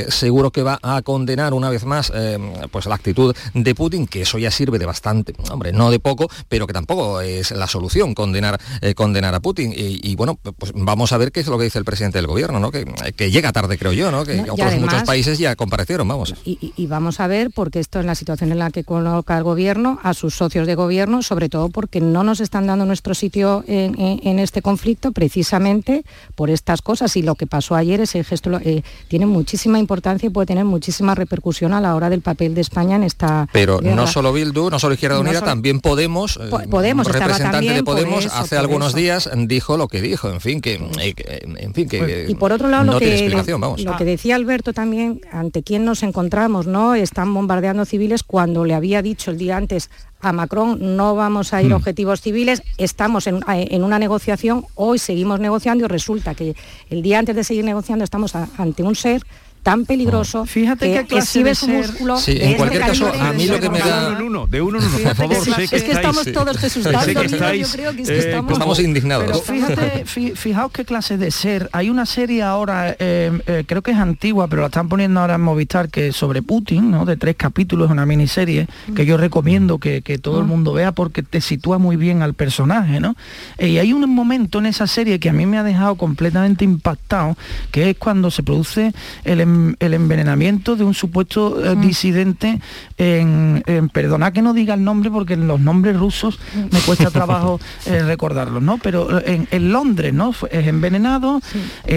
seguro 0.08 0.52
que 0.52 0.62
va 0.62 0.78
a 0.82 1.02
condenar 1.02 1.52
una 1.52 1.68
vez 1.70 1.84
más 1.84 2.12
pues 2.70 2.86
la 2.86 2.94
actitud 2.94 3.34
de 3.54 3.74
Putin, 3.74 4.06
que 4.06 4.19
eso 4.20 4.38
ya 4.38 4.50
sirve 4.50 4.78
de 4.78 4.86
bastante, 4.86 5.34
hombre, 5.50 5.72
no 5.72 5.90
de 5.90 6.00
poco, 6.00 6.28
pero 6.48 6.66
que 6.66 6.72
tampoco 6.72 7.20
es 7.20 7.50
la 7.50 7.66
solución 7.66 8.14
condenar, 8.14 8.60
eh, 8.80 8.94
condenar 8.94 9.34
a 9.34 9.40
Putin. 9.40 9.72
Y, 9.76 10.14
bueno, 10.16 10.36
pues 10.36 10.72
vamos 10.74 11.12
a 11.12 11.18
ver 11.18 11.32
qué 11.32 11.40
es 11.40 11.46
lo 11.46 11.58
que 11.58 11.64
dice 11.64 11.78
el 11.78 11.84
presidente 11.84 12.18
del 12.18 12.26
gobierno, 12.26 12.60
¿no? 12.60 12.70
Que, 12.70 12.84
llega 13.30 13.52
tarde, 13.52 13.78
creo 13.78 13.92
yo, 13.92 14.10
¿no? 14.10 14.24
Que 14.24 14.44
otros 14.50 14.76
muchos 14.76 15.02
países 15.04 15.38
ya 15.38 15.56
comparecieron, 15.56 16.06
vamos. 16.08 16.34
Y, 16.44 16.86
vamos 16.86 17.20
a 17.20 17.26
ver, 17.26 17.50
porque 17.50 17.80
esto 17.80 18.00
es 18.00 18.06
la 18.06 18.14
situación 18.14 18.52
en 18.52 18.58
la 18.58 18.70
que 18.70 18.84
coloca 18.84 19.36
el 19.36 19.44
gobierno, 19.44 19.98
a 20.02 20.14
sus 20.14 20.34
socios 20.34 20.66
de 20.66 20.74
gobierno, 20.74 21.22
sobre 21.22 21.48
todo 21.48 21.68
porque 21.68 22.00
no 22.00 22.24
nos 22.24 22.40
están 22.40 22.66
dando 22.66 22.84
nuestro 22.84 23.14
sitio 23.14 23.64
en, 23.66 24.38
este 24.38 24.62
conflicto 24.62 25.12
precisamente 25.12 26.04
por 26.34 26.50
estas 26.50 26.82
cosas. 26.82 27.16
Y 27.16 27.22
lo 27.22 27.34
que 27.34 27.46
pasó 27.46 27.74
ayer, 27.74 28.00
ese 28.00 28.24
gesto 28.24 28.58
eh, 28.62 28.82
tiene 29.08 29.26
muchísima 29.26 29.78
importancia 29.78 30.26
y 30.26 30.30
puede 30.30 30.46
tener 30.46 30.64
muchísima 30.64 31.14
repercusión 31.14 31.72
a 31.72 31.80
la 31.80 31.94
hora 31.94 32.10
del 32.10 32.20
papel 32.20 32.54
de 32.54 32.60
España 32.60 32.96
en 32.96 33.04
esta. 33.04 33.48
Pero 33.52 33.80
no 33.80 34.06
solo 34.10 34.32
Bildu, 34.32 34.70
no 34.70 34.78
solo 34.78 34.94
Izquierda 34.94 35.18
Unida, 35.20 35.40
también 35.40 35.80
Podemos, 35.80 36.36
eh, 36.36 36.50
Podemos 36.70 37.06
representante 37.06 37.72
de 37.72 37.82
Podemos, 37.82 38.26
hace 38.26 38.56
algunos 38.56 38.94
días 38.94 39.30
dijo 39.46 39.76
lo 39.76 39.88
que 39.88 40.00
dijo, 40.00 40.28
en 40.30 40.40
fin, 40.40 40.60
que, 40.60 40.74
eh, 40.74 41.40
en 41.58 41.74
fin, 41.74 41.88
que 41.88 42.26
y 42.28 42.34
por 42.34 42.52
otro 42.52 42.68
lado 42.68 42.84
lo, 42.84 42.98
que, 42.98 43.28
lo 43.30 43.96
que 43.96 44.04
decía 44.04 44.36
Alberto 44.36 44.72
también, 44.72 45.20
ante 45.32 45.62
quién 45.62 45.84
nos 45.84 46.02
encontramos, 46.02 46.66
¿no? 46.66 46.94
Están 46.94 47.32
bombardeando 47.32 47.84
civiles 47.84 48.22
cuando 48.22 48.64
le 48.64 48.74
había 48.74 49.02
dicho 49.02 49.30
el 49.30 49.38
día 49.38 49.56
antes 49.56 49.90
a 50.20 50.32
Macron 50.32 50.96
no 50.96 51.14
vamos 51.14 51.54
a 51.54 51.62
ir 51.62 51.72
a 51.72 51.76
hmm. 51.76 51.80
objetivos 51.80 52.20
civiles, 52.20 52.62
estamos 52.76 53.26
en, 53.26 53.40
en, 53.48 53.84
una 53.84 53.98
negociación, 53.98 54.66
hoy 54.74 54.98
seguimos 54.98 55.40
negociando 55.40 55.84
y 55.84 55.88
resulta 55.88 56.34
que 56.34 56.54
el 56.90 57.02
día 57.02 57.18
antes 57.18 57.34
de 57.34 57.44
seguir 57.44 57.64
negociando 57.64 58.04
estamos 58.04 58.34
ante 58.34 58.82
un 58.82 58.94
ser 58.94 59.22
tan 59.62 59.84
peligroso 59.84 60.46
fíjate 60.46 61.04
que, 61.04 61.18
exhibe 61.18 61.54
su 61.54 61.68
músculo 61.68 62.16
sí, 62.18 62.38
en 62.40 62.54
cualquier 62.54 62.82
caso 62.82 63.12
a 63.12 63.32
mí 63.32 63.46
lo 63.46 63.60
que 63.60 63.68
me 63.68 63.78
da 63.78 64.10
de 64.10 64.22
uno 64.22 64.46
de 64.46 64.62
uno 64.62 64.78
en 64.78 64.84
uno 64.84 64.98
por 64.98 65.14
favor 65.14 65.36
sé 65.36 65.68
que 65.68 65.76
es 65.76 65.82
que 65.82 65.92
estamos 65.92 66.32
todos 66.32 66.56
Jesús 66.56 66.84
yo 66.84 66.90
creo 66.90 67.94
que, 67.94 68.02
es 68.02 68.08
que 68.08 68.14
eh, 68.14 68.18
estamos, 68.18 68.52
estamos 68.52 68.80
indignados. 68.80 69.26
pero 69.26 69.40
fíjate 69.40 70.04
fijaos 70.34 70.72
qué 70.72 70.84
clase 70.84 71.16
de 71.16 71.30
ser. 71.30 71.68
Hay 71.72 71.90
una 71.90 72.06
serie 72.06 72.42
ahora 72.42 72.96
eh, 72.98 73.30
eh, 73.46 73.64
creo 73.66 73.82
que 73.82 73.90
es 73.90 73.98
antigua 73.98 74.48
pero 74.48 74.62
la 74.62 74.68
están 74.68 74.88
poniendo 74.88 75.20
ahora 75.20 75.34
en 75.34 75.40
Movistar 75.42 75.88
que 75.88 76.08
es 76.08 76.16
sobre 76.16 76.42
Putin 76.42 76.90
no 76.90 77.04
de 77.04 77.16
tres 77.16 77.36
capítulos 77.36 77.90
una 77.90 78.06
miniserie 78.06 78.66
que 78.94 79.04
yo 79.04 79.16
recomiendo 79.16 79.78
que, 79.78 80.02
que 80.02 80.18
todo 80.18 80.38
el 80.38 80.44
ah. 80.44 80.48
mundo 80.48 80.72
vea 80.72 80.92
porque 80.92 81.22
te 81.22 81.40
sitúa 81.40 81.78
muy 81.78 81.96
bien 81.96 82.22
al 82.22 82.34
personaje 82.34 83.00
no 83.00 83.16
y 83.58 83.78
hay 83.78 83.92
un 83.92 84.08
momento 84.14 84.58
en 84.58 84.66
esa 84.66 84.86
serie 84.86 85.20
que 85.20 85.28
a 85.28 85.32
mí 85.32 85.46
me 85.46 85.58
ha 85.58 85.62
dejado 85.62 85.96
completamente 85.96 86.64
impactado 86.64 87.36
que 87.70 87.90
es 87.90 87.96
cuando 87.96 88.30
se 88.30 88.42
produce 88.42 88.92
el 89.24 89.40
el 89.78 89.94
envenenamiento 89.94 90.76
de 90.76 90.84
un 90.84 90.94
supuesto 90.94 91.64
eh, 91.64 91.76
disidente 91.76 92.60
en, 92.98 93.62
perdona 93.92 94.32
que 94.32 94.42
no 94.42 94.52
diga 94.52 94.74
el 94.74 94.84
nombre 94.84 95.10
porque 95.10 95.36
los 95.36 95.60
nombres 95.60 95.96
rusos 95.96 96.38
me 96.54 96.78
cuesta 96.80 97.10
trabajo 97.12 97.60
eh, 97.86 98.02
recordarlos, 98.02 98.62
¿no? 98.62 98.78
Pero 98.78 99.20
eh, 99.20 99.46
en, 99.50 99.72
Londres, 99.72 100.12
¿no? 100.12 100.34
Es 100.50 100.66
envenenado, 100.66 101.40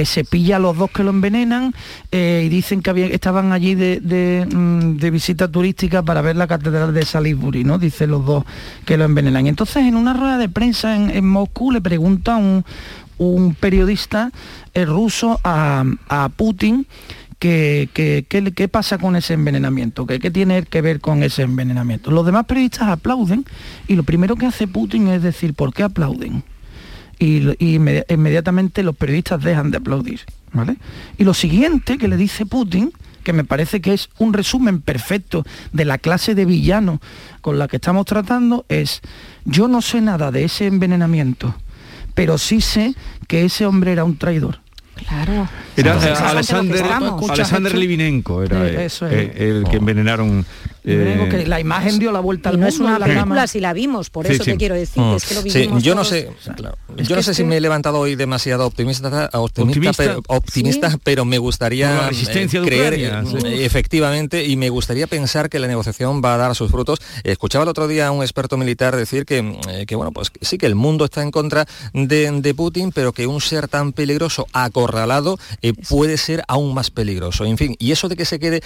se 0.06 0.24
pilla 0.24 0.58
a 0.58 0.60
los 0.60 0.78
dos 0.78 0.91
que 0.91 1.04
lo 1.04 1.10
envenenan 1.10 1.74
y 2.12 2.49
dicen 2.49 2.82
que 2.82 3.14
estaban 3.14 3.51
allí 3.51 3.76
mm, 3.76 4.97
de, 4.97 5.12
visita 5.12 5.47
turística 5.47 6.04
para 6.04 6.22
ver 6.22 6.36
la 6.36 6.47
catedral 6.47 6.93
de 6.93 7.06
Salisbury, 7.06 7.64
¿no? 7.64 7.78
Dicen 7.80 8.12
los 8.12 8.26
dos 8.26 8.45
que 8.86 8.97
lo 8.97 9.06
envenenan. 9.06 9.47
entonces 9.47 9.78
en 9.78 9.95
una 9.95 10.14
rueda 10.14 10.38
de 10.38 10.49
prensa 10.49 10.95
en, 10.95 11.28
Moscú 11.28 11.72
le 11.72 11.82
pregunta 11.82 12.36
un, 12.36 12.64
un 13.18 13.56
periodista 13.56 14.32
ruso 14.76 15.39
a, 15.43 15.84
a 16.10 16.30
Putin 16.30 16.86
¿Qué, 17.44 18.70
pasa 18.72 18.98
con 18.98 19.18
ese 19.18 19.34
envenenamiento? 19.34 20.08
¿Qué, 20.08 20.32
tiene 20.32 20.64
que 20.64 20.82
ver 20.82 21.02
con 21.02 21.24
ese 21.24 21.41
envenenamiento? 21.41 22.10
Los 22.10 22.26
demás 22.26 22.46
periodistas 22.46 22.88
aplauden 22.88 23.44
y 23.86 23.98
lo 23.98 24.04
primero 24.04 24.38
que 24.38 24.46
hace 24.46 24.66
Putin 24.66 25.10
es 25.10 25.22
decir, 25.22 25.54
¿por 25.54 25.74
qué 25.74 25.84
aplauden? 25.84 26.46
Y, 27.20 27.41
inmediatamente 28.08 28.82
los 28.82 28.96
periodistas 28.96 29.44
dejan 29.44 29.72
de 29.72 29.78
aplaudir. 29.80 30.22
¿vale? 30.54 30.78
Y 31.18 31.26
lo 31.26 31.34
siguiente 31.34 31.98
que 31.98 32.08
le 32.08 32.16
dice 32.16 32.46
Putin, 32.46 32.94
que 33.24 33.34
me 33.34 33.44
parece 33.44 33.82
que 33.82 33.94
es 33.94 34.10
un 34.20 34.32
resumen 34.32 34.80
perfecto 34.80 35.46
de 35.74 35.84
la 35.84 35.98
clase 35.98 36.36
de 36.36 36.46
villano 36.46 37.02
con 37.41 37.60
la 37.60 37.68
que 37.68 37.76
estamos 37.76 38.06
tratando, 38.06 38.66
es, 38.70 39.02
yo 39.44 39.68
no 39.68 39.82
sé 39.82 40.00
nada 40.00 40.32
de 40.32 40.46
ese 40.46 40.68
envenenamiento, 40.68 41.54
pero 42.14 42.38
sí 42.38 42.62
sé 42.62 42.96
que 43.28 43.44
ese 43.44 43.66
hombre 43.66 43.91
era 43.91 44.06
un 44.06 44.18
traidor. 44.18 44.62
Claro. 45.08 45.49
Era 45.76 45.93
eh, 45.93 46.14
Alexander, 46.24 46.84
Alexander 46.86 47.76
Livinenko, 47.76 48.43
era 48.43 48.68
eh, 48.68 49.34
el 49.36 49.64
que 49.70 49.78
envenenaron 49.78 50.45
eh, 50.86 51.45
la 51.47 51.59
imagen 51.59 51.99
dio 51.99 52.11
la 52.11 52.19
vuelta 52.19 52.49
al 52.49 52.59
no 52.59 52.67
es 52.67 52.79
una 52.79 52.99
película 52.99 53.47
si 53.47 53.59
la 53.59 53.73
vimos, 53.73 54.09
por 54.09 54.27
eso 54.27 54.43
te 54.43 54.57
quiero 54.57 54.75
decir, 54.75 55.01
es 55.15 55.25
que 55.25 55.36
lo 55.36 55.43
vimos 55.43 55.84
Yo 55.84 55.95
no 55.95 56.03
sé, 56.03 56.29
yo 56.97 57.15
no 57.15 57.23
sé 57.23 57.34
si 57.34 57.43
me 57.43 57.57
he 57.57 57.61
levantado 57.61 57.99
hoy 57.99 58.15
demasiado 58.15 58.65
optimista, 58.65 59.29
optimista, 59.34 60.17
optimista, 60.27 60.99
pero, 61.03 61.23
me 61.25 61.38
gustaría 61.38 62.09
creer 62.63 63.23
efectivamente 63.45 64.45
y 64.45 64.55
me 64.57 64.69
gustaría 64.69 65.07
pensar 65.07 65.49
que 65.49 65.59
la 65.59 65.67
negociación 65.67 66.21
va 66.23 66.36
a 66.36 66.38
dar 66.38 66.55
sus 66.55 66.69
frutos. 66.69 66.99
Escuchaba 67.23 67.63
el 67.63 67.69
otro 67.69 67.88
día 67.88 68.07
a 68.07 68.11
un 68.11 68.21
experto 68.21 68.57
militar 68.57 68.95
decir 68.95 69.25
que, 69.25 69.57
que 69.88 69.95
bueno, 69.95 70.11
pues 70.11 70.31
sí 70.41 70.57
que 70.57 70.65
el 70.65 70.75
mundo 70.75 71.05
está 71.05 71.21
en 71.21 71.31
contra 71.31 71.65
de, 71.93 72.53
Putin, 72.55 72.91
pero 72.91 73.13
que 73.13 73.25
un 73.25 73.41
ser 73.41 73.67
tan 73.67 73.93
peligroso, 73.93 74.47
acorralado, 74.53 75.39
puede 75.89 76.17
ser 76.17 76.43
aún 76.47 76.73
más 76.73 76.91
peligroso. 76.91 77.45
En 77.45 77.57
fin, 77.57 77.75
y 77.79 77.91
eso 77.91 78.09
de 78.09 78.15
que 78.15 78.25
se 78.25 78.39
quede, 78.39 78.61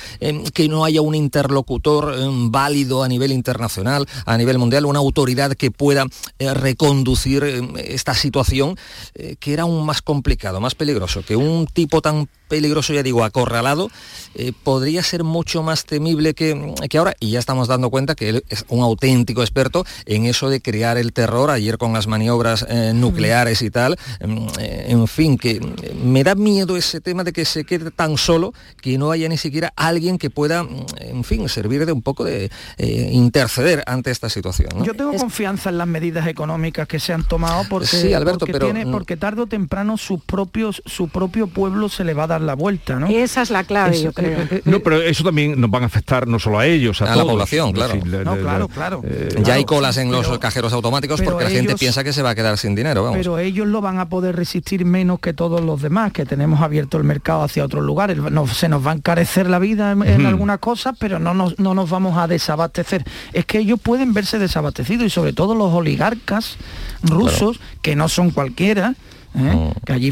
que 0.54 0.68
no 0.68 0.84
haya 0.84 1.02
un 1.02 1.16
interlocutor 1.16 2.07
válido 2.50 3.04
a 3.04 3.08
nivel 3.08 3.32
internacional, 3.32 4.08
a 4.26 4.38
nivel 4.38 4.58
mundial, 4.58 4.86
una 4.86 5.00
autoridad 5.00 5.54
que 5.54 5.72
pueda 5.72 6.06
eh, 6.40 6.54
reconducir 6.54 7.44
eh, 7.44 7.62
esta 7.78 8.14
situación, 8.14 8.78
eh, 9.16 9.36
que 9.40 9.54
era 9.54 9.64
aún 9.64 9.86
más 9.86 10.02
complicado, 10.02 10.60
más 10.60 10.76
peligroso, 10.76 11.24
que 11.24 11.36
un 11.36 11.68
tipo 11.68 12.02
tan 12.02 12.28
peligroso, 12.48 12.94
ya 12.94 13.04
digo, 13.04 13.24
acorralado, 13.24 13.90
eh, 14.36 14.54
podría 14.64 15.04
ser 15.04 15.24
mucho 15.24 15.64
más 15.64 15.86
temible 15.86 16.34
que, 16.34 16.74
que, 16.90 16.98
ahora. 16.98 17.16
Y 17.20 17.32
ya 17.32 17.40
estamos 17.40 17.68
dando 17.68 17.90
cuenta 17.90 18.16
que 18.16 18.30
él 18.30 18.46
es 18.50 18.66
un 18.70 18.82
auténtico 18.82 19.42
experto 19.42 19.86
en 20.06 20.26
eso 20.26 20.50
de 20.50 20.62
crear 20.62 20.98
el 20.98 21.14
terror, 21.14 21.50
ayer 21.50 21.78
con 21.78 21.94
las 21.94 22.08
maniobras 22.08 22.66
eh, 22.70 22.92
nucleares 22.94 23.62
y 23.62 23.70
tal. 23.70 23.98
Mm, 24.26 24.48
eh, 24.60 24.86
en 24.90 25.08
fin, 25.08 25.38
que 25.38 25.60
me 26.04 26.24
da 26.24 26.36
miedo 26.36 26.78
ese 26.78 27.02
tema 27.02 27.24
de 27.24 27.34
que 27.34 27.46
se 27.46 27.64
quede 27.64 27.92
tan 27.92 28.18
solo 28.18 28.54
que 28.82 28.98
no 28.98 29.12
haya 29.12 29.28
ni 29.30 29.38
siquiera 29.38 29.74
alguien 29.76 30.18
que 30.18 30.30
pueda, 30.30 30.64
mm, 30.64 30.86
en 31.00 31.24
fin, 31.24 31.50
servir 31.50 31.86
de 31.86 31.92
un 31.98 32.02
poco 32.04 32.24
de 32.24 32.50
eh, 32.78 33.10
interceder 33.12 33.84
ante 33.88 34.12
esta 34.12 34.30
situación. 34.30 34.70
Yo 34.84 34.94
tengo 34.94 35.14
confianza 35.14 35.70
en 35.70 35.78
las 35.78 35.88
medidas 35.88 36.28
económicas 36.28 36.88
que 36.88 37.00
se 37.00 37.14
han 37.14 37.24
tomado 37.24 37.64
porque, 37.70 37.88
Sí, 37.88 38.14
Alberto, 38.14 38.40
porque, 38.40 38.54
pero, 38.54 38.66
tiene- 38.72 38.86
porque 38.92 39.18
tarde 39.18 39.42
o 39.42 39.48
temprano 39.48 39.98
sus 39.98 40.24
propios, 40.24 40.82
su 40.86 41.10
propio 41.10 41.48
pueblo 41.48 41.90
se 41.90 42.04
le 42.04 42.14
va 42.14 42.24
a 42.24 42.28
dar 42.28 42.42
la 42.42 42.54
vuelta, 42.54 43.00
¿no? 43.00 43.08
Esa 43.08 43.42
es 43.42 43.50
la 43.50 43.64
clave, 43.64 43.96
Eso, 43.96 44.04
yo 44.06 44.14
creo. 44.14 44.40
eh, 44.42 44.48
eh, 44.52 44.62
No, 44.66 44.80
pero 44.80 45.02
eso 45.02 45.24
también 45.24 45.60
nos 45.60 45.70
van 45.70 45.84
a 45.84 45.86
afectar 45.88 46.28
no 46.28 46.40
solo 46.40 46.60
a 46.60 46.66
ellos, 46.66 47.02
a, 47.02 47.12
A 47.12 47.16
la 47.16 47.24
población, 47.24 47.72
claro. 47.74 47.96
No, 47.96 48.38
claro, 48.38 48.68
claro. 48.68 49.02
eh, 49.06 49.30
ya 49.44 49.56
hay 49.56 49.66
colas 49.66 49.98
en 49.98 50.12
los 50.12 50.26
pero- 50.28 50.40
cajeros 50.40 50.74
automáticos 50.74 51.22
porque 51.22 51.44
la 51.46 51.50
gente 51.50 51.76
piensa 51.76 52.04
que 52.04 52.14
se 52.14 52.22
va 52.22 52.32
a 52.32 52.36
quedar 52.36 52.58
sin 52.58 52.76
dinero, 52.76 53.04
vamos. 53.04 53.18
Pero 53.18 53.40
ellos 53.40 53.68
lo 53.68 53.82
van 53.82 54.00
a 54.00 54.08
poder 54.10 54.36
resistir 54.36 54.86
menos 54.86 55.20
que 55.20 55.34
todos 55.34 55.62
los 55.62 55.82
demás, 55.82 56.12
que 56.14 56.26
tenemos 56.26 56.62
abierto 56.62 56.98
el 56.98 57.04
mercado 57.04 57.44
hacia 57.44 57.64
otros 57.66 57.84
lugares. 57.84 58.18
No- 58.18 58.48
se 58.48 58.70
nos 58.70 58.86
va 58.86 58.92
a 58.92 58.96
encarecer 58.96 59.50
la 59.50 59.60
vida 59.60 59.92
en, 59.92 60.26
algunas 60.26 60.60
cosas, 60.60 60.96
pero 61.00 61.20
no 61.20 61.34
nos, 61.34 61.58
no 61.60 61.74
nos 61.74 61.87
vamos 61.90 62.18
a 62.18 62.28
desabastecer. 62.28 63.04
Es 63.34 63.46
que 63.46 63.60
ellos 63.60 63.80
pueden 63.82 64.14
verse 64.14 64.40
desabastecidos 64.40 65.08
y 65.08 65.10
sobre 65.10 65.34
todo 65.34 65.56
los 65.56 65.74
oligarcas 65.74 66.58
rusos, 67.02 67.60
que 67.82 67.96
no 67.96 68.10
son 68.10 68.32
cualquiera. 68.32 68.96
¿Eh? 69.38 69.72
que 69.86 69.94
allí, 69.94 70.12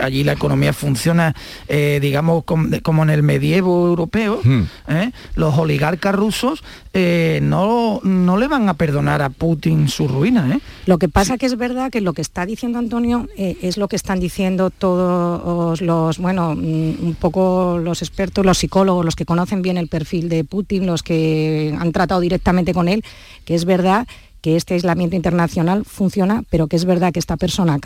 allí 0.00 0.24
la 0.24 0.32
economía 0.32 0.72
funciona, 0.72 1.34
eh, 1.68 1.98
digamos, 2.00 2.44
com- 2.44 2.70
de- 2.70 2.80
como 2.80 3.02
en 3.02 3.10
el 3.10 3.22
medievo 3.22 3.86
europeo, 3.86 4.40
Hmm. 4.42 4.62
¿eh? 4.88 5.12
los 5.34 5.56
oligarcas 5.58 6.14
rusos 6.14 6.62
eh, 6.94 7.40
no, 7.42 8.00
no 8.02 8.36
le 8.36 8.48
van 8.48 8.68
a 8.68 8.74
perdonar 8.74 9.22
a 9.22 9.30
Putin 9.30 9.88
su 9.88 10.08
ruina. 10.08 10.54
¿eh? 10.54 10.60
Lo 10.86 10.98
que 10.98 11.08
pasa 11.08 11.38
que 11.38 11.46
es 11.46 11.56
verdad 11.56 11.90
que 11.90 12.00
lo 12.00 12.12
que 12.12 12.22
está 12.22 12.44
diciendo 12.46 12.78
Antonio 12.78 13.28
eh, 13.36 13.56
es 13.62 13.76
lo 13.76 13.88
que 13.88 13.96
están 13.96 14.20
diciendo 14.20 14.70
todos 14.70 15.80
los, 15.80 16.18
bueno, 16.18 16.54
mm, 16.54 16.60
un 17.04 17.16
poco 17.18 17.78
los 17.82 18.02
expertos, 18.02 18.44
los 18.44 18.58
psicólogos, 18.58 19.04
los 19.04 19.16
que 19.16 19.24
conocen 19.24 19.62
bien 19.62 19.76
el 19.76 19.88
perfil 19.88 20.28
de 20.28 20.44
Putin, 20.44 20.86
los 20.86 21.02
que 21.02 21.74
han 21.78 21.92
tratado 21.92 22.20
directamente 22.20 22.74
con 22.74 22.88
él, 22.88 23.02
que 23.44 23.54
es 23.54 23.64
verdad 23.64 24.06
que 24.42 24.56
este 24.56 24.74
aislamiento 24.74 25.16
internacional 25.16 25.84
funciona, 25.84 26.42
pero 26.50 26.66
que 26.66 26.76
es 26.76 26.84
verdad 26.84 27.12
que 27.12 27.20
esta 27.20 27.36
persona 27.36 27.78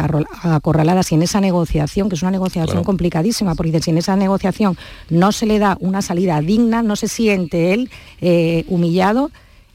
acorralada, 0.42 1.02
si 1.02 1.14
en 1.14 1.22
esa 1.22 1.40
negociación, 1.40 2.09
que 2.09 2.14
es 2.16 2.22
una 2.22 2.30
negociación 2.32 2.66
Claro. 2.78 2.84
complicadísima, 2.84 3.54
porque 3.54 3.80
si 3.80 3.90
en 3.90 3.98
esa 3.98 4.16
negociación 4.16 4.76
no 5.11 5.30
se 5.32 5.46
le 5.46 5.59
da 5.59 5.76
una 5.80 6.00
salida 6.02 6.40
digna, 6.40 6.82
no 6.82 6.96
se 6.96 7.09
siente 7.09 7.74
él 7.74 7.90
eh, 8.20 8.64
humillado, 8.68 9.30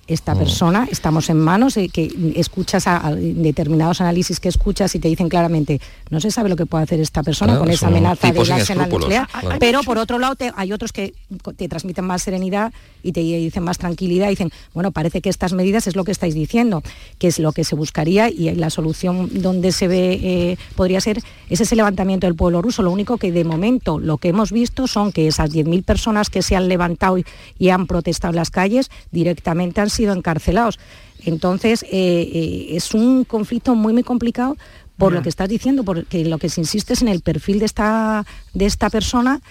esta 0.07 0.35
persona, 0.35 0.87
estamos 0.91 1.29
en 1.29 1.39
manos 1.39 1.75
de 1.75 1.87
que 1.87 2.11
escuchas 2.35 2.85
a, 2.87 3.05
a 3.07 3.15
determinados 3.15 4.01
análisis 4.01 4.39
que 4.41 4.49
escuchas 4.49 4.93
y 4.95 4.99
te 4.99 5.07
dicen 5.07 5.29
claramente, 5.29 5.79
no 6.09 6.19
se 6.19 6.31
sabe 6.31 6.49
lo 6.49 6.55
que 6.57 6.65
puede 6.65 6.83
hacer 6.83 6.99
esta 6.99 7.23
persona 7.23 7.53
Claro, 7.53 7.61
con 7.65 7.71
esa 7.71 7.87
amenaza 7.87 8.27
sin 8.27 8.37
arsenal 8.39 8.61
escrúpulos, 8.61 9.01
nuclear, 9.01 9.27
claro. 9.27 9.55
pero 9.59 9.83
por 9.83 9.97
otro 9.97 10.19
lado 10.19 10.35
te- 10.35 10.51
hay 10.55 10.73
otros 10.73 10.91
que 10.91 11.13
te 11.55 11.69
transmiten 11.69 12.03
más 12.03 12.23
serenidad 12.23 12.73
y 13.03 13.13
te 13.13 13.21
dicen 13.21 13.63
más 13.63 13.77
tranquilidad, 13.77 14.27
y 14.27 14.31
dicen, 14.31 14.51
bueno, 14.73 14.91
parece 14.91 15.21
que 15.21 15.29
estas 15.29 15.53
medidas 15.53 15.87
es 15.87 15.95
lo 15.95 16.03
que 16.03 16.11
estáis 16.11 16.33
diciendo, 16.33 16.83
que 17.17 17.27
es 17.27 17.39
lo 17.39 17.51
que 17.53 17.63
se 17.63 17.75
buscaría 17.75 18.29
y 18.29 18.53
la 18.55 18.69
solución 18.69 19.29
donde 19.31 19.71
se 19.71 19.87
ve 19.87 20.19
eh, 20.21 20.57
podría 20.75 20.99
ser 20.99 21.19
es 21.49 21.61
ese 21.61 21.75
levantamiento 21.75 22.27
del 22.27 22.35
pueblo 22.35 22.61
ruso. 22.61 22.81
Lo 22.81 22.91
único 22.91 23.17
que 23.17 23.31
de 23.31 23.43
momento 23.43 23.99
lo 23.99 24.17
que 24.17 24.29
hemos 24.29 24.51
visto 24.51 24.87
son 24.87 25.11
que 25.11 25.27
esas 25.27 25.51
10.000 25.51 25.83
personas 25.83 26.29
que 26.29 26.41
se 26.41 26.55
han 26.55 26.67
levantado 26.67 27.17
y, 27.17 27.25
y 27.59 27.69
han 27.69 27.87
protestado 27.87 28.31
en 28.31 28.37
las 28.37 28.49
calles 28.49 28.89
directamente 29.11 29.79
han 29.81 29.89
sido 29.91 30.13
encarcelados. 30.13 30.79
Entonces, 31.23 31.83
eh, 31.83 31.89
eh, 31.91 32.67
es 32.71 32.93
un 32.93 33.23
conflicto 33.25 33.75
muy, 33.75 33.93
muy 33.93 34.03
complicado 34.03 34.57
por 34.97 35.13
lo 35.13 35.23
que 35.23 35.29
estás 35.29 35.49
diciendo, 35.49 35.83
porque 35.83 36.25
lo 36.25 36.37
que 36.37 36.49
se 36.49 36.61
insiste 36.61 36.93
es 36.93 37.01
en 37.01 37.07
el 37.07 37.21
perfil 37.21 37.59
de 37.59 37.65
esta, 37.65 38.23
de 38.53 38.65
esta 38.65 38.89
persona 38.89 39.41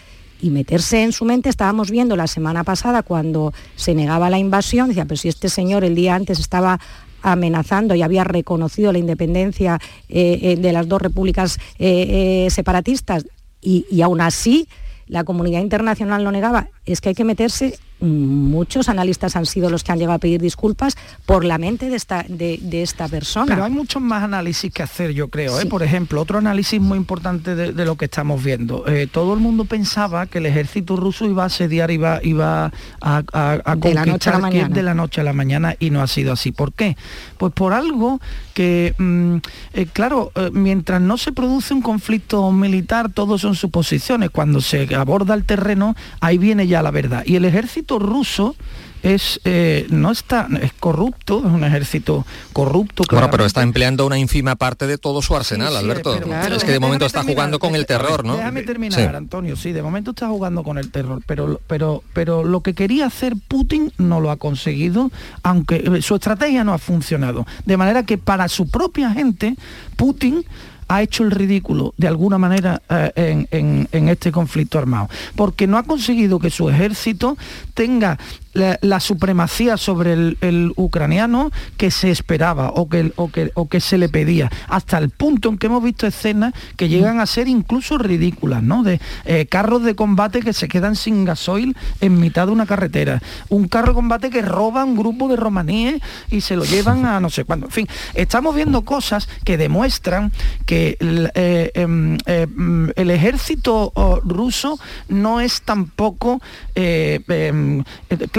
y 0.41 0.51
meterse 0.51 1.03
en 1.03 1.13
su 1.13 1.25
mente. 1.25 1.49
Estábamos 1.49 1.91
viendo 1.91 2.17
la 2.17 2.27
semana 2.27 2.65
pasada 2.65 3.03
cuando 3.03 3.53
se 3.75 3.95
negaba 3.95 4.31
la 4.31 4.39
invasión, 4.39 4.89
decía, 4.89 5.05
pero 5.05 5.17
si 5.17 5.29
este 5.29 5.49
señor 5.49 5.85
el 5.85 5.95
día 5.95 6.15
antes 6.15 6.39
estaba 6.39 6.79
amenazando 7.23 7.95
y 7.95 8.03
había 8.03 8.25
reconocido 8.25 8.93
la 8.93 8.99
independencia 8.99 9.79
eh, 10.09 10.39
eh, 10.43 10.57
de 10.57 10.73
las 10.73 10.89
dos 10.89 11.03
repúblicas 11.03 11.59
eh, 11.79 12.49
separatistas 12.51 13.27
y, 13.61 13.87
y 13.91 14.03
aún 14.03 14.21
así 14.21 14.69
la 15.07 15.25
comunidad 15.25 15.61
internacional 15.61 16.23
lo 16.23 16.31
negaba, 16.31 16.69
es 16.93 17.01
que 17.01 17.11
hay 17.11 17.15
que 17.15 17.25
meterse, 17.25 17.79
muchos 18.01 18.89
analistas 18.89 19.37
han 19.37 19.45
sido 19.47 19.69
los 19.71 19.85
que 19.85 19.93
han 19.93 19.99
llegado 19.99 20.15
a 20.17 20.19
pedir 20.19 20.41
disculpas 20.41 20.97
por 21.27 21.45
la 21.45 21.59
mente 21.59 21.91
de 21.91 21.97
esta, 21.97 22.25
de, 22.29 22.59
de 22.63 22.83
esta 22.83 23.09
persona. 23.09 23.47
Pero 23.55 23.65
hay 23.65 23.71
muchos 23.71 24.01
más 24.01 24.23
análisis 24.23 24.73
que 24.73 24.83
hacer, 24.83 25.13
yo 25.13 25.29
creo. 25.29 25.61
¿eh? 25.61 25.67
Por 25.67 25.83
ejemplo, 25.83 26.21
otro 26.23 26.39
análisis 26.39 26.81
muy 26.81 26.97
importante 26.97 27.55
de, 27.55 27.73
de 27.73 27.85
lo 27.85 27.97
que 27.97 28.07
estamos 28.07 28.43
viendo. 28.43 28.87
Eh, 28.87 29.07
todo 29.11 29.35
el 29.35 29.41
mundo 29.41 29.67
pensaba 29.67 30.27
que 30.27 30.39
el 30.39 30.47
ejército 30.47 30.97
ruso 30.97 31.27
iba 31.27 31.43
a 31.43 31.47
asediar, 31.47 31.91
iba, 31.91 32.21
iba 32.23 32.73
a, 33.01 33.23
a- 33.33 33.59
a 33.65 33.77
De 33.77 33.93
la 33.95 34.07
noche 34.07 34.31
a 34.31 34.33
la 34.35 34.41
conquistar 34.41 34.41
mañana. 34.41 34.75
de 34.75 34.83
la 34.83 34.95
noche 34.95 35.21
a 35.21 35.25
la 35.25 35.33
mañana 35.33 35.77
y 35.79 35.91
no 35.91 36.01
ha 36.03 36.07
sido 36.07 36.33
así. 36.33 36.53
¿Por 36.53 36.73
qué? 36.73 36.97
Pues 37.39 37.53
por 37.53 37.75
algo 37.75 38.21
que, 38.55 38.95
mm, 38.99 39.37
eh, 39.75 39.87
claro, 39.93 40.33
mientras 40.53 41.01
no 41.03 41.19
se 41.19 41.33
produce 41.33 41.75
un 41.75 41.83
conflicto 41.83 42.51
militar, 42.51 43.11
todo 43.13 43.37
son 43.39 43.55
suposiciones. 43.55 44.31
Cuando 44.31 44.61
se 44.61 44.95
aborda 44.95 45.35
el 45.35 45.45
terreno, 45.45 45.95
ahí 46.21 46.39
viene 46.39 46.67
ya 46.67 46.80
la 46.83 46.91
verdad. 46.91 47.23
Y 47.27 47.37
el 47.37 47.45
ejército 47.45 47.99
ruso 47.99 48.55
es 49.03 49.41
eh, 49.45 49.87
no 49.89 50.11
está 50.11 50.47
es 50.61 50.75
corrupto 50.75 51.39
es 51.39 51.47
un 51.51 51.65
ejército 51.65 52.27
corrupto 52.53 53.03
Bueno, 53.11 53.31
pero 53.31 53.47
está 53.47 53.63
empleando 53.63 54.05
una 54.05 54.19
ínfima 54.19 54.57
parte 54.57 54.87
de 54.87 54.99
todo 54.99 55.23
su 55.23 55.35
arsenal, 55.35 55.69
Sí, 55.69 55.79
sí, 55.79 55.85
Alberto. 55.85 56.13
pero- 56.13 56.27
claro. 56.27 56.55
Es 56.55 56.65
que 56.65 56.73
de 56.73 56.81
momento 56.81 57.07
está 57.07 57.21
terminar, 57.21 57.37
jugando 57.37 57.59
con 57.61 57.75
el 57.77 57.87
terror, 57.87 58.27
¿no? 58.27 58.37
Déjame 58.37 58.63
terminar, 58.63 59.01
Sí. 59.01 59.07
Antonio. 59.17 59.57
Sí, 59.57 59.73
de 59.73 59.81
momento 59.83 60.11
está 60.11 60.29
jugando 60.29 60.63
con 60.63 60.77
el 60.77 60.91
terror, 60.91 61.23
pero, 61.27 61.63
pero, 61.67 62.03
pero 62.13 62.45
lo 62.45 62.61
que 62.61 62.75
quería 62.75 63.07
hacer 63.07 63.37
Putin 63.49 63.91
no 63.97 64.21
lo 64.21 64.31
ha 64.31 64.37
conseguido, 64.37 65.11
aunque 65.43 65.77
eh, 65.77 66.03
su 66.03 66.17
estrategia 66.17 66.63
no 66.63 66.75
ha 66.75 66.79
funcionado. 66.79 67.47
De 67.65 67.79
manera 67.79 68.03
que 68.03 68.19
para 68.19 68.49
su 68.49 68.69
propia 68.69 69.13
gente, 69.13 69.57
Putin 69.97 70.45
ha 70.91 71.03
hecho 71.03 71.23
el 71.23 71.31
ridículo 71.31 71.95
de 71.97 72.09
alguna 72.09 72.37
manera 72.37 72.83
eh, 72.91 73.47
en, 73.53 74.09
este 74.09 74.33
conflicto 74.33 74.77
armado, 74.77 75.09
porque 75.37 75.69
no 75.69 75.79
ha 75.79 75.85
conseguido 75.85 76.41
que 76.41 76.51
su 76.51 76.69
ejército 76.69 77.39
tenga 77.75 78.19
la, 78.53 79.01
supremacía 79.01 79.77
sobre 79.77 80.13
el, 80.13 80.73
ucraniano 80.77 81.51
que 81.77 81.91
se 81.91 82.11
esperaba 82.11 82.71
o 82.71 82.89
que, 82.89 83.13
o, 83.17 83.31
que, 83.31 83.51
o 83.55 83.69
que 83.69 83.81
se 83.81 83.99
le 83.99 84.09
pedía, 84.09 84.51
hasta 84.69 84.99
el 84.99 85.11
punto 85.11 85.49
en 85.49 85.59
que 85.59 85.67
hemos 85.67 85.83
visto 85.83 86.07
escenas 86.07 86.53
que 86.77 86.89
llegan 86.89 87.21
a 87.21 87.27
ser 87.27 87.49
incluso 87.49 87.99
ridículas, 87.99 88.63
¿no? 88.63 88.83
De 88.83 89.01
eh, 89.25 89.47
carros 89.47 89.85
de 89.85 89.95
combate 89.95 90.41
que 90.41 90.53
se 90.53 90.69
quedan 90.69 90.97
sin 90.97 91.25
gasoil 91.25 91.77
en 92.01 92.19
mitad 92.19 92.47
de 92.47 92.53
una 92.53 92.67
carretera, 92.67 93.23
un 93.49 93.69
carro 93.69 93.89
de 93.89 93.95
combate 93.95 94.31
que 94.31 94.43
roba 94.43 94.85
un 94.85 94.97
grupo 94.97 95.29
de 95.29 95.37
romaníes 95.37 96.01
y 96.31 96.41
se 96.41 96.57
lo 96.57 96.65
llevan 96.65 97.07
a 97.07 97.21
no 97.21 97.31
sé 97.31 97.45
cuándo. 97.45 97.67
En 97.67 97.73
fin, 97.73 97.89
estamos 98.15 98.55
viendo 98.55 98.83
cosas 98.83 99.29
que 99.45 99.57
demuestran 99.57 100.33
que 100.67 100.97
el, 101.01 101.31
eh, 101.35 101.71
em, 101.75 102.19
eh, 102.27 102.47
mm, 102.47 102.91
ejército 102.97 103.93
oh, 103.95 104.21
ruso 104.25 104.79
no 105.09 105.41
es 105.41 105.63
tampoco 105.63 106.41
em, 106.75 107.85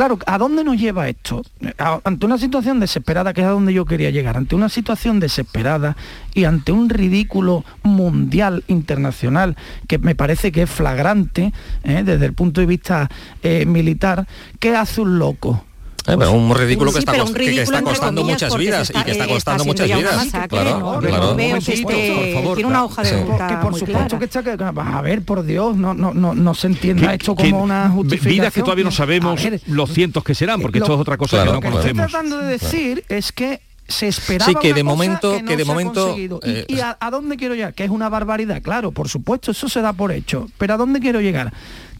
claro, 0.02 0.18
¿a 0.26 0.40
dónde 0.40 0.64
nos 0.64 0.78
lleva 0.78 1.08
esto? 1.10 1.44
Ante 1.78 2.26
una 2.26 2.40
situación 2.40 2.80
desesperada, 2.80 3.34
que 3.34 3.42
es 3.42 3.48
a 3.48 3.52
donde 3.52 3.72
yo 3.72 3.86
quería 3.86 4.10
llegar, 4.10 4.36
ante 4.36 4.56
una 4.56 4.68
situación 4.68 5.20
desesperada 5.20 5.96
y 6.34 6.46
ante 6.46 6.72
un 6.72 6.90
ridículo 6.90 7.64
mundial, 7.84 8.64
internacional, 8.68 9.56
que 9.88 10.00
me 10.00 10.16
parece 10.16 10.52
que 10.52 10.64
es 10.64 10.72
flagrante 10.72 11.54
¿eh? 11.84 12.02
desde 12.04 12.26
el 12.26 12.34
punto 12.34 12.62
de 12.62 12.66
vista 12.66 13.12
eh, 13.44 13.68
militar, 13.68 14.28
¿qué 14.60 14.76
hace 14.76 15.02
un 15.02 15.20
loco? 15.20 15.66
Eh, 16.08 16.16
pero 16.18 16.32
un 16.32 16.56
ridículo 16.56 16.90
Sí, 16.92 16.96
que 16.96 17.00
está, 17.00 17.12
pero 17.12 17.24
un 17.26 17.30
que- 17.30 17.34
que 17.34 17.40
ridículo 17.52 17.78
está 17.78 17.82
costando 17.84 18.24
muchas 18.24 18.58
vidas 18.58 18.88
se 18.88 18.94
y 18.98 19.04
que 19.04 19.12
está 19.12 19.24
está- 19.24 19.34
costando 19.34 19.64
está 19.64 19.84
muchas 19.84 19.98
vidas. 20.00 20.16
masacre, 20.16 20.48
Claro, 20.50 20.80
¿no? 20.80 21.00
Claro. 21.00 21.36
veo 21.36 21.60
que 21.60 21.74
esté- 21.74 21.84
por 21.84 22.34
favor, 22.42 22.56
tiene 22.58 22.70
una 22.70 22.84
hoja 22.86 23.04
de 23.04 23.10
Que 23.12 23.24
ruta 23.24 23.62
por 23.62 23.72
muy 23.72 23.80
supuesto 23.80 24.08
clara. 24.08 24.20
que 24.20 24.26
está 24.26 24.44
que 24.44 24.82
a 24.82 25.02
ver 25.02 25.22
por 25.22 25.44
Dios 25.44 25.76
no 25.78 25.94
no 25.94 26.14
no, 26.14 26.34
no 26.34 26.54
se 26.56 26.68
entienda 26.68 27.10
Que- 27.10 27.14
esto 27.16 27.36
que- 27.36 27.52
como 27.52 27.64
una 27.64 27.90
justificación 27.90 28.34
Vidas 28.34 28.54
que 28.54 28.62
todavía 28.64 28.84
no 28.86 28.92
sabemos 28.92 29.44
ver, 29.44 29.62
los 29.68 29.92
cientos 29.94 30.24
que 30.24 30.34
serán, 30.34 30.60
porque 30.60 30.80
lo- 30.80 30.86
esto 30.86 30.96
es 30.96 31.02
otra 31.02 31.18
cosa 31.18 31.38
Claro, 31.38 31.52
que 31.52 31.56
no 31.56 31.62
claro. 31.62 31.78
estoy 31.78 31.92
conocemos. 31.94 32.12
tratando 32.12 32.38
de 32.40 32.48
decir 32.58 33.04
es 33.08 33.32
que 33.32 33.62
se 33.88 34.08
esperaba 34.08 34.50
Sí, 34.52 34.56
que 34.60 34.74
de 34.74 34.84
momento- 34.84 35.40
no 35.40 35.46
que 35.46 35.56
de 35.58 35.64
se 35.66 35.70
ha 35.70 35.74
momento, 35.74 36.06
conseguido. 36.08 36.40
y, 36.44 36.50
eh, 36.50 36.66
y 36.68 36.80
a, 36.80 36.98
a 37.00 37.12
dónde 37.12 37.36
quiero 37.38 37.54
llegar 37.56 37.74
que 37.74 37.84
es 37.84 37.90
una 37.92 38.10
barbaridad 38.10 38.62
claro 38.62 38.92
por 38.92 39.08
supuesto 39.10 39.52
eso 39.52 39.68
se 39.70 39.82
da 39.82 39.92
por 39.94 40.12
hecho 40.14 40.48
pero 40.58 40.74
a 40.76 40.78
dónde 40.78 41.00
quiero 41.00 41.20
llegar 41.22 41.52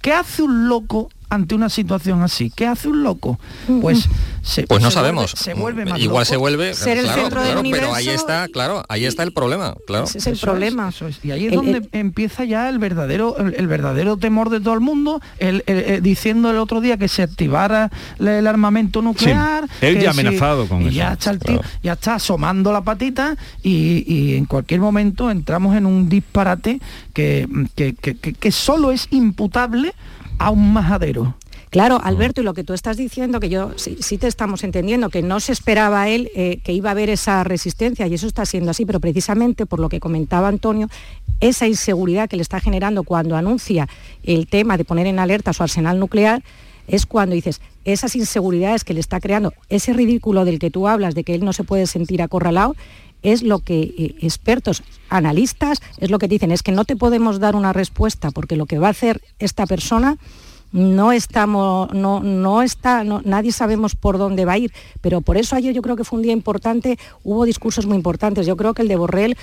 qué 0.02 0.14
hace 0.14 0.42
un 0.42 0.68
loco 0.70 1.10
ante 1.32 1.56
una 1.56 1.70
situación 1.70 2.22
así 2.22 2.52
qué 2.54 2.68
hace 2.68 2.88
un 2.90 3.04
loco 3.04 3.40
pues 3.82 4.08
se, 4.44 4.64
Pues 4.68 4.82
no 4.82 4.90
se 4.90 4.96
sabemos. 4.96 5.34
vuelve- 5.34 5.44
se 5.44 5.54
vuelve 5.54 5.86
más 5.86 6.00
Igual 6.00 6.22
loco. 6.22 6.26
se 6.26 6.38
vuelve, 6.38 6.74
Ser 6.74 6.98
el 6.98 7.04
claro, 7.06 7.22
centro 7.22 7.42
del 7.42 7.52
claro, 7.54 7.70
pero 7.72 7.94
ahí 7.94 8.04
universo 8.08 8.12
está, 8.26 8.48
claro, 8.48 8.84
ahí 8.90 9.06
está 9.06 9.24
el 9.24 9.32
problema, 9.34 9.76
claro. 9.88 10.06
Ese 10.06 10.18
es 10.18 10.28
el 10.28 10.34
Eso 10.34 10.46
problema. 10.48 10.90
es. 10.90 11.20
Y 11.24 11.32
ahí 11.32 11.46
es 11.46 11.52
El- 11.52 11.56
donde 11.58 11.78
el- 11.78 11.90
empieza 11.94 12.44
ya 12.44 12.68
el 12.70 12.80
verdadero, 12.80 13.38
el, 13.38 13.54
el 13.56 13.68
verdadero 13.68 14.18
temor 14.18 14.50
de 14.50 14.60
todo 14.60 14.74
el 14.74 14.80
mundo, 14.80 15.22
el, 15.40 15.64
el- 15.68 15.78
el- 15.80 16.02
diciendo 16.02 16.50
el 16.52 16.58
otro 16.58 16.82
día 16.82 16.98
que 16.98 17.08
se 17.08 17.22
activara 17.24 17.92
el 18.20 18.48
armamento 18.48 19.02
nuclear. 19.02 19.68
él 19.80 19.98
que 19.98 20.04
ya 20.04 20.12
si- 20.14 20.20
amenazado 20.22 20.68
con 20.68 20.82
y 20.82 20.88
eso, 20.88 20.96
Ya 20.96 21.14
está, 21.14 21.32
el 21.32 21.40
tío- 21.40 21.62
ya 21.84 21.94
está 21.94 22.16
asomando 22.16 22.74
la 22.74 22.82
patita 22.82 23.36
y, 23.64 24.04
y 24.08 24.36
en 24.36 24.46
cualquier 24.46 24.80
momento 24.82 25.30
entramos 25.30 25.76
en 25.78 25.86
un 25.86 26.10
disparate 26.10 26.82
que, 27.14 27.48
que, 27.76 27.94
que- 27.94 28.18
que- 28.18 28.34
que 28.34 28.52
solo 28.52 28.92
es 28.92 29.08
imputable 29.12 29.94
a 30.42 30.50
un 30.50 30.74
majadero. 30.74 31.36
Claro, 31.70 32.02
Alberto, 32.04 32.42
y 32.42 32.44
lo 32.44 32.54
que 32.54 32.66
tú 32.66 32.74
estás 32.74 32.98
diciendo, 32.98 33.40
que 33.40 33.48
yo 33.48 33.72
sí, 33.78 34.18
te 34.18 34.28
estamos 34.28 34.66
entendiendo, 34.66 35.10
que 35.10 35.22
no 35.22 35.40
se 35.40 35.54
esperaba 35.54 36.10
él 36.10 36.30
eh, 36.36 36.60
que 36.66 36.74
iba 36.74 36.90
a 36.90 36.92
haber 36.92 37.10
esa 37.10 37.46
resistencia, 37.46 38.08
y 38.08 38.14
eso 38.14 38.28
está 38.28 38.46
siendo 38.46 38.72
así, 38.72 38.86
pero 38.86 39.00
precisamente 39.00 39.66
por 39.66 39.80
lo 39.80 39.88
que 39.88 40.02
comentaba 40.02 40.50
Antonio, 40.50 40.90
esa 41.40 41.68
inseguridad 41.68 42.28
que 42.28 42.36
le 42.36 42.42
está 42.42 42.60
generando 42.60 43.04
cuando 43.04 43.38
anuncia 43.38 43.88
el 44.24 44.48
tema 44.48 44.76
de 44.76 44.84
poner 44.84 45.08
en 45.08 45.20
alerta 45.20 45.54
su 45.54 45.64
arsenal 45.64 45.98
nuclear, 45.98 46.44
es 46.88 47.06
cuando 47.06 47.36
dices, 47.36 47.62
esas 47.86 48.18
inseguridades 48.18 48.84
que 48.84 48.94
le 48.94 49.00
está 49.00 49.22
creando, 49.22 49.54
ese 49.70 49.94
ridículo 49.94 50.44
del 50.44 50.60
que 50.60 50.72
tú 50.72 50.90
hablas, 50.90 51.16
de 51.16 51.24
que 51.24 51.36
él 51.36 51.46
no 51.46 51.54
se 51.54 51.64
puede 51.64 51.88
sentir 51.88 52.22
acorralado, 52.22 52.76
es 53.24 53.44
lo 53.44 53.60
que 53.60 53.82
eh, 53.82 54.16
expertos, 54.22 54.84
analistas, 55.10 55.82
es 55.98 56.10
lo 56.10 56.20
que 56.20 56.28
dicen, 56.28 56.52
es 56.52 56.64
que 56.64 56.72
no 56.72 56.86
te 56.86 56.96
podemos 56.96 57.40
dar 57.40 57.56
una 57.56 57.74
respuesta 57.74 58.32
porque 58.32 58.56
lo 58.56 58.66
que 58.66 58.80
va 58.80 58.88
a 58.88 58.92
hacer 58.92 59.22
esta 59.40 59.66
persona 59.66 60.18
no 60.72 61.12
estamos, 61.12 61.94
no, 61.94 62.22
no 62.22 62.62
está, 62.62 63.04
nadie 63.04 63.52
sabemos 63.52 63.96
por 63.96 64.18
dónde 64.18 64.46
va 64.46 64.54
a 64.54 64.58
ir, 64.58 64.72
pero 65.02 65.22
por 65.22 65.38
eso 65.38 65.56
ayer 65.56 65.74
yo 65.74 65.82
creo 65.82 65.96
que 65.96 66.04
fue 66.04 66.18
un 66.18 66.24
día 66.24 66.34
importante, 66.34 66.98
hubo 67.24 67.44
discursos 67.46 67.86
muy 67.86 67.98
importantes. 67.98 68.46
Yo 68.46 68.56
creo 68.56 68.74
que 68.74 68.82
el 68.82 68.88
de 68.88 68.96
Borrell, 68.96 69.38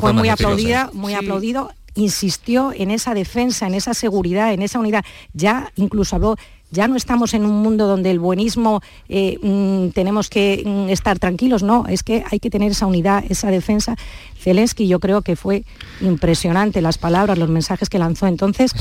fue, 0.00 0.12
muy 0.12 0.28
aplaudida, 0.28 0.90
muy 0.92 1.14
aplaudido, 1.14 1.70
insistió 1.94 2.72
en 2.74 2.90
esa 2.90 3.14
defensa, 3.14 3.66
en 3.66 3.74
esa 3.74 3.94
seguridad, 3.94 4.52
en 4.52 4.62
esa 4.62 4.78
unidad. 4.78 5.04
Ya 5.34 5.72
incluso 5.76 6.16
habló 6.16 6.36
ya 6.72 6.88
no 6.88 6.96
estamos 6.96 7.34
en 7.34 7.44
un 7.44 7.62
mundo 7.62 7.86
donde 7.86 8.10
el 8.10 8.18
buenismo 8.18 8.82
eh, 9.08 9.38
mm, 9.42 9.90
tenemos 9.90 10.30
que 10.30 10.62
mm, 10.64 10.88
estar 10.88 11.18
tranquilos, 11.18 11.62
no, 11.62 11.86
es 11.86 12.02
que 12.02 12.24
hay 12.30 12.40
que 12.40 12.50
tener 12.50 12.72
esa 12.72 12.86
unidad, 12.86 13.24
esa 13.28 13.50
defensa. 13.50 13.96
Zelensky 14.40 14.88
yo 14.88 14.98
creo 14.98 15.22
que 15.22 15.36
fue 15.36 15.64
impresionante 16.00 16.80
las 16.80 16.98
palabras, 16.98 17.38
los 17.38 17.48
mensajes 17.48 17.88
que 17.88 17.98
lanzó. 17.98 18.26
Entonces, 18.26 18.72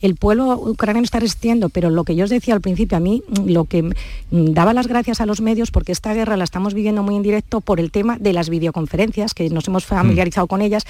el 0.00 0.14
pueblo 0.14 0.54
ucraniano 0.54 1.04
está 1.04 1.20
resistiendo, 1.20 1.68
pero 1.68 1.90
lo 1.90 2.04
que 2.04 2.14
yo 2.14 2.24
os 2.24 2.30
decía 2.30 2.54
al 2.54 2.60
principio, 2.60 2.96
a 2.96 3.00
mí 3.00 3.22
mm, 3.28 3.50
lo 3.50 3.64
que 3.64 3.92
daba 4.30 4.72
las 4.72 4.86
gracias 4.86 5.20
a 5.20 5.26
los 5.26 5.40
medios, 5.40 5.72
porque 5.72 5.92
esta 5.92 6.14
guerra 6.14 6.36
la 6.36 6.44
estamos 6.44 6.72
viviendo 6.72 7.02
muy 7.02 7.16
en 7.16 7.22
directo 7.22 7.60
por 7.60 7.80
el 7.80 7.90
tema 7.90 8.16
de 8.18 8.32
las 8.32 8.48
videoconferencias, 8.48 9.34
que 9.34 9.50
nos 9.50 9.66
hemos 9.66 9.84
familiarizado 9.84 10.46
con 10.46 10.62
ellas, 10.62 10.86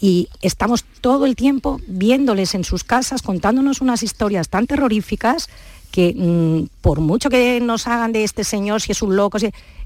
y 0.00 0.28
estamos 0.42 0.84
todo 1.00 1.24
el 1.24 1.36
tiempo 1.36 1.80
viéndoles 1.86 2.56
en 2.56 2.64
sus 2.64 2.82
casas, 2.82 3.22
contándonos 3.22 3.80
unas 3.80 4.02
historias 4.02 4.48
tan 4.48 4.66
terroríficas 4.66 5.48
que 5.90 6.14
mm, 6.16 6.80
por 6.80 7.00
mucho 7.00 7.30
que 7.30 7.60
nos 7.60 7.86
hagan 7.86 8.12
de 8.12 8.24
este 8.24 8.44
señor, 8.44 8.80
si 8.80 8.92
es 8.92 9.02
un 9.02 9.16
loco, 9.16 9.38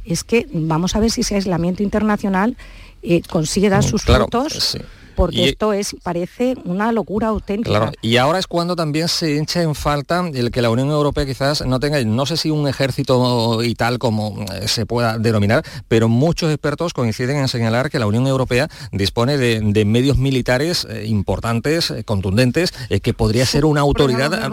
es 0.05 0.25
que 0.25 0.47
vamos 0.53 0.97
a 0.97 1.01
ver 1.01 1.11
si 1.11 1.23
ese 1.23 1.37
aislamiento 1.37 1.83
internacional 1.83 2.57
eh, 3.03 3.23
consigue 3.29 3.69
dar 3.69 3.85
mm, 3.85 3.89
sus 3.89 4.03
frutos 4.03 4.77
porque 5.15 5.49
esto 5.49 5.73
es 5.73 5.97
parece 6.03 6.55
una 6.65 6.93
locura 6.93 7.29
auténtica. 7.29 7.93
y 8.03 8.17
ahora 8.17 8.39
es 8.39 8.47
cuando 8.47 8.77
también 8.77 9.09
se 9.09 9.39
echa 9.39 9.63
en 9.63 9.75
falta 9.75 10.25
el 10.33 10.51
que 10.51 10.63
la 10.63 10.71
Unión 10.71 10.91
Europea 10.91 11.27
quizás 11.27 11.65
no 11.67 11.81
tenga, 11.81 12.03
no 12.05 12.27
sé 12.27 12.37
si 12.37 12.51
un 12.51 12.69
ejército 12.69 13.63
y 13.63 13.75
tal 13.75 13.99
como 13.99 14.45
eh, 14.53 14.69
se 14.69 14.87
pueda 14.87 15.19
denominar, 15.19 15.65
pero 15.89 16.09
muchos 16.09 16.51
expertos 16.51 16.93
coinciden 16.93 17.37
en 17.37 17.49
señalar 17.49 17.91
que 17.91 17.99
la 17.99 18.07
Unión 18.07 18.27
Europea 18.27 18.69
dispone 18.93 19.37
de, 19.37 19.85
medios 19.85 20.17
militares 20.17 20.87
eh, 20.89 21.05
importantes, 21.07 21.91
eh, 21.91 22.05
contundentes, 22.05 22.73
que 23.03 23.13
podría 23.13 23.45
ser 23.45 23.65
una 23.65 23.83
autoridad. 23.83 24.51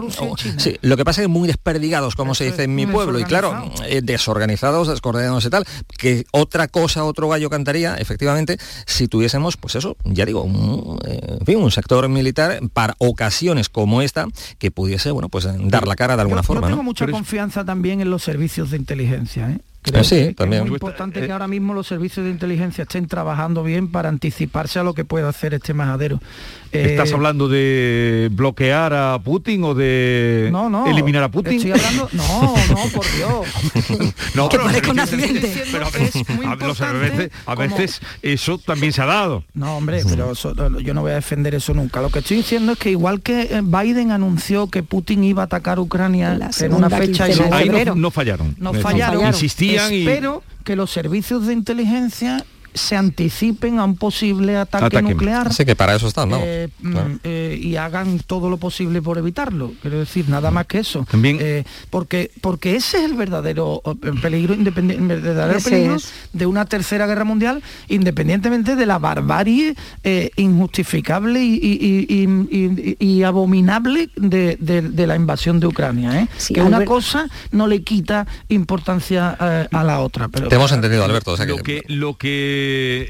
sí, 0.58 0.76
lo 0.82 0.96
que 0.96 1.04
pasa 1.04 1.22
es 1.22 1.24
que 1.26 1.28
muy 1.28 1.46
desperdigados, 1.46 2.14
como 2.14 2.34
se 2.34 2.44
dice 2.44 2.64
en 2.64 2.74
mi 2.74 2.86
pueblo, 2.86 3.18
y 3.18 3.24
claro, 3.24 3.70
desorganizados, 4.02 4.88
descoordinados 4.88 5.44
y 5.46 5.50
tal, 5.50 5.64
que 5.96 6.24
otra 6.32 6.68
cosa, 6.68 7.04
otro 7.04 7.28
gallo 7.28 7.48
cantaría, 7.50 7.96
efectivamente, 7.96 8.58
si 8.86 9.08
tuviésemos, 9.08 9.56
pues 9.56 9.74
eso, 9.74 9.96
ya 10.04 10.26
digo, 10.26 10.46
en 11.04 11.46
fin, 11.46 11.58
un 11.58 11.70
sector 11.70 12.08
militar 12.08 12.60
para 12.72 12.94
ocasiones 12.98 13.68
como 13.68 14.02
esta 14.02 14.26
que 14.58 14.70
pudiese 14.70 15.10
bueno, 15.10 15.28
pues, 15.28 15.48
dar 15.68 15.86
la 15.86 15.96
cara 15.96 16.16
de 16.16 16.22
alguna 16.22 16.42
forma. 16.42 16.68
Yo 16.68 16.72
tengo 16.72 16.82
mucha 16.82 17.06
confianza 17.06 17.64
también 17.64 18.00
en 18.00 18.10
los 18.10 18.22
servicios 18.22 18.70
de 18.70 18.76
inteligencia. 18.76 19.50
¿eh? 19.50 19.58
Ah, 19.92 20.04
sí, 20.04 20.32
también. 20.34 20.62
Es 20.62 20.68
muy 20.68 20.76
importante 20.76 21.26
que 21.26 21.32
ahora 21.32 21.48
mismo 21.48 21.74
los 21.74 21.88
servicios 21.88 22.24
de 22.24 22.30
inteligencia 22.30 22.82
estén 22.82 23.08
trabajando 23.08 23.64
bien 23.64 23.90
para 23.90 24.08
anticiparse 24.08 24.78
a 24.78 24.84
lo 24.84 24.94
que 24.94 25.04
puede 25.04 25.26
hacer 25.26 25.54
este 25.54 25.74
majadero. 25.74 26.20
¿Estás 26.72 27.10
eh, 27.10 27.14
hablando 27.14 27.48
de 27.48 28.30
bloquear 28.32 28.94
a 28.94 29.18
Putin 29.22 29.62
o 29.64 29.74
de 29.74 30.50
eliminar 30.86 31.22
a 31.22 31.30
Putin? 31.30 31.54
Estoy 31.54 31.72
hablando... 31.72 32.08
No, 32.12 32.54
no, 32.70 32.88
por 32.94 33.04
Dios. 33.16 34.14
no, 34.34 34.48
pero, 34.48 34.64
pero, 34.72 34.92
a, 35.02 36.92
veces, 36.92 37.30
a 37.44 37.54
veces 37.54 38.00
eso 38.22 38.56
también 38.56 38.92
se 38.94 39.02
ha 39.02 39.06
dado. 39.06 39.44
No, 39.52 39.76
hombre, 39.76 40.02
pero 40.08 40.32
yo 40.80 40.94
no 40.94 41.02
voy 41.02 41.12
a 41.12 41.16
defender 41.16 41.54
eso 41.54 41.74
nunca. 41.74 42.00
Lo 42.00 42.08
que 42.08 42.20
estoy 42.20 42.38
diciendo 42.38 42.72
es 42.72 42.78
que 42.78 42.90
igual 42.90 43.20
que 43.20 43.42
eh, 43.42 43.60
Biden 43.62 44.10
anunció 44.10 44.68
que 44.68 44.82
Putin 44.82 45.24
iba 45.24 45.42
a 45.42 45.46
atacar 45.46 45.78
Ucrania 45.78 46.38
en 46.58 46.74
una 46.74 46.88
fecha 46.88 47.28
y 47.28 47.32
ahí 47.32 47.68
no, 47.94 48.10
fallaron. 48.10 48.56
No 48.58 48.72
fallaron. 48.72 49.26
Insistían 49.26 49.92
Espero 49.92 50.42
que 50.64 50.76
los 50.76 50.90
servicios 50.90 51.46
de 51.46 51.52
inteligencia 51.52 52.44
se 52.74 52.96
anticipen 52.96 53.78
a 53.78 53.84
un 53.84 53.96
posible 53.96 54.56
ataque, 54.56 55.02
nuclear. 55.02 55.48
Así 55.48 55.64
que 55.64 55.76
para 55.76 55.94
eso 55.94 56.08
están, 56.08 56.30
¿no? 56.30 56.38
Eh, 56.42 56.68
mm, 56.80 56.96
eh, 57.24 57.58
y 57.60 57.76
hagan 57.76 58.18
todo 58.20 58.48
lo 58.48 58.56
posible 58.56 59.02
por 59.02 59.18
evitarlo. 59.18 59.72
Quiero 59.82 59.98
decir, 59.98 60.28
nada 60.28 60.50
más 60.50 60.66
que 60.66 60.78
eso. 60.78 61.06
También. 61.10 61.38
Eh, 61.40 61.64
porque, 61.90 62.30
porque 62.40 62.76
ese 62.76 62.98
es 62.98 63.04
el 63.04 63.14
verdadero 63.14 63.82
peligro, 64.20 64.56
verdadero 64.58 65.60
peligro 65.60 65.96
de 66.32 66.46
una 66.46 66.64
tercera 66.64 67.06
guerra 67.06 67.24
mundial, 67.24 67.62
independientemente 67.88 68.76
de 68.76 68.86
la 68.86 68.98
barbarie 68.98 69.74
injustificable 70.36 71.42
y, 71.42 73.22
abominable 73.22 74.10
de, 74.16 75.06
la 75.06 75.16
invasión 75.16 75.60
de 75.60 75.66
Ucrania. 75.66 76.28
que 76.52 76.62
una 76.62 76.84
cosa 76.84 77.28
no 77.50 77.66
le 77.66 77.82
quita 77.82 78.26
importancia 78.48 79.30
a 79.30 79.84
la 79.84 80.00
otra. 80.00 80.28
Pero, 80.28 80.48
Te 80.48 80.56
hemos 80.56 80.72
entendido, 80.72 81.04
Alberto. 81.04 81.36
lo 81.36 81.56
que, 81.58 81.82
lo 81.88 82.16
que 82.16 82.61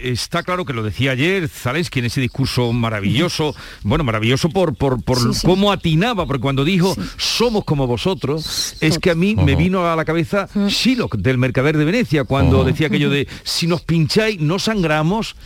está 0.05 0.43
claro 0.43 0.65
que 0.65 0.73
lo 0.73 0.83
decía 0.83 1.13
ayer 1.13 1.49
Zalensky 1.49 2.01
en 2.01 2.07
ese 2.07 2.21
discurso 2.21 2.73
maravilloso, 2.73 3.55
bueno, 3.83 4.05
maravilloso 4.05 4.49
por, 4.51 4.75
por, 4.75 5.03
por 5.03 5.19
cómo 5.43 5.73
atinaba, 5.73 6.27
porque 6.27 6.43
cuando 6.43 6.65
dijo 6.65 6.95
somos 7.17 7.65
como 7.65 7.87
vosotros, 7.87 8.77
es 8.81 8.99
que 8.99 9.11
a 9.11 9.15
mí 9.15 9.35
me 9.37 9.57
vino 9.57 9.91
a 9.91 9.97
la 9.97 10.05
cabeza 10.05 10.49
Shylock 10.55 11.17
del 11.17 11.39
Mercader 11.39 11.77
de 11.77 11.85
Venecia, 11.85 12.25
cuando 12.25 12.65
decía 12.65 12.89
aquello 12.89 13.11
de 13.11 13.29
si 13.43 13.67
nos 13.67 13.83
pincháis 13.83 14.41
no 14.41 14.59
sangramos. 14.59 15.37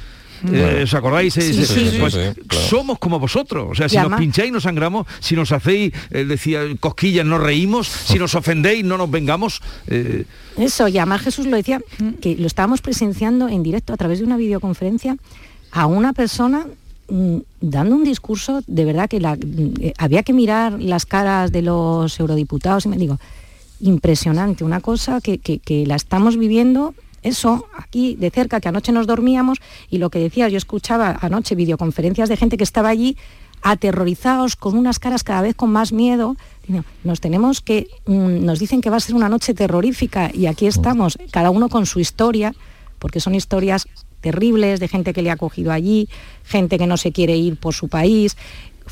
Eh, 0.53 0.83
¿Os 0.85 0.95
acordáis? 0.95 1.35
Pues 1.35 2.35
somos 2.69 2.99
como 2.99 3.19
vosotros. 3.19 3.69
O 3.71 3.75
sea, 3.75 3.89
si 3.89 3.97
nos 3.97 4.19
pincháis 4.19 4.53
no 4.53 4.61
sangramos, 4.61 5.07
si 5.21 5.35
nos 5.35 5.53
hacéis, 5.53 5.93
eh, 6.11 6.25
decía, 6.25 6.61
cosquillas 6.81 7.25
no 7.25 7.39
reímos, 7.39 7.89
si 7.89 8.19
nos 8.19 8.35
ofendéis 8.35 8.85
no 8.85 8.97
nos 8.97 9.11
vengamos. 9.11 9.63
Eh. 9.89 10.25
Eso, 10.59 10.89
y 10.89 10.99
además 10.99 11.23
Jesús 11.23 11.47
lo 11.47 11.57
decía, 11.57 11.81
que 12.21 12.37
lo 12.37 12.47
estábamos 12.47 12.81
presenciando 12.81 13.49
en 13.49 13.63
directo 13.63 13.93
a 13.93 13.97
través 13.97 14.21
de 14.21 14.25
una 14.25 14.37
videoconferencia 14.37 15.17
a 15.73 15.87
una 15.87 16.13
persona 16.13 16.67
mm, 17.09 17.39
dando 17.61 17.97
un 17.97 18.05
discurso, 18.05 18.63
de 18.67 18.85
verdad 18.85 19.09
que 19.09 19.21
la, 19.21 19.37
había 19.99 20.23
que 20.23 20.33
mirar 20.33 20.81
las 20.81 21.05
caras 21.05 21.53
de 21.53 21.63
los 21.63 22.19
eurodiputados 22.19 22.87
y 22.87 22.89
me 22.89 22.97
digo, 22.97 23.19
impresionante, 23.81 24.65
una 24.65 24.81
cosa 24.81 25.21
que, 25.21 25.39
que 25.39 25.87
la 25.87 25.97
estamos 25.97 26.39
viviendo 26.39 26.95
eso 27.27 27.67
aquí 27.77 28.17
de 28.17 28.31
cerca, 28.31 28.61
que 28.61 28.69
anoche 28.69 28.93
nos 28.93 29.07
dormíamos 29.07 29.59
y 29.91 29.99
lo 29.99 30.11
que 30.11 30.19
decía, 30.19 30.49
yo 30.49 30.57
escuchaba 30.57 31.19
anoche 31.21 31.55
videoconferencias 31.55 32.29
de 32.29 32.37
gente 32.37 32.57
que 32.57 32.65
estaba 32.65 32.89
allí 32.89 33.17
aterrorizados, 33.63 34.57
con 34.57 34.77
unas 34.77 34.99
caras 34.99 35.25
cada 35.25 35.43
vez 35.43 35.55
con 35.55 35.71
más 35.71 35.93
miedo. 35.93 36.37
Nos 37.05 37.21
tenemos 37.21 37.61
que, 37.61 37.89
mm, 38.07 38.45
nos 38.45 38.59
dicen 38.59 38.81
que 38.81 38.91
va 38.91 38.97
a 38.97 39.01
ser 39.01 39.15
una 39.15 39.29
noche 39.29 39.55
terrorífica 39.55 40.31
y 40.33 40.47
aquí 40.47 40.67
estamos, 40.67 41.19
cada 41.31 41.51
uno 41.51 41.69
con 41.69 41.87
su 41.87 42.01
historia, 42.01 42.55
porque 42.99 43.21
son 43.21 43.35
historias 43.35 43.89
terribles 44.21 44.81
de 44.81 44.89
gente 44.89 45.13
que 45.13 45.23
le 45.23 45.31
ha 45.31 45.37
cogido 45.37 45.73
allí, 45.73 46.09
gente 46.45 46.79
que 46.79 46.87
no 46.87 46.97
se 46.97 47.13
quiere 47.13 47.37
ir 47.37 47.57
por 47.57 47.75
su 47.75 47.89
país. 47.89 48.37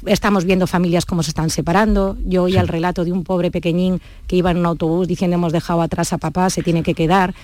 Estamos 0.06 0.44
viendo 0.44 0.66
familias 0.66 1.06
cómo 1.06 1.22
se 1.22 1.30
están 1.30 1.50
separando. 1.50 2.16
Yo 2.24 2.44
oí 2.44 2.56
el 2.56 2.68
relato 2.68 3.04
de 3.04 3.12
un 3.12 3.24
pobre 3.24 3.50
pequeñín 3.50 4.00
que 4.26 4.36
iba 4.36 4.50
en 4.50 4.58
un 4.58 4.66
autobús 4.66 5.06
diciendo 5.06 5.36
hemos 5.36 5.52
dejado 5.52 5.82
atrás 5.82 6.12
a 6.12 6.18
papá, 6.18 6.50
se 6.50 6.62
tiene 6.62 6.82
que 6.82 6.94
quedar 6.94 7.34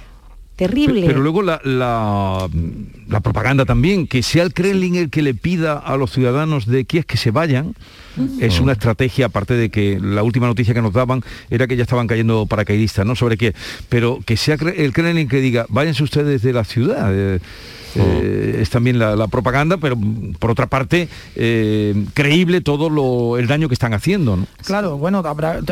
terrible. 0.61 1.05
Pero, 1.07 1.21
luego 1.21 1.41
la, 1.41 1.59
la, 1.65 3.21
propaganda 3.21 3.65
también, 3.65 4.07
que 4.07 4.23
sea 4.23 4.43
el 4.43 4.53
Kremlin 4.53 4.95
el 4.95 5.09
que 5.09 5.23
le 5.23 5.33
pida 5.33 5.79
a 5.79 5.97
los 5.97 6.13
ciudadanos 6.13 6.67
de 6.67 6.87
es 6.91 7.07
que 7.07 7.17
se 7.17 7.31
vayan, 7.31 7.75
es 8.41 8.61
una 8.61 8.73
estrategia, 8.73 9.27
aparte 9.27 9.55
de 9.55 9.71
que 9.71 9.99
la 9.99 10.23
última 10.23 10.47
noticia 10.47 10.75
que 10.75 10.83
nos 10.83 10.93
daban 10.93 11.23
era 11.49 11.67
que 11.67 11.77
ya 11.77 11.85
estaban 11.85 12.07
cayendo 12.07 12.45
paracaidistas, 12.45 13.07
¿no? 13.07 13.17
Sobre 13.17 13.39
qué, 13.39 13.55
pero 13.89 14.21
que 14.27 14.37
sea 14.37 14.59
el 14.77 14.93
Kremlin 14.93 15.29
que 15.29 15.41
diga, 15.41 15.65
váyanse 15.71 16.03
ustedes 16.03 16.43
de 16.43 16.53
la 16.53 16.65
ciudad. 16.65 17.09
Eh, 17.11 17.39
eh, 17.95 18.59
es 18.61 18.71
también 18.71 18.99
la, 18.99 19.27
propaganda, 19.29 19.77
pero 19.77 19.97
por 20.39 20.51
otra 20.51 20.67
parte, 20.67 21.09
eh, 21.37 22.05
creíble 22.15 22.61
todo 22.61 23.39
el 23.39 23.47
daño 23.47 23.69
que 23.69 23.75
están 23.75 23.95
haciendo. 23.95 24.39
Claro, 24.65 24.99
bueno, 24.99 25.23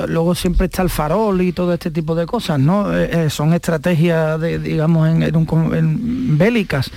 luego 0.06 0.34
siempre 0.34 0.66
está 0.66 0.82
el 0.82 0.90
farol 0.90 1.40
y 1.42 1.52
todo 1.52 1.74
este 1.74 1.90
tipo 1.90 2.14
de 2.14 2.26
cosas, 2.26 2.58
¿no? 2.60 2.96
Eh, 2.96 3.30
son 3.30 3.52
estrategias, 3.52 4.40
de, 4.40 4.58
digamos, 4.58 5.08
en, 5.08 6.38
bélicas. 6.38 6.90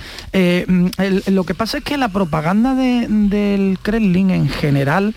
lo 1.26 1.44
que 1.44 1.54
pasa 1.54 1.78
es 1.78 1.84
que 1.84 1.96
la 1.96 2.08
propaganda 2.08 2.74
del 2.74 3.78
Kremlin 3.82 4.30
en 4.30 4.48
general 4.48 5.14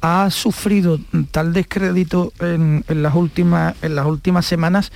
ha 0.00 0.30
sufrido 0.30 0.98
tal 1.30 1.52
descrédito 1.52 2.32
en, 2.40 2.84
las 2.88 3.14
últimas 3.14 3.74
en 3.82 3.94
las 3.94 4.06
últimas 4.06 4.46
semanas 4.46 4.92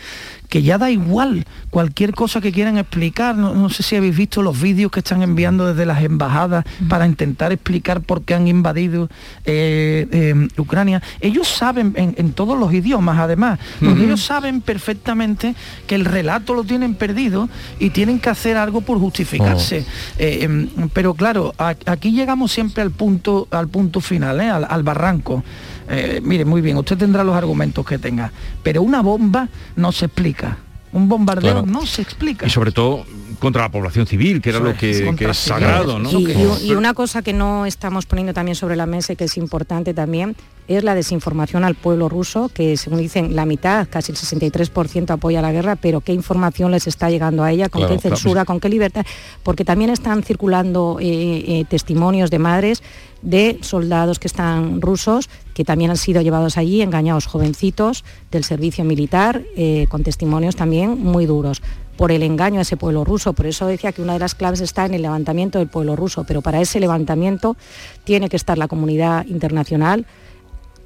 que 0.52 0.62
ya 0.62 0.76
da 0.76 0.90
igual 0.90 1.46
cualquier 1.70 2.12
cosa 2.12 2.42
que 2.42 2.52
quieran 2.52 2.76
explicar. 2.76 3.34
No, 3.34 3.70
sé 3.70 3.82
si 3.82 3.96
habéis 3.96 4.14
visto 4.14 4.42
los 4.42 4.60
vídeos 4.60 4.92
que 4.92 5.00
están 5.00 5.22
enviando 5.22 5.66
desde 5.66 5.86
las 5.86 6.02
embajadas 6.02 6.66
para 6.90 7.06
intentar 7.06 7.52
explicar 7.52 8.02
por 8.02 8.22
qué 8.22 8.34
han 8.34 8.46
invadido 8.46 9.08
eh, 9.46 10.06
eh, 10.12 10.48
Ucrania. 10.58 11.02
Ellos 11.22 11.48
saben 11.48 11.94
en, 11.96 12.32
todos 12.34 12.58
los 12.58 12.70
idiomas, 12.74 13.18
además, 13.18 13.60
porque 13.80 14.04
ellos 14.04 14.22
saben 14.22 14.60
perfectamente 14.60 15.54
que 15.86 15.94
el 15.94 16.04
relato 16.04 16.52
lo 16.52 16.64
tienen 16.64 16.96
perdido 16.96 17.48
y 17.78 17.88
tienen 17.88 18.20
que 18.20 18.28
hacer 18.28 18.58
algo 18.58 18.82
por 18.82 18.98
justificarse. 18.98 19.86
Oh. 19.86 20.16
Eh, 20.18 20.44
em, 20.44 20.68
pero 20.92 21.14
claro, 21.14 21.54
aquí 21.56 22.12
llegamos 22.12 22.52
siempre 22.52 22.82
al 22.82 22.90
punto, 22.90 23.48
al 23.50 23.68
punto 23.68 24.02
final, 24.02 24.38
al, 24.40 24.66
al 24.68 24.82
barranco. 24.92 25.42
Eh, 25.88 26.20
mire, 26.22 26.44
muy 26.44 26.60
bien, 26.60 26.76
usted 26.76 26.96
tendrá 26.96 27.24
los 27.24 27.34
argumentos 27.34 27.84
que 27.84 27.98
tenga, 27.98 28.30
pero 28.62 28.82
una 28.82 29.00
bomba 29.00 29.48
no 29.76 29.90
se 29.92 30.06
explica. 30.06 30.58
Un 30.92 31.08
bombardeo 31.08 31.64
no 31.64 31.86
se 31.86 32.02
explica. 32.02 32.46
Y 32.46 32.50
sobre 32.50 32.70
todo 32.70 33.06
contra 33.42 33.62
la 33.62 33.70
población 33.72 34.06
civil, 34.06 34.40
que 34.40 34.50
era 34.50 34.60
lo 34.60 34.76
que, 34.76 35.08
es 35.18 35.36
sagrado. 35.36 35.98
¿no? 35.98 36.12
Y, 36.12 36.74
una 36.74 36.94
cosa 36.94 37.22
que 37.22 37.32
no 37.32 37.66
estamos 37.66 38.06
poniendo 38.06 38.32
también 38.32 38.54
sobre 38.54 38.76
la 38.76 38.86
mesa 38.86 39.14
y 39.14 39.16
que 39.16 39.24
es 39.24 39.36
importante 39.36 39.94
también 39.94 40.36
es 40.68 40.84
la 40.84 40.94
desinformación 40.94 41.64
al 41.64 41.74
pueblo 41.74 42.08
ruso, 42.08 42.50
que 42.54 42.76
según 42.76 43.00
dicen 43.00 43.34
la 43.34 43.44
mitad, 43.44 43.88
casi 43.90 44.12
el 44.12 44.18
63% 44.18 45.10
apoya 45.10 45.42
la 45.42 45.50
guerra, 45.50 45.74
pero 45.74 46.00
qué 46.00 46.12
información 46.12 46.70
les 46.70 46.86
está 46.86 47.10
llegando 47.10 47.42
a 47.42 47.50
ella, 47.50 47.68
con 47.68 47.88
qué 47.88 47.98
censura, 47.98 48.44
con 48.44 48.60
qué 48.60 48.68
libertad, 48.68 49.04
porque 49.42 49.64
también 49.64 49.90
están 49.90 50.22
circulando 50.22 50.98
eh, 51.00 51.04
eh, 51.04 51.64
testimonios 51.68 52.30
de 52.30 52.38
madres 52.38 52.80
de 53.22 53.58
soldados 53.62 54.20
que 54.20 54.28
están 54.28 54.80
rusos, 54.80 55.28
que 55.52 55.64
también 55.64 55.90
han 55.90 55.96
sido 55.96 56.22
llevados 56.22 56.56
allí, 56.56 56.80
engañados 56.80 57.26
jovencitos 57.26 58.04
del 58.30 58.44
servicio 58.44 58.84
militar, 58.84 59.42
eh, 59.56 59.86
con 59.88 60.04
testimonios 60.04 60.54
también 60.54 60.98
muy 60.98 61.26
duros 61.26 61.60
por 61.96 62.12
el 62.12 62.22
engaño 62.22 62.58
a 62.58 62.62
ese 62.62 62.76
pueblo 62.76 63.04
ruso. 63.04 63.32
Por 63.32 63.46
eso 63.46 63.66
decía 63.66 63.92
que 63.92 64.02
una 64.02 64.14
de 64.14 64.18
las 64.18 64.34
claves 64.34 64.60
está 64.60 64.86
en 64.86 64.94
el 64.94 65.02
levantamiento 65.02 65.58
del 65.58 65.68
pueblo 65.68 65.96
ruso, 65.96 66.24
pero 66.24 66.42
para 66.42 66.60
ese 66.60 66.80
levantamiento 66.80 67.56
tiene 68.04 68.28
que 68.28 68.36
estar 68.36 68.58
la 68.58 68.68
comunidad 68.68 69.26
internacional 69.26 70.06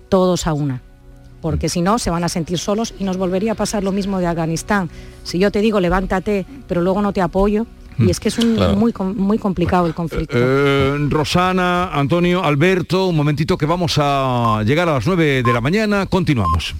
todos 0.08 0.46
a 0.46 0.52
una 0.52 0.82
porque 1.46 1.68
si 1.68 1.80
no 1.80 2.00
se 2.00 2.10
van 2.10 2.24
a 2.24 2.28
sentir 2.28 2.58
solos 2.58 2.92
y 2.98 3.04
nos 3.04 3.18
volvería 3.18 3.52
a 3.52 3.54
pasar 3.54 3.84
lo 3.84 3.92
mismo 3.92 4.18
de 4.18 4.26
Afganistán. 4.26 4.90
Si 5.22 5.38
yo 5.38 5.52
te 5.52 5.60
digo 5.60 5.78
levántate, 5.78 6.44
pero 6.66 6.80
luego 6.80 7.00
no 7.02 7.12
te 7.12 7.20
apoyo, 7.20 7.66
y 7.98 8.10
es 8.10 8.20
que 8.20 8.28
es 8.28 8.44
muy, 8.44 8.92
muy 9.14 9.38
complicado 9.38 9.86
el 9.86 9.94
conflicto. 9.94 10.36
Eh, 10.36 10.96
Rosana, 11.08 11.88
Antonio, 11.92 12.44
Alberto, 12.44 13.06
un 13.06 13.16
momentito 13.16 13.56
que 13.56 13.64
vamos 13.64 13.94
a 13.98 14.62
llegar 14.66 14.88
a 14.88 14.94
las 14.94 15.06
9 15.06 15.42
de 15.42 15.52
la 15.52 15.60
mañana. 15.60 16.06
Continuamos. 16.06 16.74